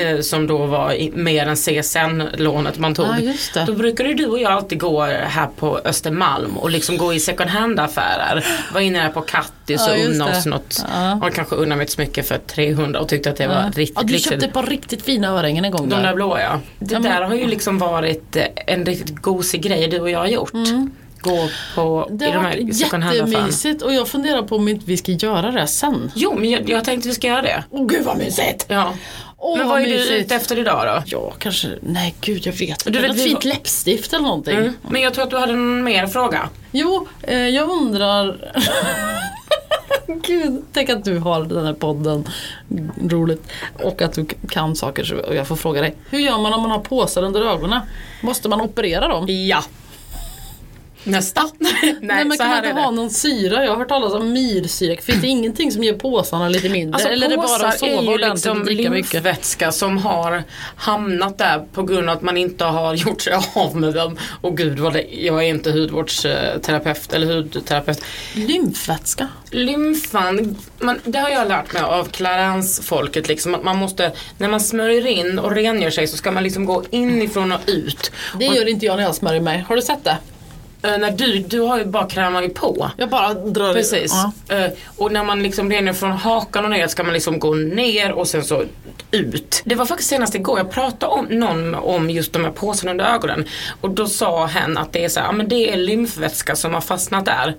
eh, 0.00 0.20
som 0.20 0.46
då 0.46 0.66
var 0.66 1.16
mer 1.16 1.46
än 1.46 1.56
CSN-lånet 1.56 2.78
man 2.78 2.94
tog. 2.94 3.06
Det. 3.54 3.64
Då 3.66 3.72
brukade 3.72 4.14
du 4.14 4.26
och 4.26 4.38
jag 4.38 4.52
alltid 4.52 4.78
gå 4.80 5.02
här 5.04 5.46
på 5.56 5.80
Östermalm 5.84 6.56
och 6.56 6.70
liksom 6.70 6.96
gå 6.98 7.14
i 7.14 7.20
second 7.20 7.50
hand 7.50 7.80
affärer. 7.80 8.46
Var 8.74 8.80
inne 8.80 9.02
där 9.02 9.08
på 9.08 9.20
Kattis 9.20 9.88
och 9.88 9.98
unna 10.06 10.28
oss 10.30 10.46
något. 10.46 10.84
Ja. 10.92 11.14
Och 11.26 11.34
kanske 11.34 11.56
unna 11.56 11.76
mig 11.76 11.84
ett 11.84 11.90
smycke 11.90 12.22
för 12.22 12.38
300 12.38 13.00
och 13.00 13.08
tyckte 13.08 13.30
att 13.30 13.36
det 13.36 13.46
var 13.46 13.72
riktigt 13.74 13.96
ja, 13.96 14.02
du 14.02 14.18
köpte 14.18 14.46
ett 14.46 14.52
par 14.52 14.62
riktigt 14.66 15.02
fina 15.02 15.28
örhängen 15.28 15.64
en 15.64 15.70
gång 15.70 15.88
De 15.88 15.94
där 15.96 16.02
där. 16.02 16.14
blåa 16.14 16.40
ja. 16.42 16.60
Det 16.78 16.94
Ja, 16.94 17.00
men- 17.00 17.12
där 17.12 17.22
har 17.22 17.34
ju 17.34 17.46
liksom 17.46 17.78
varit 17.78 18.36
eh, 18.36 18.44
en 18.66 18.84
riktigt 18.86 19.16
gosig 19.22 19.62
grej 19.62 19.88
du 19.88 20.00
och 20.00 20.10
jag 20.10 20.18
har 20.18 20.26
gjort. 20.26 20.52
Gå 21.28 21.48
på. 21.74 22.08
Det 22.10 22.28
i 22.28 22.32
de 22.32 22.44
här 22.44 22.72
second 22.72 23.04
hand-affärerna. 23.04 23.84
och 23.84 23.94
jag 23.94 24.08
funderar 24.08 24.42
på 24.42 24.56
om 24.56 24.68
inte 24.68 24.84
vi 24.86 24.96
ska 24.96 25.12
göra 25.12 25.50
det 25.50 25.66
sen. 25.66 26.12
Jo 26.14 26.34
men 26.38 26.50
jag, 26.50 26.70
jag 26.70 26.84
tänkte 26.84 27.08
vi 27.08 27.14
ska 27.14 27.26
göra 27.26 27.42
det. 27.42 27.64
Åh 27.70 27.86
gud 27.86 28.04
vad 28.04 28.18
mysigt! 28.18 28.66
Ja. 28.68 28.92
Åh, 29.40 29.58
men 29.58 29.68
vad 29.68 29.80
är 29.80 29.84
du 29.84 29.90
mysigt. 29.90 30.24
ute 30.26 30.34
efter 30.34 30.58
idag 30.58 30.86
då? 30.86 31.02
Ja, 31.06 31.32
kanske, 31.38 31.68
nej 31.80 32.14
gud 32.20 32.46
jag 32.46 32.52
vet 32.52 32.62
inte. 32.62 32.90
Du 32.90 32.98
vet, 33.00 33.08
Något 33.08 33.16
vi 33.16 33.22
fint 33.22 33.44
läppstift 33.44 34.12
eller 34.12 34.22
någonting. 34.22 34.58
Mm. 34.58 34.72
Men 34.90 35.02
jag 35.02 35.14
tror 35.14 35.24
att 35.24 35.30
du 35.30 35.38
hade 35.38 35.52
någon 35.52 35.84
mer 35.84 36.06
fråga. 36.06 36.48
Jo, 36.72 37.08
eh, 37.22 37.48
jag 37.48 37.70
undrar 37.70 38.36
Gud, 40.22 40.62
tänk 40.72 40.90
att 40.90 41.04
du 41.04 41.18
har 41.18 41.44
den 41.44 41.66
här 41.66 41.72
podden. 41.72 42.28
Roligt. 43.08 43.42
Och 43.82 44.02
att 44.02 44.12
du 44.12 44.26
kan 44.50 44.76
saker 44.76 45.04
så 45.04 45.16
och 45.16 45.34
jag 45.34 45.46
får 45.46 45.56
fråga 45.56 45.80
dig. 45.80 45.94
Hur 46.10 46.18
gör 46.18 46.38
man 46.38 46.54
om 46.54 46.62
man 46.62 46.70
har 46.70 46.78
påsar 46.78 47.22
under 47.22 47.40
ögonen? 47.40 47.80
Måste 48.20 48.48
man 48.48 48.60
operera 48.60 49.08
dem? 49.08 49.26
Ja. 49.28 49.64
Nästa. 51.04 51.42
Nej, 51.58 51.96
Nej, 52.00 52.24
men 52.24 52.36
så 52.36 52.42
kan 52.42 52.50
man 52.50 52.64
inte 52.64 52.80
ha 52.80 52.90
det. 52.90 52.96
någon 52.96 53.10
syra? 53.10 53.64
Jag 53.64 53.70
har 53.70 53.78
hört 53.78 53.88
talas 53.88 54.12
om 54.12 54.32
myrsyra. 54.32 55.00
Finns 55.02 55.20
det 55.20 55.26
ingenting 55.26 55.72
som 55.72 55.84
gör 55.84 55.94
påsarna 55.94 56.48
lite 56.48 56.68
mindre? 56.68 56.94
Alltså 56.94 57.08
Eller 57.08 57.26
är 57.26 57.30
det 57.30 57.36
bara 57.36 57.68
att 57.68 57.78
sova 57.78 57.92
ordentligt 57.96 58.30
liksom 58.30 58.58
och 58.58 58.64
dricka 58.64 58.90
mycket? 58.90 59.12
lymfvätska 59.12 59.72
som 59.72 59.98
har 59.98 60.42
hamnat 60.76 61.38
där 61.38 61.64
på 61.72 61.82
grund 61.82 62.10
av 62.10 62.16
att 62.16 62.22
man 62.22 62.36
inte 62.36 62.64
har 62.64 62.94
gjort 63.06 63.20
sig 63.22 63.32
av 63.54 63.76
med 63.76 63.94
dem. 63.94 64.18
Och 64.40 64.56
gud 64.56 64.78
vad 64.78 64.92
det, 64.92 65.02
jag 65.02 65.44
är 65.44 65.48
inte 65.48 65.70
hudvårdsterapeut 65.70 67.12
eller 67.12 67.26
hudterapeut. 67.34 68.04
Lymfvätska? 68.34 69.28
Lymfan, 69.50 70.56
man, 70.78 71.00
det 71.04 71.18
har 71.18 71.30
jag 71.30 71.48
lärt 71.48 71.72
mig 71.72 71.82
av 71.82 72.04
Clarence-folket 72.04 73.28
liksom 73.28 73.54
att 73.54 73.64
man 73.64 73.76
måste, 73.76 74.12
när 74.38 74.48
man 74.48 74.60
smörjer 74.60 75.06
in 75.06 75.38
och 75.38 75.50
rengör 75.50 75.90
sig 75.90 76.06
så 76.06 76.16
ska 76.16 76.30
man 76.30 76.42
liksom 76.42 76.64
gå 76.64 76.84
inifrån 76.90 77.52
och 77.52 77.60
ut. 77.66 78.12
Det 78.38 78.44
gör 78.44 78.68
inte 78.68 78.86
jag 78.86 78.96
när 78.96 79.02
jag 79.02 79.14
smörjer 79.14 79.40
mig. 79.40 79.64
Har 79.68 79.76
du 79.76 79.82
sett 79.82 80.04
det? 80.04 80.16
Eh, 80.82 80.98
när 80.98 81.10
du, 81.10 81.38
du 81.38 81.60
har 81.60 81.78
ju 81.78 81.84
bara 81.84 82.06
krämar 82.06 82.42
ju 82.42 82.48
på. 82.48 82.90
Jag 82.96 83.08
bara 83.08 83.34
drar 83.34 83.72
Precis. 83.72 84.12
Eh, 84.48 84.70
och 84.96 85.12
när 85.12 85.24
man 85.24 85.42
liksom 85.42 85.70
rengör 85.70 85.92
från 85.92 86.12
hakan 86.12 86.64
och 86.64 86.70
ner 86.70 86.86
ska 86.86 87.02
man 87.02 87.12
liksom 87.12 87.38
gå 87.38 87.54
ner 87.54 88.12
och 88.12 88.28
sen 88.28 88.44
så 88.44 88.64
ut. 89.10 89.62
Det 89.64 89.74
var 89.74 89.86
faktiskt 89.86 90.10
senast 90.10 90.34
igår 90.34 90.58
jag 90.58 90.70
pratade 90.70 91.12
om 91.12 91.24
någon 91.24 91.74
om 91.74 92.10
just 92.10 92.32
de 92.32 92.44
här 92.44 92.50
påsarna 92.50 92.90
under 92.90 93.04
ögonen. 93.04 93.44
Och 93.80 93.90
då 93.90 94.06
sa 94.06 94.46
hen 94.46 94.78
att 94.78 94.92
det 94.92 95.04
är 95.04 95.08
så 95.08 95.20
här, 95.20 95.32
men 95.32 95.48
det 95.48 95.72
är 95.72 95.76
lymfvätska 95.76 96.56
som 96.56 96.74
har 96.74 96.80
fastnat 96.80 97.24
där. 97.24 97.54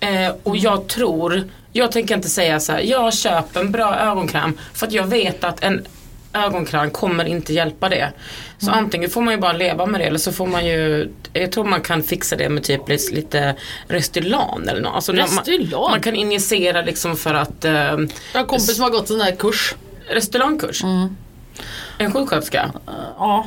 Eh, 0.00 0.32
och 0.42 0.56
jag 0.56 0.86
tror, 0.86 1.48
jag 1.72 1.92
tänker 1.92 2.14
inte 2.14 2.28
säga 2.28 2.60
så 2.60 2.72
här, 2.72 2.80
jag 2.80 3.14
köper 3.14 3.60
en 3.60 3.72
bra 3.72 3.96
ögonkräm 3.96 4.58
för 4.74 4.86
att 4.86 4.92
jag 4.92 5.06
vet 5.06 5.44
att 5.44 5.64
en 5.64 5.86
ögonkräm 6.34 6.90
kommer 6.90 7.24
inte 7.24 7.52
hjälpa 7.52 7.88
det. 7.88 8.12
Så 8.58 8.70
antingen 8.70 9.10
får 9.10 9.22
man 9.22 9.34
ju 9.34 9.40
bara 9.40 9.52
leva 9.52 9.86
med 9.86 10.00
det 10.00 10.04
eller 10.04 10.18
så 10.18 10.32
får 10.32 10.46
man 10.46 10.66
ju, 10.66 11.10
jag 11.32 11.52
tror 11.52 11.64
man 11.64 11.80
kan 11.80 12.02
fixa 12.02 12.36
det 12.36 12.48
med 12.48 12.64
typ 12.64 12.88
lite, 12.88 13.54
Restylan 13.88 14.68
eller 14.68 14.80
något. 14.80 14.94
Alltså 14.94 15.12
Restylan? 15.12 15.80
Man, 15.80 15.90
man 15.90 16.00
kan 16.00 16.14
injicera 16.14 16.82
liksom 16.82 17.16
för 17.16 17.34
att, 17.34 17.64
eh, 17.64 17.72
Jag 17.72 17.80
har 17.82 17.98
en 18.32 18.46
kompis 18.46 18.76
som 18.76 18.82
har 18.82 18.90
gått 18.90 19.00
en 19.00 19.06
sån 19.06 19.20
här 19.20 19.36
kurs. 19.36 19.74
Restylankurs. 20.08 20.84
En 21.98 22.12
sjuksköterska. 22.12 22.70
Ja. 23.18 23.46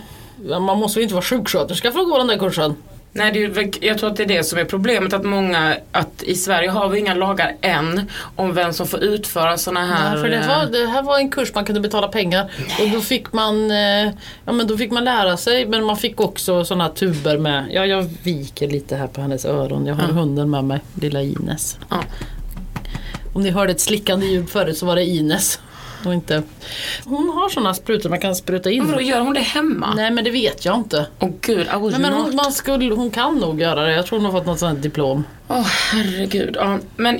Man 0.59 0.79
måste 0.79 0.99
ju 0.99 1.03
inte 1.03 1.15
vara 1.15 1.25
sjuksköterska 1.25 1.91
för 1.91 1.99
att 1.99 2.05
gå 2.07 2.17
den 2.17 2.27
där 2.27 2.37
kursen. 2.37 2.75
Nej, 3.17 3.31
det 3.31 3.43
är, 3.43 3.69
jag 3.85 3.97
tror 3.97 4.09
att 4.09 4.15
det 4.15 4.23
är 4.23 4.27
det 4.27 4.43
som 4.43 4.59
är 4.59 4.65
problemet 4.65 5.13
att 5.13 5.25
många, 5.25 5.75
att 5.91 6.23
i 6.23 6.35
Sverige 6.35 6.69
har 6.69 6.89
vi 6.89 6.99
inga 6.99 7.13
lagar 7.13 7.55
än 7.61 8.01
om 8.35 8.53
vem 8.53 8.73
som 8.73 8.87
får 8.87 9.03
utföra 9.03 9.57
sådana 9.57 9.85
här 9.85 10.15
Ja, 10.15 10.21
för 10.21 10.29
det, 10.29 10.47
var, 10.47 10.65
det 10.65 10.87
här 10.87 11.03
var 11.03 11.17
en 11.17 11.29
kurs 11.31 11.53
man 11.55 11.65
kunde 11.65 11.81
betala 11.81 12.07
pengar 12.07 12.51
och 12.81 12.89
då 12.89 13.01
fick 13.01 13.33
man 13.33 13.71
eh, 13.71 14.07
Ja 14.45 14.51
men 14.51 14.67
då 14.67 14.77
fick 14.77 14.91
man 14.91 15.03
lära 15.03 15.37
sig 15.37 15.65
men 15.65 15.83
man 15.83 15.97
fick 15.97 16.19
också 16.19 16.65
sådana 16.65 16.89
tuber 16.89 17.37
med 17.37 17.65
Ja 17.71 17.85
jag 17.85 18.09
viker 18.23 18.67
lite 18.67 18.95
här 18.95 19.07
på 19.07 19.21
hennes 19.21 19.45
öron. 19.45 19.85
Jag 19.85 19.95
har 19.95 20.07
hunden 20.07 20.49
med 20.49 20.63
mig, 20.63 20.79
lilla 21.01 21.21
Ines. 21.21 21.77
Ja. 21.89 22.03
Om 23.33 23.43
ni 23.43 23.49
hörde 23.49 23.71
ett 23.71 23.79
slickande 23.79 24.25
ljud 24.25 24.49
förut 24.49 24.77
så 24.77 24.85
var 24.85 24.95
det 24.95 25.05
Ines. 25.05 25.59
Och 26.07 26.13
inte. 26.13 26.43
Hon 27.05 27.29
har 27.29 27.49
sådana 27.49 27.73
sprutor 27.73 28.09
man 28.09 28.19
kan 28.19 28.35
spruta 28.35 28.71
in. 28.71 28.83
Men 28.83 28.91
vadå, 28.91 29.01
gör 29.01 29.19
hon 29.19 29.33
det 29.33 29.39
hemma? 29.39 29.93
Nej 29.95 30.11
men 30.11 30.23
det 30.23 30.31
vet 30.31 30.65
jag 30.65 30.75
inte. 30.75 31.07
Åh 31.19 31.29
gud, 31.41 31.59
I 31.59 31.65
Nej, 31.71 31.99
men 31.99 32.13
hon, 32.13 32.35
man 32.35 32.51
skulle, 32.51 32.95
hon 32.95 33.11
kan 33.11 33.35
nog 33.35 33.61
göra 33.61 33.85
det. 33.85 33.93
Jag 33.93 34.05
tror 34.05 34.19
hon 34.19 34.25
har 34.25 34.31
fått 34.31 34.45
något 34.45 34.59
sånt 34.59 34.81
diplom. 34.81 35.23
Åh 35.47 35.65
herregud. 35.91 36.55
Ja, 36.59 36.77
men 36.95 37.19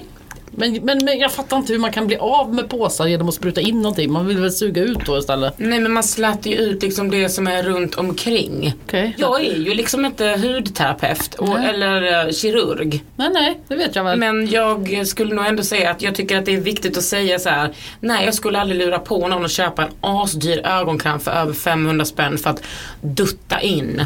Men, 0.52 0.74
men, 0.74 1.06
men 1.06 1.20
jag 1.20 1.32
fattar 1.32 1.58
inte 1.58 1.74
hur 1.74 1.80
man 1.80 1.92
kan 1.92 2.08
bli 2.08 2.18
av 2.18 2.54
med 2.54 2.70
påsar 2.70 3.08
genom 3.08 3.30
att 3.30 3.36
spruta 3.36 3.62
in 3.62 3.82
någonting. 3.82 4.12
Man 4.12 4.28
vill 4.28 4.38
väl 4.38 4.52
suga 4.52 4.82
ut 4.82 5.06
då 5.06 5.18
istället? 5.18 5.54
Nej 5.58 5.80
men 5.80 5.94
man 5.94 6.04
slätar 6.04 6.50
ju 6.52 6.58
ut 6.58 6.84
liksom 6.84 7.12
det 7.12 7.30
som 7.30 7.48
är 7.48 7.64
runt 7.64 7.96
omkring. 7.96 8.74
Okej. 8.86 9.16
Jag 9.18 9.46
är 9.46 9.56
ju 9.56 9.74
liksom 9.74 10.06
inte 10.06 10.26
hudterapeut 10.26 11.34
och, 11.34 11.60
eller 11.60 12.26
eh, 12.28 12.32
kirurg. 12.32 13.04
Nej, 13.16 13.30
nej, 13.34 13.60
det 13.68 13.76
vet 13.76 13.96
jag 13.96 14.04
väl. 14.04 14.20
Men 14.20 14.50
jag 14.50 15.08
skulle 15.08 15.36
nog 15.36 15.46
ändå 15.46 15.64
säga 15.64 15.92
att 15.92 16.02
jag 16.02 16.16
tycker 16.16 16.38
att 16.38 16.46
det 16.46 16.54
är 16.54 16.62
viktigt 16.62 16.98
att 16.98 17.04
säga 17.04 17.40
så 17.40 17.50
här. 17.50 17.74
Nej 18.00 18.26
jag 18.26 18.34
skulle 18.34 18.60
aldrig 18.60 18.80
lura 18.80 19.00
på 19.00 19.28
någon 19.28 19.46
att 19.46 19.52
köpa 19.52 19.84
en 19.84 19.92
asdyr 20.02 20.62
ögonkräm 20.66 21.20
för 21.20 21.32
över 21.32 21.54
500 21.54 22.06
spänn 22.06 22.38
för 22.38 22.50
att 22.50 22.64
dutta 23.02 23.62
in. 23.62 24.02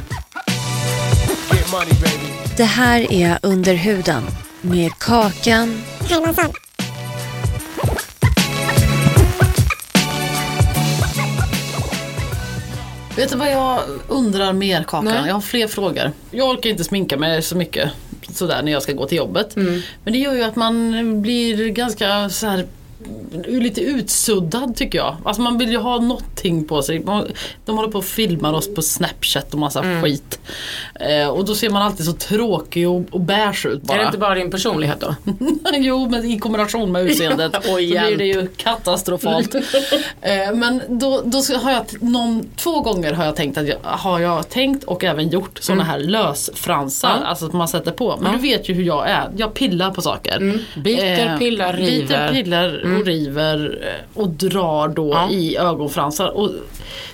Det 2.58 2.64
här 2.64 3.14
är 3.14 3.40
Under 3.42 3.74
huden 3.74 4.24
med 4.62 4.92
Kakan 4.98 5.82
Vet 13.16 13.30
du 13.32 13.38
vad 13.38 13.52
jag 13.52 13.80
undrar 14.08 14.54
mer 14.54 14.84
Kakan? 14.84 15.06
Nej. 15.06 15.28
Jag 15.28 15.34
har 15.34 15.42
fler 15.42 15.68
frågor. 15.68 16.12
Jag 16.32 16.50
orkar 16.50 16.70
inte 16.70 16.84
sminka 16.84 17.18
mig 17.18 17.42
så 17.42 17.58
mycket 17.58 17.90
sådär 18.34 18.62
när 18.64 18.72
jag 18.72 18.84
ska 18.84 18.94
gå 18.94 19.08
till 19.08 19.18
jobbet. 19.18 19.56
Mm. 19.56 19.82
Men 20.04 20.14
det 20.14 20.20
gör 20.20 20.34
ju 20.34 20.44
att 20.44 20.56
man 20.56 21.22
blir 21.22 21.70
ganska 21.70 22.30
så 22.30 22.48
här 22.48 22.66
lite 23.48 23.82
utsuddad 23.82 24.76
tycker 24.76 24.98
jag. 24.98 25.18
Alltså 25.26 25.42
man 25.42 25.58
vill 25.58 25.70
ju 25.72 25.78
ha 25.78 26.00
någonting 26.00 26.64
på 26.68 26.82
sig. 26.82 27.04
De 27.66 27.78
håller 27.78 27.92
på 27.92 27.98
och 27.98 28.06
filmar 28.06 28.54
oss 28.54 28.76
på 28.76 28.82
Snapchat 28.82 29.54
och 29.54 29.60
massa 29.60 29.80
Mm. 29.82 30.04
skit. 30.04 30.40
Eh, 31.00 31.28
och 31.28 31.46
då 31.46 31.56
ser 31.56 31.70
man 31.70 31.82
alltid 31.82 32.06
så 32.06 32.14
tråkig 32.14 32.90
och, 32.90 33.02
och 33.12 33.20
beige 33.22 33.66
ut 33.66 33.82
bara. 33.82 33.94
Är 33.94 34.00
det 34.00 34.06
inte 34.06 34.18
bara 34.18 34.36
din 34.36 34.52
personlighet 34.52 35.00
då? 35.00 35.16
jo, 35.74 36.10
men 36.10 36.26
i 36.26 36.40
kombination 36.40 36.92
med 36.92 37.06
utseendet 37.06 37.56
så 37.66 37.76
blir 37.76 38.18
det 38.18 38.26
ju 38.26 38.48
katastrofalt. 38.48 39.56
eh, 39.56 39.62
men 40.54 40.82
då, 40.88 41.22
då 41.26 41.42
har 41.62 41.72
jag 41.72 41.84
någon, 42.02 42.46
två 42.56 42.82
gånger 42.82 43.14
har 43.14 43.26
jag 43.26 43.36
tänkt 43.36 43.58
att 43.58 43.68
jag, 43.68 43.78
har 43.82 44.20
jag 44.20 44.50
tänkt 44.50 44.84
och 44.84 45.04
även 45.04 45.30
gjort 45.30 45.60
sådana 45.62 45.84
här 45.84 46.00
lösfransar. 46.00 47.16
Mm. 47.16 47.24
Alltså 47.24 47.46
att 47.46 47.54
man 47.54 47.68
sätter 47.68 47.92
på. 47.92 48.18
Men 48.22 48.32
du 48.32 48.38
vet 48.38 48.70
ju 48.70 48.74
hur 48.74 48.84
jag 48.84 49.10
är. 49.10 49.30
Jag 49.38 49.54
pillar 49.54 49.92
på 49.92 50.02
saker. 50.02 50.38
Mm. 50.38 50.60
Biter, 50.84 51.38
pillar, 51.38 51.74
river. 51.74 51.92
Mm. 51.92 52.02
Biter, 52.02 52.32
pillar 52.32 52.82
och 53.00 53.06
river 53.06 53.80
eh, 53.84 54.22
och 54.22 54.30
drar 54.30 54.88
då 54.88 55.10
Ja. 55.14 55.30
i 55.30 55.58
ögonfransar. 55.58 56.28
Och, 56.28 56.50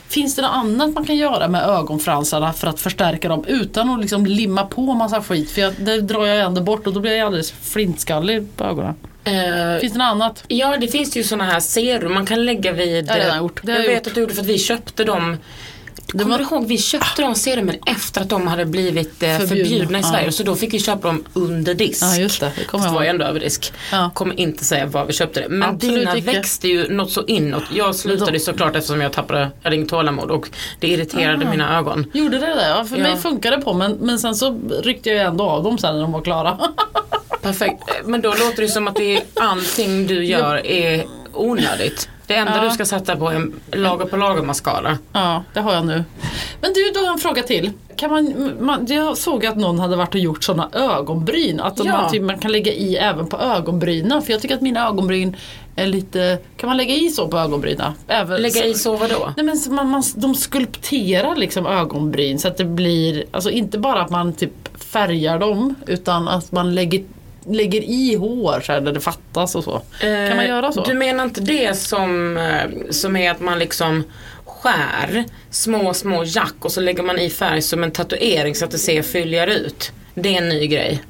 Finns 0.09 0.35
det 0.35 0.41
något 0.41 0.51
annat 0.53 0.93
man 0.93 1.05
kan 1.05 1.15
göra 1.15 1.47
med 1.47 1.63
ögonfransarna 1.69 2.53
för 2.53 2.67
att 2.67 2.79
förstärka 2.79 3.29
dem 3.29 3.45
utan 3.47 3.89
att 3.89 3.99
liksom 4.01 4.25
limma 4.25 4.65
på 4.65 4.81
massa 4.93 5.21
skit? 5.21 5.51
För 5.51 5.61
jag, 5.61 5.73
det 5.79 6.01
drar 6.01 6.25
jag 6.25 6.39
ändå 6.45 6.61
bort 6.61 6.87
och 6.87 6.93
då 6.93 6.99
blir 6.99 7.11
jag 7.15 7.25
alldeles 7.25 7.51
flintskallig 7.51 8.47
på 8.57 8.63
ögonen. 8.63 8.93
Eh, 9.23 9.79
Finns 9.79 9.93
det 9.93 9.99
något 9.99 10.05
annat? 10.05 10.43
Ja 10.47 10.77
det 10.81 10.87
finns 10.87 11.17
ju 11.17 11.23
såna 11.23 11.43
här 11.43 11.59
serum 11.59 12.13
man 12.13 12.25
kan 12.25 12.45
lägga 12.45 12.71
vid. 12.71 13.05
Det 13.05 13.11
har 13.11 13.19
jag 13.19 13.37
gjort. 13.37 13.61
Jag 13.63 13.75
jag 13.75 13.81
vet 13.81 13.93
gjort. 13.93 14.07
att 14.07 14.15
du 14.15 14.21
gjorde 14.21 14.33
för 14.33 14.41
att 14.41 14.47
vi 14.47 14.57
köpte 14.57 15.03
dem. 15.03 15.37
Du 16.05 16.12
kommer 16.23 16.25
var- 16.31 16.38
du 16.38 16.43
ihåg 16.55 16.67
vi 16.67 16.77
köpte 16.77 17.21
de 17.21 17.36
serumen 17.36 17.75
efter 17.86 18.21
att 18.21 18.29
de 18.29 18.47
hade 18.47 18.65
blivit 18.65 19.23
eh, 19.23 19.38
Förbjudna, 19.38 19.47
förbjudna, 19.47 19.97
i 19.97 20.01
ja. 20.01 20.07
Sverige. 20.12 20.31
Så 20.31 20.43
då 20.43 20.55
fick 20.55 20.73
vi 20.73 20.79
köpa 20.79 21.07
dem 21.07 21.23
under 21.33 21.73
disk. 21.73 22.03
Ja, 22.03 22.15
just 22.15 22.39
det. 22.39 22.51
Det 22.57 22.63
kommer 22.63 22.83
Fast 22.83 22.91
jag 22.91 22.95
var 22.95 23.03
ju 23.03 23.10
ändå 23.10 23.25
över 23.25 23.39
disk. 23.39 23.73
Ja. 23.91 24.12
Kommer 24.13 24.39
inte 24.39 24.65
säga 24.65 24.86
var 24.86 25.05
vi 25.05 25.13
köpte 25.13 25.39
det. 25.41 25.49
Men 25.49 25.69
Absolut 25.69 25.99
dina 25.99 26.17
icke. 26.17 26.31
växte 26.31 26.67
ju 26.67 26.89
något 26.89 27.12
så 27.12 27.25
inåt. 27.25 27.63
Jag 27.73 27.95
slutade 27.95 28.39
såklart 28.39 28.75
eftersom 28.75 29.01
jag 29.01 29.12
tappade, 29.13 29.39
jag 29.63 29.71
hade 29.71 29.86
tålamod 29.86 30.31
och 30.31 30.49
det 30.79 30.88
irriterade 30.88 31.45
Ah. 31.47 31.49
mina 31.51 31.77
ögon. 31.77 32.05
Gjorde 32.13 32.38
det 32.39 32.45
det? 32.55 32.67
Ja, 32.69 32.86
för 32.86 32.97
Ja. 32.97 33.03
mig 33.03 33.17
funkar 33.17 33.51
det 33.51 33.57
på 33.57 33.73
men, 33.73 33.91
men 33.91 34.19
sen 34.19 34.36
så 34.36 34.60
ryckte 34.83 35.10
jag 35.10 35.25
ändå 35.25 35.43
av 35.43 35.63
dem 35.63 35.77
sen 35.77 35.93
när 35.95 36.01
de 36.01 36.12
var 36.12 36.21
klara. 36.21 36.57
Perfekt. 37.41 37.83
Men 38.05 38.21
då 38.21 38.29
låter 38.29 38.62
det 38.62 38.67
som 38.67 38.88
att 38.88 38.95
det 38.95 39.17
är, 39.17 39.23
allting 39.36 40.07
du 40.07 40.25
gör 40.25 40.65
är 40.67 41.05
onödigt. 41.33 42.10
Det 42.27 42.35
enda 42.35 42.55
Ja. 42.57 42.63
du 42.63 42.69
ska 42.69 42.85
sätta 42.85 43.15
på 43.15 43.29
är 43.29 43.51
lager 43.71 44.05
på 44.05 44.17
lager 44.17 44.41
mascara. 44.43 44.97
ja, 45.13 45.43
det 45.53 45.59
har 45.59 45.73
jag 45.73 45.85
nu. 45.85 46.03
Men 46.61 46.73
du, 46.73 46.91
då 46.93 46.99
har 46.99 47.05
jag 47.05 47.13
en 47.13 47.19
fråga 47.19 47.43
till. 47.43 47.71
Kan 47.95 48.11
man, 48.11 48.51
man, 48.59 48.85
jag 48.89 49.17
såg 49.17 49.45
att 49.45 49.57
någon 49.57 49.79
hade 49.79 49.95
varit 49.95 50.13
och 50.15 50.19
gjort 50.21 50.43
sådana 50.43 50.69
ögonbryn. 50.73 51.59
Att 51.59 51.79
Ja. 51.85 51.91
man, 51.91 52.11
typ, 52.11 52.21
man 52.21 52.37
kan 52.37 52.51
lägga 52.51 52.71
i 52.71 52.95
även 52.97 53.27
på 53.27 53.37
ögonbrynen. 53.37 54.21
För 54.21 54.31
jag 54.31 54.41
tycker 54.41 54.55
att 54.55 54.61
mina 54.61 54.87
ögonbryn 54.87 55.35
är 55.75 55.87
lite... 55.87 56.37
Kan 56.57 56.67
man 56.67 56.77
lägga 56.77 56.95
i 56.95 57.09
så 57.09 57.27
på 57.27 57.37
ögonbrynen? 57.37 57.91
Även, 58.07 58.41
Lägga 58.41 58.65
i 58.65 58.73
så 58.73 58.95
vadå? 58.95 59.33
Nej 59.37 59.45
men 59.45 59.75
man, 59.75 59.89
man, 59.89 60.03
de 60.15 60.35
skulpterar 60.35 61.35
liksom 61.35 61.65
ögonbryn 61.67 62.39
så 62.39 62.47
att 62.47 62.57
det 62.57 62.65
blir, 62.65 63.23
alltså 63.31 63.49
inte 63.49 63.77
bara 63.77 64.01
att 64.01 64.09
man 64.09 64.33
typ 64.33 64.77
färgar 64.83 65.39
dem 65.39 65.75
utan 65.87 66.27
att 66.27 66.51
man 66.51 66.75
lägger, 66.75 67.03
lägger 67.49 67.81
i 67.81 68.15
hår 68.15 68.62
så 68.65 68.71
här 68.71 68.81
där 68.81 68.91
det 68.91 68.99
fattas 68.99 69.55
och 69.55 69.63
så. 69.63 69.81
kan 69.99 70.36
man 70.38 70.45
göra 70.47 70.71
så? 70.71 70.79
Eh, 70.81 70.88
Du 70.88 70.93
menar 70.93 71.23
inte 71.23 71.41
det 71.41 71.77
som, 71.77 72.38
eh, 72.38 72.91
som 72.91 73.15
är 73.15 73.31
att 73.31 73.39
man 73.39 73.60
liksom 73.60 74.03
skär 74.45 75.25
små, 75.49 75.93
små 75.93 76.23
jack 76.25 76.53
och 76.60 76.71
så 76.71 76.81
lägger 76.81 77.03
man 77.03 77.19
i 77.19 77.29
färg 77.29 77.62
som 77.62 77.83
en 77.83 77.91
tatuering 77.91 78.55
så 78.55 78.65
att 78.65 78.71
det 78.71 78.77
ser 78.77 79.01
fylligare 79.01 79.53
ut. 79.55 79.91
Det 80.15 80.33
är 80.33 80.41
en 80.41 80.49
ny 80.49 80.67
grej. 80.67 81.03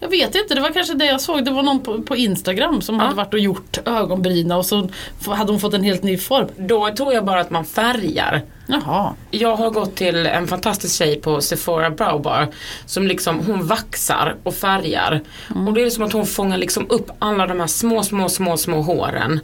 Jag 0.00 0.08
vet 0.08 0.34
inte, 0.34 0.54
det 0.54 0.60
var 0.60 0.70
kanske 0.70 0.94
det 0.94 1.06
jag 1.06 1.20
såg. 1.20 1.44
Det 1.44 1.50
var 1.50 1.62
någon 1.62 1.80
på, 1.82 2.02
på 2.02 2.16
Instagram 2.16 2.80
som 2.80 2.98
hade 3.00 3.14
varit 3.14 3.34
och 3.34 3.40
gjort 3.40 3.78
ögonbryna 3.88 4.56
och 4.56 4.66
så 4.66 4.88
hade 5.26 5.52
hon 5.52 5.60
fått 5.60 5.74
en 5.74 5.84
helt 5.84 6.02
ny 6.02 6.18
form. 6.18 6.48
Då 6.56 6.94
tror 6.96 7.12
jag 7.14 7.24
bara 7.24 7.40
att 7.40 7.50
man 7.50 7.64
färgar. 7.64 8.42
Jaha. 8.66 9.14
Jag 9.30 9.56
har 9.56 9.70
gått 9.70 9.94
till 9.96 10.26
en 10.26 10.46
fantastisk 10.46 10.98
tjej 10.98 11.20
på 11.20 11.40
Sephora 11.40 11.90
Brow 11.90 12.22
Bar 12.22 12.48
som 12.86 13.06
liksom 13.06 13.40
hon 13.46 13.66
vaxar 13.66 14.36
och 14.42 14.54
färgar. 14.54 15.20
Och 15.66 15.72
det 15.74 15.82
är 15.82 15.90
som 15.90 16.04
att 16.04 16.12
hon 16.12 16.26
fångar 16.26 16.58
liksom 16.58 16.86
upp 16.90 17.10
alla 17.18 17.46
de 17.46 17.60
här 17.60 17.66
små, 17.66 18.02
små, 18.02 18.28
små, 18.28 18.56
små 18.56 18.82
håren. 18.82 19.40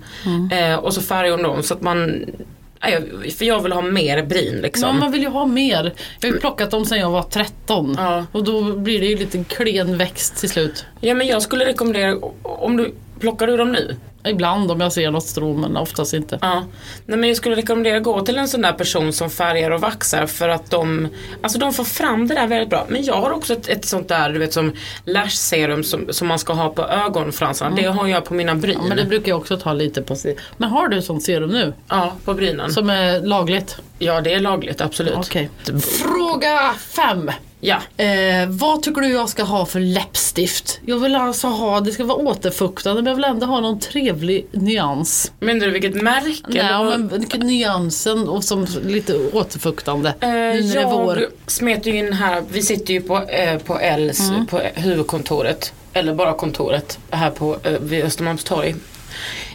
Eh, 0.52 0.74
och 0.74 0.94
så 0.94 1.00
färgar 1.02 1.30
hon 1.30 1.42
dem 1.42 1.62
så 1.62 1.74
att 1.74 1.82
man 1.82 2.24
för 3.38 3.44
jag 3.44 3.62
vill 3.62 3.72
ha 3.72 3.82
mer 3.82 4.22
bryn 4.22 4.54
Ja, 4.56 4.62
liksom. 4.62 4.98
man 4.98 5.12
vill 5.12 5.22
ju 5.22 5.28
ha 5.28 5.46
mer. 5.46 5.92
Jag 6.20 6.28
har 6.28 6.34
ju 6.34 6.40
plockat 6.40 6.70
dem 6.70 6.84
sedan 6.84 6.98
jag 6.98 7.10
var 7.10 7.22
13. 7.22 7.96
Ja. 7.98 8.24
Och 8.32 8.44
då 8.44 8.62
blir 8.76 9.00
det 9.00 9.06
ju 9.06 9.16
lite 9.16 9.44
klen 9.44 9.98
växt 9.98 10.36
till 10.36 10.50
slut. 10.50 10.84
Ja 11.00 11.14
men 11.14 11.26
jag 11.26 11.42
skulle 11.42 11.64
rekommendera, 11.64 12.16
om 12.42 12.76
du, 12.76 12.94
plockar 13.20 13.46
du 13.46 13.56
dem 13.56 13.72
nu? 13.72 13.96
Ibland 14.24 14.70
om 14.70 14.80
jag 14.80 14.92
ser 14.92 15.10
något 15.10 15.26
strå 15.26 15.54
men 15.54 15.76
oftast 15.76 16.14
inte. 16.14 16.38
Ja. 16.42 16.64
Nej 17.06 17.18
men 17.18 17.28
jag 17.28 17.36
skulle 17.36 17.56
rekommendera 17.56 17.96
att 17.96 18.02
gå 18.02 18.20
till 18.20 18.38
en 18.38 18.48
sån 18.48 18.62
där 18.62 18.72
person 18.72 19.12
som 19.12 19.30
färgar 19.30 19.70
och 19.70 19.80
vaxar 19.80 20.26
för 20.26 20.48
att 20.48 20.70
de, 20.70 21.08
alltså 21.42 21.58
de 21.58 21.72
får 21.72 21.84
fram 21.84 22.28
det 22.28 22.34
där 22.34 22.46
väldigt 22.46 22.70
bra. 22.70 22.86
Men 22.88 23.04
jag 23.04 23.14
har 23.14 23.30
också 23.30 23.52
ett, 23.52 23.68
ett 23.68 23.84
sånt 23.84 24.08
där, 24.08 24.30
du 24.30 24.38
vet 24.38 24.52
som 24.52 24.72
lash 25.04 25.28
serum 25.36 25.84
som, 25.84 26.06
som 26.10 26.28
man 26.28 26.38
ska 26.38 26.52
ha 26.52 26.68
på 26.68 26.82
ögonfransarna. 26.82 27.76
Det 27.76 27.84
har 27.84 28.06
jag 28.06 28.24
på 28.24 28.34
mina 28.34 28.54
bryn. 28.54 28.78
Ja, 28.82 28.88
men 28.88 28.96
det 28.96 29.04
brukar 29.04 29.28
jag 29.28 29.38
också 29.38 29.56
ta 29.56 29.72
lite 29.72 30.02
på. 30.02 30.16
Men 30.56 30.68
har 30.68 30.88
du 30.88 31.02
sånt 31.02 31.22
serum 31.22 31.50
nu? 31.50 31.72
Ja, 31.88 32.12
på 32.24 32.34
brynen. 32.34 32.72
Som 32.72 32.90
är 32.90 33.20
lagligt? 33.20 33.76
Ja 33.98 34.20
det 34.20 34.34
är 34.34 34.40
lagligt, 34.40 34.80
absolut. 34.80 35.14
Okej. 35.16 35.50
Fråga 36.02 36.74
fem. 36.78 37.30
Ja. 37.60 37.76
Eh, 37.96 38.48
vad 38.48 38.82
tycker 38.82 39.00
du 39.00 39.08
jag 39.08 39.28
ska 39.28 39.42
ha 39.42 39.66
för 39.66 39.80
läppstift? 39.80 40.80
Jag 40.86 40.98
vill 40.98 41.16
alltså 41.16 41.46
ha, 41.46 41.80
det 41.80 41.92
ska 41.92 42.04
vara 42.04 42.18
återfuktande 42.18 43.02
men 43.02 43.10
jag 43.10 43.14
vill 43.14 43.24
ändå 43.24 43.46
ha 43.46 43.60
någon 43.60 43.80
trevlig 43.80 44.46
nyans. 44.52 45.32
Menar 45.40 45.66
du 45.66 45.72
vilket 45.72 46.02
märke? 46.02 46.40
Nej, 46.48 46.58
eller? 46.58 46.98
men 46.98 47.46
nyansen 47.46 48.28
och 48.28 48.44
som 48.44 48.66
lite 48.84 49.16
återfuktande. 49.32 50.14
Eh, 50.20 50.30
jag 50.56 51.22
smet 51.46 51.86
ju 51.86 51.96
in 51.96 52.12
här, 52.12 52.44
vi 52.50 52.62
sitter 52.62 52.94
ju 52.94 53.00
på, 53.00 53.18
eh, 53.22 53.58
på 53.58 53.78
Els, 53.78 54.30
Mm. 54.30 54.46
på 54.46 54.60
huvudkontoret. 54.74 55.72
Eller 55.92 56.14
bara 56.14 56.32
kontoret 56.32 56.98
här 57.10 57.30
på, 57.30 57.56
eh, 57.62 57.72
vid 57.80 58.04
Östermalmstorg 58.04 58.74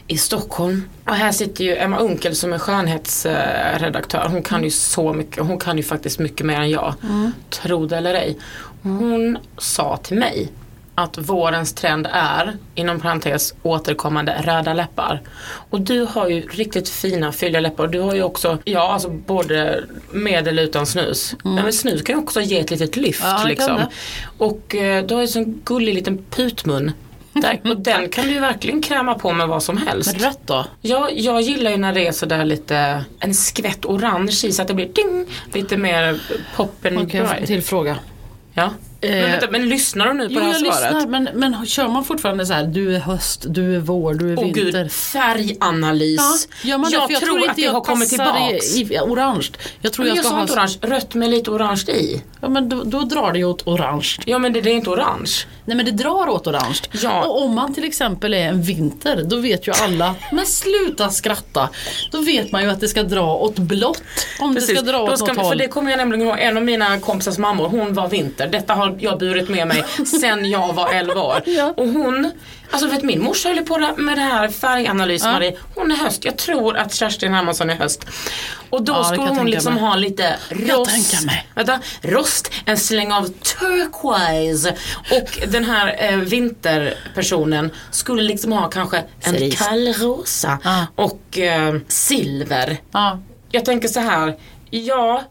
i 0.07 0.17
Stockholm. 0.17 0.89
Och 1.05 1.15
här 1.15 1.31
sitter 1.31 1.63
ju 1.63 1.75
Emma 1.75 1.97
Unkel 1.97 2.35
som 2.35 2.53
är 2.53 2.59
skönhetsredaktör. 2.59 4.27
Hon 4.29 4.43
kan 4.43 4.63
ju 4.63 4.71
så 4.71 5.13
mycket, 5.13 5.43
hon 5.43 5.59
kan 5.59 5.77
ju 5.77 5.83
faktiskt 5.83 6.19
mycket 6.19 6.45
mer 6.45 6.59
än 6.59 6.69
jag. 6.69 6.93
Mm. 7.03 7.31
Tro 7.49 7.85
det 7.85 7.97
eller 7.97 8.13
ej. 8.13 8.37
Hon 8.81 9.37
sa 9.57 9.97
till 9.97 10.17
mig 10.17 10.51
att 10.95 11.17
vårens 11.17 11.73
trend 11.73 12.07
är, 12.11 12.57
inom 12.75 12.99
parentes, 12.99 13.53
återkommande 13.63 14.41
röda 14.43 14.73
läppar. 14.73 15.21
Och 15.69 15.81
du 15.81 16.01
har 16.01 16.29
ju 16.29 16.41
riktigt 16.41 16.89
fina 16.89 17.31
fylliga 17.31 17.59
läppar. 17.59 17.87
Du 17.87 17.99
har 17.99 18.15
ju 18.15 18.23
också, 18.23 18.57
ja 18.63 18.93
alltså 18.93 19.09
både 19.09 19.83
med 20.11 20.47
eller 20.47 20.63
utan 20.63 20.85
snus. 20.85 21.35
Ja, 21.43 21.49
men 21.49 21.73
snus 21.73 22.01
kan 22.01 22.15
ju 22.15 22.21
också 22.21 22.41
ge 22.41 22.59
ett 22.59 22.71
litet 22.71 22.95
lyft 22.95 23.23
Mm. 23.23 23.37
Ja, 23.37 23.47
liksom. 23.47 23.81
Och 24.37 24.75
eh, 24.75 25.05
du 25.05 25.13
har 25.13 25.21
ju 25.21 25.25
en 25.25 25.31
sån 25.31 25.61
gullig 25.65 25.93
liten 25.93 26.25
putmun. 26.29 26.91
Där, 27.41 27.59
och 27.69 27.79
den 27.79 28.09
kan 28.09 28.25
du 28.25 28.31
ju 28.31 28.39
verkligen 28.39 28.81
kräma 28.81 29.13
på 29.13 29.33
med 29.33 29.47
vad 29.47 29.63
som 29.63 29.77
helst. 29.77 30.11
Men 30.13 30.21
rött 30.21 30.39
då? 30.45 30.65
Ja, 30.81 31.09
jag 31.11 31.41
gillar 31.41 31.71
ju 31.71 31.77
när 31.77 31.93
det 31.93 32.07
är 32.07 32.11
sådär 32.11 32.45
lite 32.45 33.05
en 33.19 33.33
skvätt 33.33 33.85
orange 33.85 34.41
i 34.45 34.51
så 34.51 34.61
att 34.61 34.67
det 34.67 34.73
blir 34.73 34.89
ding, 34.93 35.25
lite 35.53 35.77
mer 35.77 36.21
pop 36.55 36.85
and 36.85 36.99
Okej, 36.99 37.27
dry. 37.37 37.45
till 37.45 37.61
fråga. 37.61 37.97
Ja. 38.53 38.69
Men, 39.01 39.31
vänta, 39.31 39.47
men 39.51 39.69
lyssnar 39.69 40.07
du 40.07 40.13
nu 40.13 40.27
på 40.27 40.33
Jo, 40.33 40.39
det 40.39 40.45
här 40.45 40.51
jag 40.53 40.59
svaret? 40.75 40.93
lyssnar, 40.93 41.07
men, 41.07 41.29
men 41.33 41.65
kör 41.65 41.87
man 41.87 42.03
fortfarande 42.05 42.45
så 42.45 42.53
här, 42.53 42.63
du 42.63 42.95
är 42.95 42.99
höst, 42.99 43.45
du 43.49 43.75
är 43.75 43.79
vår, 43.79 44.13
du 44.13 44.31
är 44.33 44.37
Åh 44.39 44.43
vinter? 44.43 44.61
gud, 44.83 44.91
färganalys. 44.91 46.47
Ja, 46.63 46.69
gör 46.69 46.77
man 46.77 46.91
det? 46.91 46.95
jag 46.97 47.11
jag 47.11 47.19
tror, 47.19 47.27
tror 47.27 47.37
inte 47.39 47.49
att 47.51 47.55
det 47.55 47.61
jag 47.61 47.71
har 47.71 47.81
kommit 47.81 48.09
tillbaks. 48.09 48.75
i, 48.75 48.81
i 48.93 48.99
orange. 48.99 49.47
Jag 49.81 49.93
tror 49.93 50.05
Men 50.05 50.15
jag 50.15 50.17
jag 50.17 50.25
ska 50.25 50.35
ha... 50.35 50.43
orange, 50.43 50.77
rött 50.81 51.13
med 51.13 51.29
lite 51.29 51.51
orange 51.51 51.83
i. 51.87 52.21
Ja, 52.41 52.49
men 52.49 52.69
då, 52.69 52.83
då 52.83 53.01
drar 53.01 53.31
det 53.33 53.43
åt 53.43 53.67
orange. 53.67 54.07
Ja 54.25 54.37
men 54.39 54.53
det, 54.53 54.61
det 54.61 54.69
är 54.69 54.73
inte 54.73 54.89
orange. 54.89 55.31
Nej 55.65 55.77
men 55.77 55.85
det 55.85 55.91
drar 55.91 56.29
åt 56.29 56.47
orange. 56.47 56.79
Ja. 56.91 57.23
Och 57.25 57.43
om 57.43 57.55
man 57.55 57.73
till 57.73 57.83
exempel 57.83 58.33
är 58.33 58.47
en 58.47 58.61
vinter, 58.61 59.23
då 59.25 59.35
vet 59.37 59.67
ju 59.67 59.71
alla, 59.83 60.15
men 60.31 60.45
sluta 60.45 61.09
skratta. 61.09 61.69
Då 62.11 62.21
vet 62.21 62.51
man 62.51 62.63
ju 62.63 62.69
att 62.69 62.79
det 62.79 62.87
ska 62.87 63.03
dra 63.03 63.35
åt 63.35 63.55
blått. 63.59 64.01
Om 64.39 64.55
det 64.55 64.61
ska 64.61 64.81
dra 64.81 64.97
Då 64.97 65.03
åt 65.13 65.17
ska, 65.19 65.27
något 65.27 65.35
för 65.35 65.43
håll. 65.43 65.57
det 65.57 65.67
kommer 65.67 65.91
jag 65.91 65.97
nämligen 65.97 66.27
ihåg, 66.27 66.39
en 66.39 66.57
av 66.57 66.63
mina 66.63 66.99
kompisars 66.99 67.37
mammor, 67.37 67.67
hon 67.69 67.93
var 67.93 68.07
vinter. 68.09 68.47
Detta 68.47 68.73
har 68.73 68.84
jag 68.99 69.19
burit 69.19 69.49
med 69.49 69.67
mig 69.67 69.83
sen 70.21 70.49
jag 70.49 70.73
var 70.73 70.93
11 70.93 71.21
år. 71.21 71.41
Ja. 71.45 71.73
Och 71.77 71.87
hon, 71.87 72.31
alltså 72.71 72.87
vet 72.87 73.03
min 73.03 73.23
morsa 73.23 73.49
höll 73.49 73.63
på 73.65 73.77
med 73.97 74.17
det 74.17 74.21
här 74.21 74.47
färganalys 74.47 75.23
Ja. 75.23 75.31
Marie. 75.31 75.57
Hon 75.75 75.91
är 75.91 75.95
höst, 75.95 76.25
jag 76.25 76.37
tror 76.37 76.77
att 76.77 76.93
Kerstin 76.93 77.33
Hermansson 77.33 77.69
är 77.69 77.75
höst. 77.75 78.05
Och 78.69 78.83
då 78.83 78.93
Ja, 78.93 79.03
skulle 79.03 79.27
hon 79.27 79.45
liksom 79.49 79.73
mig. 79.73 79.83
ha 79.83 79.95
lite 79.95 80.35
rost. 80.49 81.23
Vänta, 81.55 81.79
rost, 82.01 82.51
en 82.65 82.77
släng 82.77 83.11
av 83.11 83.27
turquoise. 83.27 84.75
Och 85.11 85.47
den 85.47 85.63
här 85.63 85.95
eh, 85.99 86.17
vinterpersonen 86.17 87.71
skulle 87.91 88.21
liksom 88.23 88.51
ha 88.51 88.69
kanske 88.69 88.97
en 88.97 89.33
Cerise. 89.33 89.63
kallrosa 89.63 90.57
Ja. 90.63 90.85
och 90.95 91.37
eh, 91.39 91.75
silver. 91.87 92.77
Ja. 92.91 93.19
Jag 93.51 93.65
tänker 93.65 93.87
så 93.87 93.99
här, 93.99 94.35
ja 94.69 95.23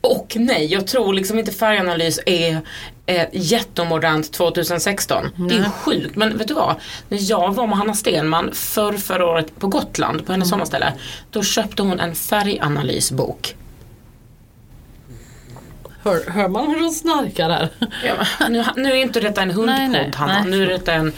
och 0.00 0.32
nej. 0.36 0.66
Jag 0.72 0.86
tror 0.86 1.14
liksom 1.14 1.38
inte 1.38 1.52
färganalys 1.52 2.20
är 2.26 2.60
eh, 3.06 3.26
jättemodernt 3.32 4.32
2016. 4.32 5.30
Det 5.48 5.54
är 5.54 5.70
sjukt. 5.70 6.16
Men 6.16 6.38
vet 6.38 6.48
du 6.48 6.54
vad? 6.54 6.74
När 7.08 7.30
jag 7.30 7.54
var 7.54 7.66
med 7.66 7.78
Hanna 7.78 7.94
Stenman 7.94 8.50
för 8.52 8.92
förra 8.92 9.26
året 9.26 9.58
på 9.58 9.66
Gotland 9.66 10.26
på 10.26 10.32
hennes 10.32 10.48
sommarställe. 10.48 10.92
Då 11.30 11.42
köpte 11.42 11.82
hon 11.82 12.00
en 12.00 12.14
färganalysbok. 12.14 13.54
Hör, 16.06 16.30
hör 16.30 16.48
man 16.48 16.66
hur 16.66 16.80
de 16.80 16.90
snarkar 16.90 17.50
här? 17.50 17.68
Ja, 18.04 18.48
nu, 18.48 18.64
nu 18.76 18.90
är 18.90 18.96
inte 18.96 19.20
detta 19.20 19.42
en 19.42 19.50
hundpodd 19.50 19.76
Nej, 19.76 19.88
nej, 19.88 20.12
Hanna. 20.14 20.32
nej. 20.42 20.50
Nu 20.50 20.62
är 20.62 20.66
detta 20.68 20.92
en... 20.92 21.12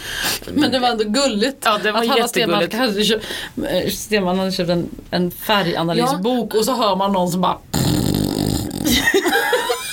Men 0.52 0.70
det 0.70 0.78
var 0.78 0.88
ändå 0.88 1.04
gulligt. 1.04 1.62
Ja, 1.64 1.78
det 1.82 1.92
var 1.92 2.00
att 2.00 2.08
Hanna 2.08 2.28
Stenman 2.28 2.68
hade 2.72 3.04
köpt, 3.04 3.24
eh, 3.70 3.90
Stenman 3.90 4.38
hade 4.38 4.52
köpt 4.52 4.70
en, 4.70 4.88
en 5.10 5.30
färganalysbok 5.30 6.54
och 6.54 6.64
så 6.64 6.74
hör 6.74 6.96
man 6.96 7.12
någon 7.12 7.28
som 7.28 7.40
bara 7.40 7.58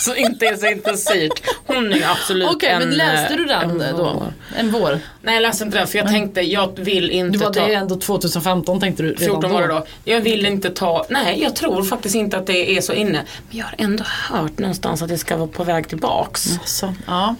Så 0.05 0.15
inte 0.15 0.45
är 0.45 0.55
så 0.55 0.65
intensivt. 0.65 1.33
Hon 1.65 1.93
är 1.93 1.97
ju 1.97 2.03
absolut 2.03 2.49
Okej 2.49 2.69
en... 2.69 2.79
men 2.79 2.97
läste 2.97 3.35
du 3.35 3.45
den 3.45 3.81
en 3.81 3.97
då? 3.97 4.03
vår. 4.03 4.33
En 4.57 4.71
vår? 4.71 4.99
Nej 5.21 5.33
jag 5.33 5.41
läste 5.41 5.63
inte 5.63 5.77
den 5.77 5.87
för 5.87 5.97
jag 5.97 6.07
tänkte 6.07 6.41
jag 6.41 6.79
vill 6.79 7.09
inte 7.09 7.37
Du 7.37 7.43
var 7.45 7.53
ta... 7.53 7.67
det 7.67 7.73
ändå 7.73 7.95
2015 7.95 8.79
tänkte 8.79 9.03
du 9.03 9.09
redan 9.09 9.25
14 9.25 9.51
var 9.51 9.61
det 9.61 9.67
då. 9.67 9.85
Jag 10.03 10.21
vill 10.21 10.45
inte 10.45 10.69
ta, 10.69 11.05
nej 11.09 11.41
jag 11.41 11.55
tror 11.55 11.83
faktiskt 11.83 12.15
inte 12.15 12.37
att 12.37 12.47
det 12.47 12.77
är 12.77 12.81
så 12.81 12.93
inne. 12.93 13.23
Men 13.49 13.57
jag 13.57 13.65
har 13.65 13.75
ändå 13.77 14.03
hört 14.29 14.57
någonstans 14.57 15.01
att 15.01 15.09
det 15.09 15.17
ska 15.17 15.37
vara 15.37 15.47
på 15.47 15.63
väg 15.63 15.87
tillbaks. 15.89 16.59
Så, 16.65 16.93
ja. 17.07 17.35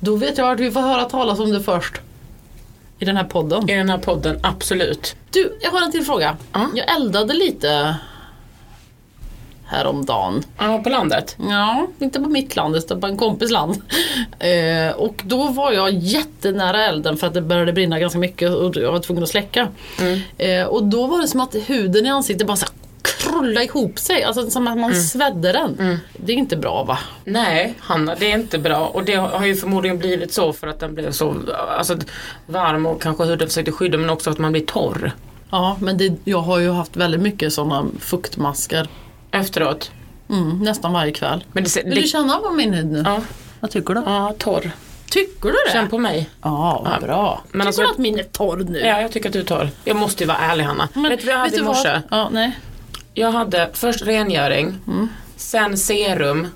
Då 0.00 0.16
vet 0.16 0.38
jag 0.38 0.52
att 0.52 0.60
vi 0.60 0.70
får 0.70 0.80
höra 0.80 1.04
talas 1.04 1.38
om 1.38 1.52
det 1.52 1.62
först. 1.62 1.94
I 2.98 3.04
den 3.04 3.16
här 3.16 3.24
podden. 3.24 3.70
I 3.70 3.74
den 3.74 3.90
här 3.90 3.98
podden, 3.98 4.40
absolut. 4.42 5.16
Du, 5.30 5.58
jag 5.60 5.70
har 5.70 5.82
en 5.82 5.92
till 5.92 6.04
fråga. 6.04 6.36
Ja. 6.52 6.70
Jag 6.74 6.96
eldade 6.96 7.34
lite 7.34 7.96
häromdagen. 9.68 10.42
Ja, 10.58 10.80
på 10.84 10.88
landet. 10.88 11.36
Ja, 11.38 11.86
inte 11.98 12.20
på 12.20 12.28
mitt 12.28 12.56
land, 12.56 12.76
utan 12.76 13.00
på 13.00 13.06
en 13.06 13.16
kompis 13.16 13.50
land. 13.50 13.82
Eh, 14.38 14.92
och 14.92 15.22
då 15.24 15.46
var 15.46 15.72
jag 15.72 15.90
jättenära 15.90 16.84
elden 16.84 17.16
för 17.16 17.26
att 17.26 17.34
det 17.34 17.42
började 17.42 17.72
brinna 17.72 17.98
ganska 17.98 18.18
mycket 18.18 18.50
och 18.50 18.76
jag 18.76 18.92
var 18.92 19.00
tvungen 19.00 19.22
att 19.22 19.28
släcka. 19.28 19.68
Eh, 20.38 20.64
och 20.64 20.84
då 20.84 21.06
var 21.06 21.20
det 21.20 21.28
som 21.28 21.40
att 21.40 21.54
huden 21.54 22.06
i 22.06 22.08
ansiktet 22.08 22.46
bara 22.46 22.56
så 22.56 22.66
här 22.66 22.74
krullade 23.02 23.64
ihop 23.64 23.98
sig, 23.98 24.22
alltså 24.22 24.50
som 24.50 24.68
att 24.68 24.78
man 24.78 24.94
svedde 24.94 25.52
den. 25.52 25.98
Det 26.16 26.32
är 26.32 26.36
inte 26.36 26.56
bra 26.56 26.84
va? 26.84 26.98
Nej, 27.24 27.74
Hanna, 27.78 28.14
det 28.14 28.32
är 28.32 28.38
inte 28.38 28.58
bra. 28.58 28.86
Och 28.86 29.04
det 29.04 29.14
har 29.14 29.46
ju 29.46 29.56
förmodligen 29.56 29.98
blivit 29.98 30.32
så 30.32 30.52
för 30.52 30.66
att 30.66 30.80
den 30.80 30.94
blev 30.94 31.12
så 31.12 31.34
alltså, 31.78 31.96
varm 32.46 32.86
och 32.86 33.02
kanske 33.02 33.24
huden 33.24 33.48
försökte 33.48 33.72
skydda 33.72 33.98
men 33.98 34.10
också 34.10 34.30
att 34.30 34.38
man 34.38 34.52
blir 34.52 34.66
torr 34.66 35.12
Ja, 35.50 35.76
men 35.80 35.98
det, 35.98 36.12
jag 36.24 36.38
har 36.38 36.58
ju 36.58 36.70
haft 36.70 36.96
väldigt 36.96 37.20
mycket 37.20 37.52
sådana 37.52 37.86
fuktmasker. 38.00 38.88
Efteråt. 39.30 39.90
Mm, 40.30 40.58
nästan 40.58 40.92
varje 40.92 41.12
kväll. 41.12 41.44
Men 41.52 41.64
det, 41.64 41.76
Vill 41.76 41.94
det, 41.94 42.00
du 42.00 42.08
känna 42.08 42.38
på 42.38 42.50
min 42.50 42.74
hud 42.74 42.86
nu? 42.86 43.02
ja, 43.06 43.20
Vad 43.60 43.70
tycker 43.70 43.94
du? 43.94 44.02
ja, 44.06 44.34
torr. 44.38 44.70
Tycker 45.10 45.48
du 45.48 45.54
det? 45.66 45.72
Känn 45.72 45.88
på 45.88 45.98
mig. 45.98 46.30
Ja, 46.42 46.86
vad 46.90 47.02
bra. 47.02 47.42
Men 47.52 47.52
tycker 47.60 47.66
alltså- 47.66 47.82
du 47.82 47.88
att 47.88 47.98
min 47.98 48.18
är 48.18 48.22
torr 48.22 48.56
nu? 48.68 48.78
Ja, 48.78 49.00
jag 49.00 49.12
tycker 49.12 49.28
att 49.28 49.32
du 49.32 49.40
är 49.40 49.44
torr. 49.44 49.70
Jag 49.84 49.96
måste 49.96 50.22
ju 50.24 50.28
vara 50.28 50.38
ärlig 50.38 50.64
Hanna. 50.64 50.88
Men 50.94 51.02
vet 51.10 51.20
du 51.20 51.26
vad 51.26 51.34
jag 51.34 51.38
hade 51.40 51.56
i 51.56 51.62
morse? 51.62 52.00
Ja, 52.10 52.28
nej. 52.32 52.58
Jag 53.14 53.32
hade 53.32 53.70
först 53.72 54.02
rengöring, 54.02 54.74
Mm. 54.86 55.08
sen 55.36 55.78
serum, 55.78 56.46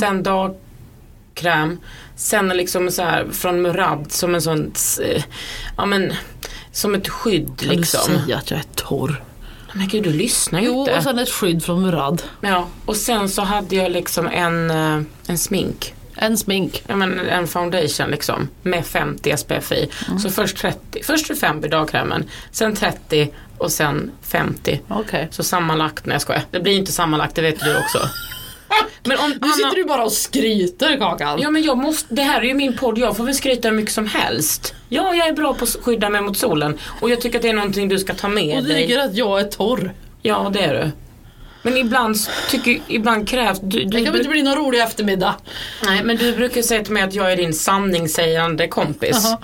sen 0.00 0.22
dagkräm, 0.22 1.78
sen 2.16 2.48
liksom 2.48 2.90
så 2.90 3.02
här 3.02 3.26
från 3.32 3.62
Murad 3.62 4.12
som 4.12 4.34
en 4.34 4.42
sån, 4.42 4.72
eh, 5.02 5.22
ja 5.76 5.86
men 5.86 6.12
som 6.72 6.94
ett 6.94 7.08
skydd 7.08 7.58
Kan 7.60 7.68
liksom. 7.68 8.12
du 8.14 8.18
säga 8.22 8.36
att 8.36 8.50
jag 8.50 8.60
är 8.60 8.64
torr? 8.74 9.22
Men 9.72 9.88
gud 9.88 10.02
du 10.02 10.12
lyssnar 10.12 10.60
ju 10.60 10.66
Jo, 10.66 10.80
inte. 10.80 10.96
och 10.96 11.02
sen 11.02 11.18
ett 11.18 11.28
skydd 11.30 11.64
från 11.64 11.82
Murad. 11.82 12.22
Ja, 12.40 12.66
och 12.86 12.96
sen 12.96 13.28
så 13.28 13.42
hade 13.42 13.76
jag 13.76 13.92
liksom 13.92 14.26
en, 14.26 14.70
eh, 14.70 15.02
en 15.26 15.38
smink. 15.38 15.94
En 16.16 16.38
smink. 16.38 16.82
Ja, 16.86 16.96
men 16.96 17.18
en 17.18 17.46
foundation 17.46 18.10
liksom 18.10 18.48
med 18.62 18.86
50 18.86 19.36
SPF 19.36 19.72
i. 19.72 19.88
Mm. 20.06 20.18
Så 20.18 20.30
först 20.30 20.56
30, 20.56 21.02
först 21.02 21.26
25 21.26 21.64
i 21.64 21.68
dagkrämen, 21.68 22.24
sen 22.50 22.74
30 22.74 23.30
och 23.58 23.72
sen 23.72 24.10
50. 24.22 24.80
Okej. 24.88 25.28
Så 25.30 25.42
sammanlagt, 25.42 26.06
nej 26.06 26.14
jag 26.14 26.22
skojar. 26.22 26.42
Det 26.50 26.60
blir 26.60 26.72
inte 26.76 26.92
sammanlagt, 26.92 27.34
det 27.34 27.42
vet 27.42 27.60
du 27.60 27.78
också. 27.78 27.98
Men 29.04 29.18
om 29.18 29.30
Nu 29.42 29.48
sitter 29.48 29.74
du 29.76 29.84
bara 29.84 30.04
och 30.04 30.12
skryter 30.12 30.96
Kakan. 30.96 31.40
Ja 31.40 31.50
men 31.50 31.62
jag 31.62 31.78
måste, 31.78 32.14
det 32.14 32.22
här 32.22 32.40
är 32.40 32.44
ju 32.44 32.54
min 32.54 32.76
podd, 32.76 32.98
jag 32.98 33.16
får 33.16 33.24
väl 33.24 33.34
skryta 33.34 33.68
hur 33.68 33.76
mycket 33.76 33.92
som 33.94 34.06
helst. 34.06 34.74
Ja, 34.88 35.14
jag 35.14 35.28
är 35.28 35.32
bra 35.32 35.54
på 35.54 35.64
att 35.64 35.76
skydda 35.82 36.08
mig 36.10 36.20
mot 36.20 36.36
solen 36.38 36.78
och 37.00 37.10
jag 37.10 37.20
tycker 37.20 37.38
att 37.38 37.42
det 37.42 37.48
är 37.48 37.52
någonting 37.54 37.88
du 37.88 37.98
ska 37.98 38.14
ta 38.14 38.28
med 38.28 38.56
och 38.56 38.62
du 38.62 38.68
dig. 38.68 38.86
tycker 38.86 38.98
att 39.00 39.14
jag 39.14 39.40
är 39.40 39.44
torr. 39.44 39.94
Ja, 40.22 40.50
det 40.52 40.60
är 40.60 40.74
du. 40.74 40.90
Men 41.62 41.76
ibland 41.76 42.16
tycker, 42.50 42.80
ibland 42.88 43.28
krävs, 43.28 43.60
du, 43.60 43.78
du, 43.78 43.84
Det 43.84 44.04
kan 44.04 44.16
inte 44.16 44.28
bli 44.28 44.42
någon 44.42 44.56
rolig 44.56 44.80
eftermiddag. 44.82 45.34
nej 45.84 46.04
men 46.04 46.16
du 46.16 46.32
brukar 46.36 46.62
säga 46.62 46.84
till 46.84 46.92
mig 46.92 47.02
att 47.02 47.14
jag 47.14 47.32
är 47.32 47.36
din 47.36 47.54
sanningssägande 47.54 48.68
kompis. 48.68 49.20
Jaha. 49.24 49.38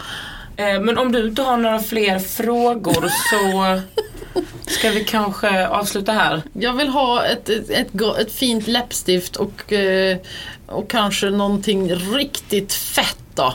Eh, 0.75 0.81
men 0.81 0.99
om 0.99 1.13
du 1.13 1.29
inte 1.29 1.43
har 1.43 1.57
några 1.57 1.81
fler 1.81 2.19
frågor 2.19 3.09
så 3.31 3.81
ska 4.67 4.91
vi 4.91 5.05
kanske 5.05 5.69
avsluta 5.69 6.13
här. 6.13 6.43
Jag 6.53 6.73
vill 6.73 6.89
ha 6.89 7.25
ett, 7.25 7.49
ett, 7.49 7.71
ett, 7.71 7.89
ett 8.21 8.33
fint 8.33 8.67
läppstift 8.67 9.37
och, 9.37 9.73
eh, 9.73 10.17
och 10.67 10.91
kanske 10.91 11.31
någonting 11.31 11.95
riktigt 11.95 12.73
fett 12.73 13.19
då. 13.35 13.55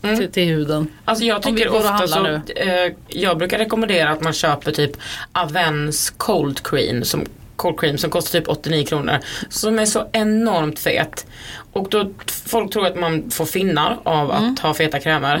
Till, 0.00 0.32
till 0.32 0.48
huden. 0.48 0.88
Alltså 1.04 1.24
jag 1.24 1.42
tycker 1.42 1.68
ofta 1.68 2.08
så, 2.08 2.26
eh, 2.26 2.92
jag 3.08 3.38
brukar 3.38 3.58
rekommendera 3.58 4.10
att 4.10 4.20
man 4.20 4.32
köper 4.32 4.72
typ 4.72 4.92
Avens 5.32 6.10
Cold 6.10 6.62
Cream 6.62 7.04
som 7.04 7.26
Cold 7.62 7.80
Cream 7.80 7.98
som 7.98 8.10
kostar 8.10 8.38
typ 8.40 8.48
89 8.48 8.84
kronor. 8.86 9.18
Som 9.48 9.78
är 9.78 9.86
så 9.86 10.08
enormt 10.12 10.78
fet. 10.78 11.26
Och 11.74 11.88
då, 11.90 12.10
folk 12.46 12.72
tror 12.72 12.86
att 12.86 12.96
man 13.00 13.30
får 13.30 13.44
finnar 13.44 13.98
av 14.02 14.30
att 14.30 14.38
Mm. 14.42 14.56
ha 14.62 14.74
feta 14.74 14.98
krämer. 15.00 15.36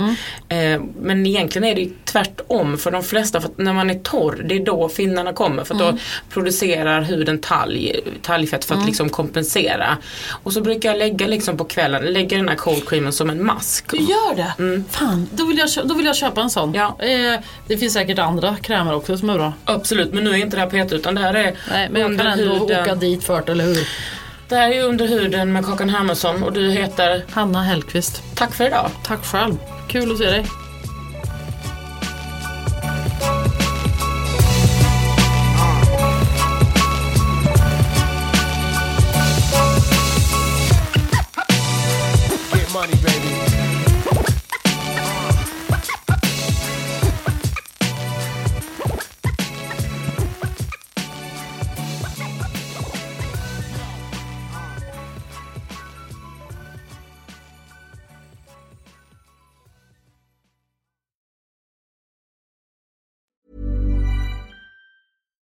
Eh, 0.48 0.80
men 1.00 1.26
egentligen 1.26 1.64
är 1.68 1.74
det 1.74 1.88
tvärtom 2.04 2.78
för 2.78 2.90
de 2.90 3.02
flesta. 3.02 3.40
För 3.40 3.50
när 3.56 3.72
man 3.72 3.90
är 3.90 3.94
torr, 3.94 4.44
det 4.48 4.54
är 4.56 4.64
då 4.64 4.88
finnarna 4.88 5.32
kommer. 5.32 5.64
För 5.64 5.74
att 5.74 5.80
Mm. 5.80 5.94
då 5.94 6.00
producerar 6.34 7.02
huden 7.02 7.38
talg, 7.38 8.00
talgfett 8.22 8.64
för 8.64 8.74
att 8.74 8.86
liksom 8.86 9.08
kompensera. 9.08 9.98
Och 10.42 10.52
så 10.52 10.60
brukar 10.60 10.88
jag 10.88 10.98
lägga 10.98 11.26
liksom 11.26 11.56
på 11.56 11.64
kvällen, 11.64 12.02
lägga 12.04 12.36
den 12.36 12.48
här 12.48 12.56
cold 12.56 12.88
creamen 12.88 13.12
som 13.12 13.30
en 13.30 13.44
mask. 13.46 13.90
Du 13.90 13.96
gör 13.96 14.34
det? 14.36 14.82
Fan, 14.90 15.28
då 15.32 15.44
vill, 15.46 15.58
jag, 15.58 15.68
då 15.88 15.94
vill 15.94 16.06
jag 16.06 16.16
köpa 16.16 16.40
en 16.40 16.50
sån. 16.50 16.74
Ja. 16.74 16.96
Eh, 17.00 17.40
det 17.68 17.76
finns 17.78 17.92
säkert 17.92 18.18
andra 18.18 18.56
krämer 18.62 18.94
också 18.94 19.18
som 19.18 19.30
är 19.30 19.34
bra. 19.34 19.52
Absolut, 19.64 20.12
men 20.12 20.24
nu 20.24 20.30
är 20.30 20.34
inte 20.36 20.56
det 20.56 20.60
här 20.78 20.86
PT 20.86 20.92
utan 20.92 21.14
det 21.14 21.20
här 21.20 21.34
är 21.34 21.54
Nej, 21.70 21.88
men 21.90 22.02
under 22.12 22.24
kan 22.24 22.38
ändå 22.38 22.58
huden. 22.58 22.82
åka 22.82 22.94
dit 22.94 23.24
för 23.24 23.42
det, 23.46 23.52
eller 23.52 23.64
hur? 23.64 23.88
Det 24.48 24.56
här 24.56 24.70
är 24.70 24.82
under 24.82 25.06
huden 25.06 25.52
med 25.52 25.64
Kakan 25.66 25.88
Hermansson 25.88 26.42
och 26.42 26.52
du 26.52 26.70
heter 26.70 27.24
Hanna 27.30 27.62
Hellqvist. 27.62 28.22
Tack 28.34 28.54
för 28.54 28.66
idag. 28.66 28.90
Tack 29.04 29.24
själv. 29.24 29.56
Kul 29.88 30.12
att 30.12 30.18
se 30.18 30.24
dig. 30.24 30.46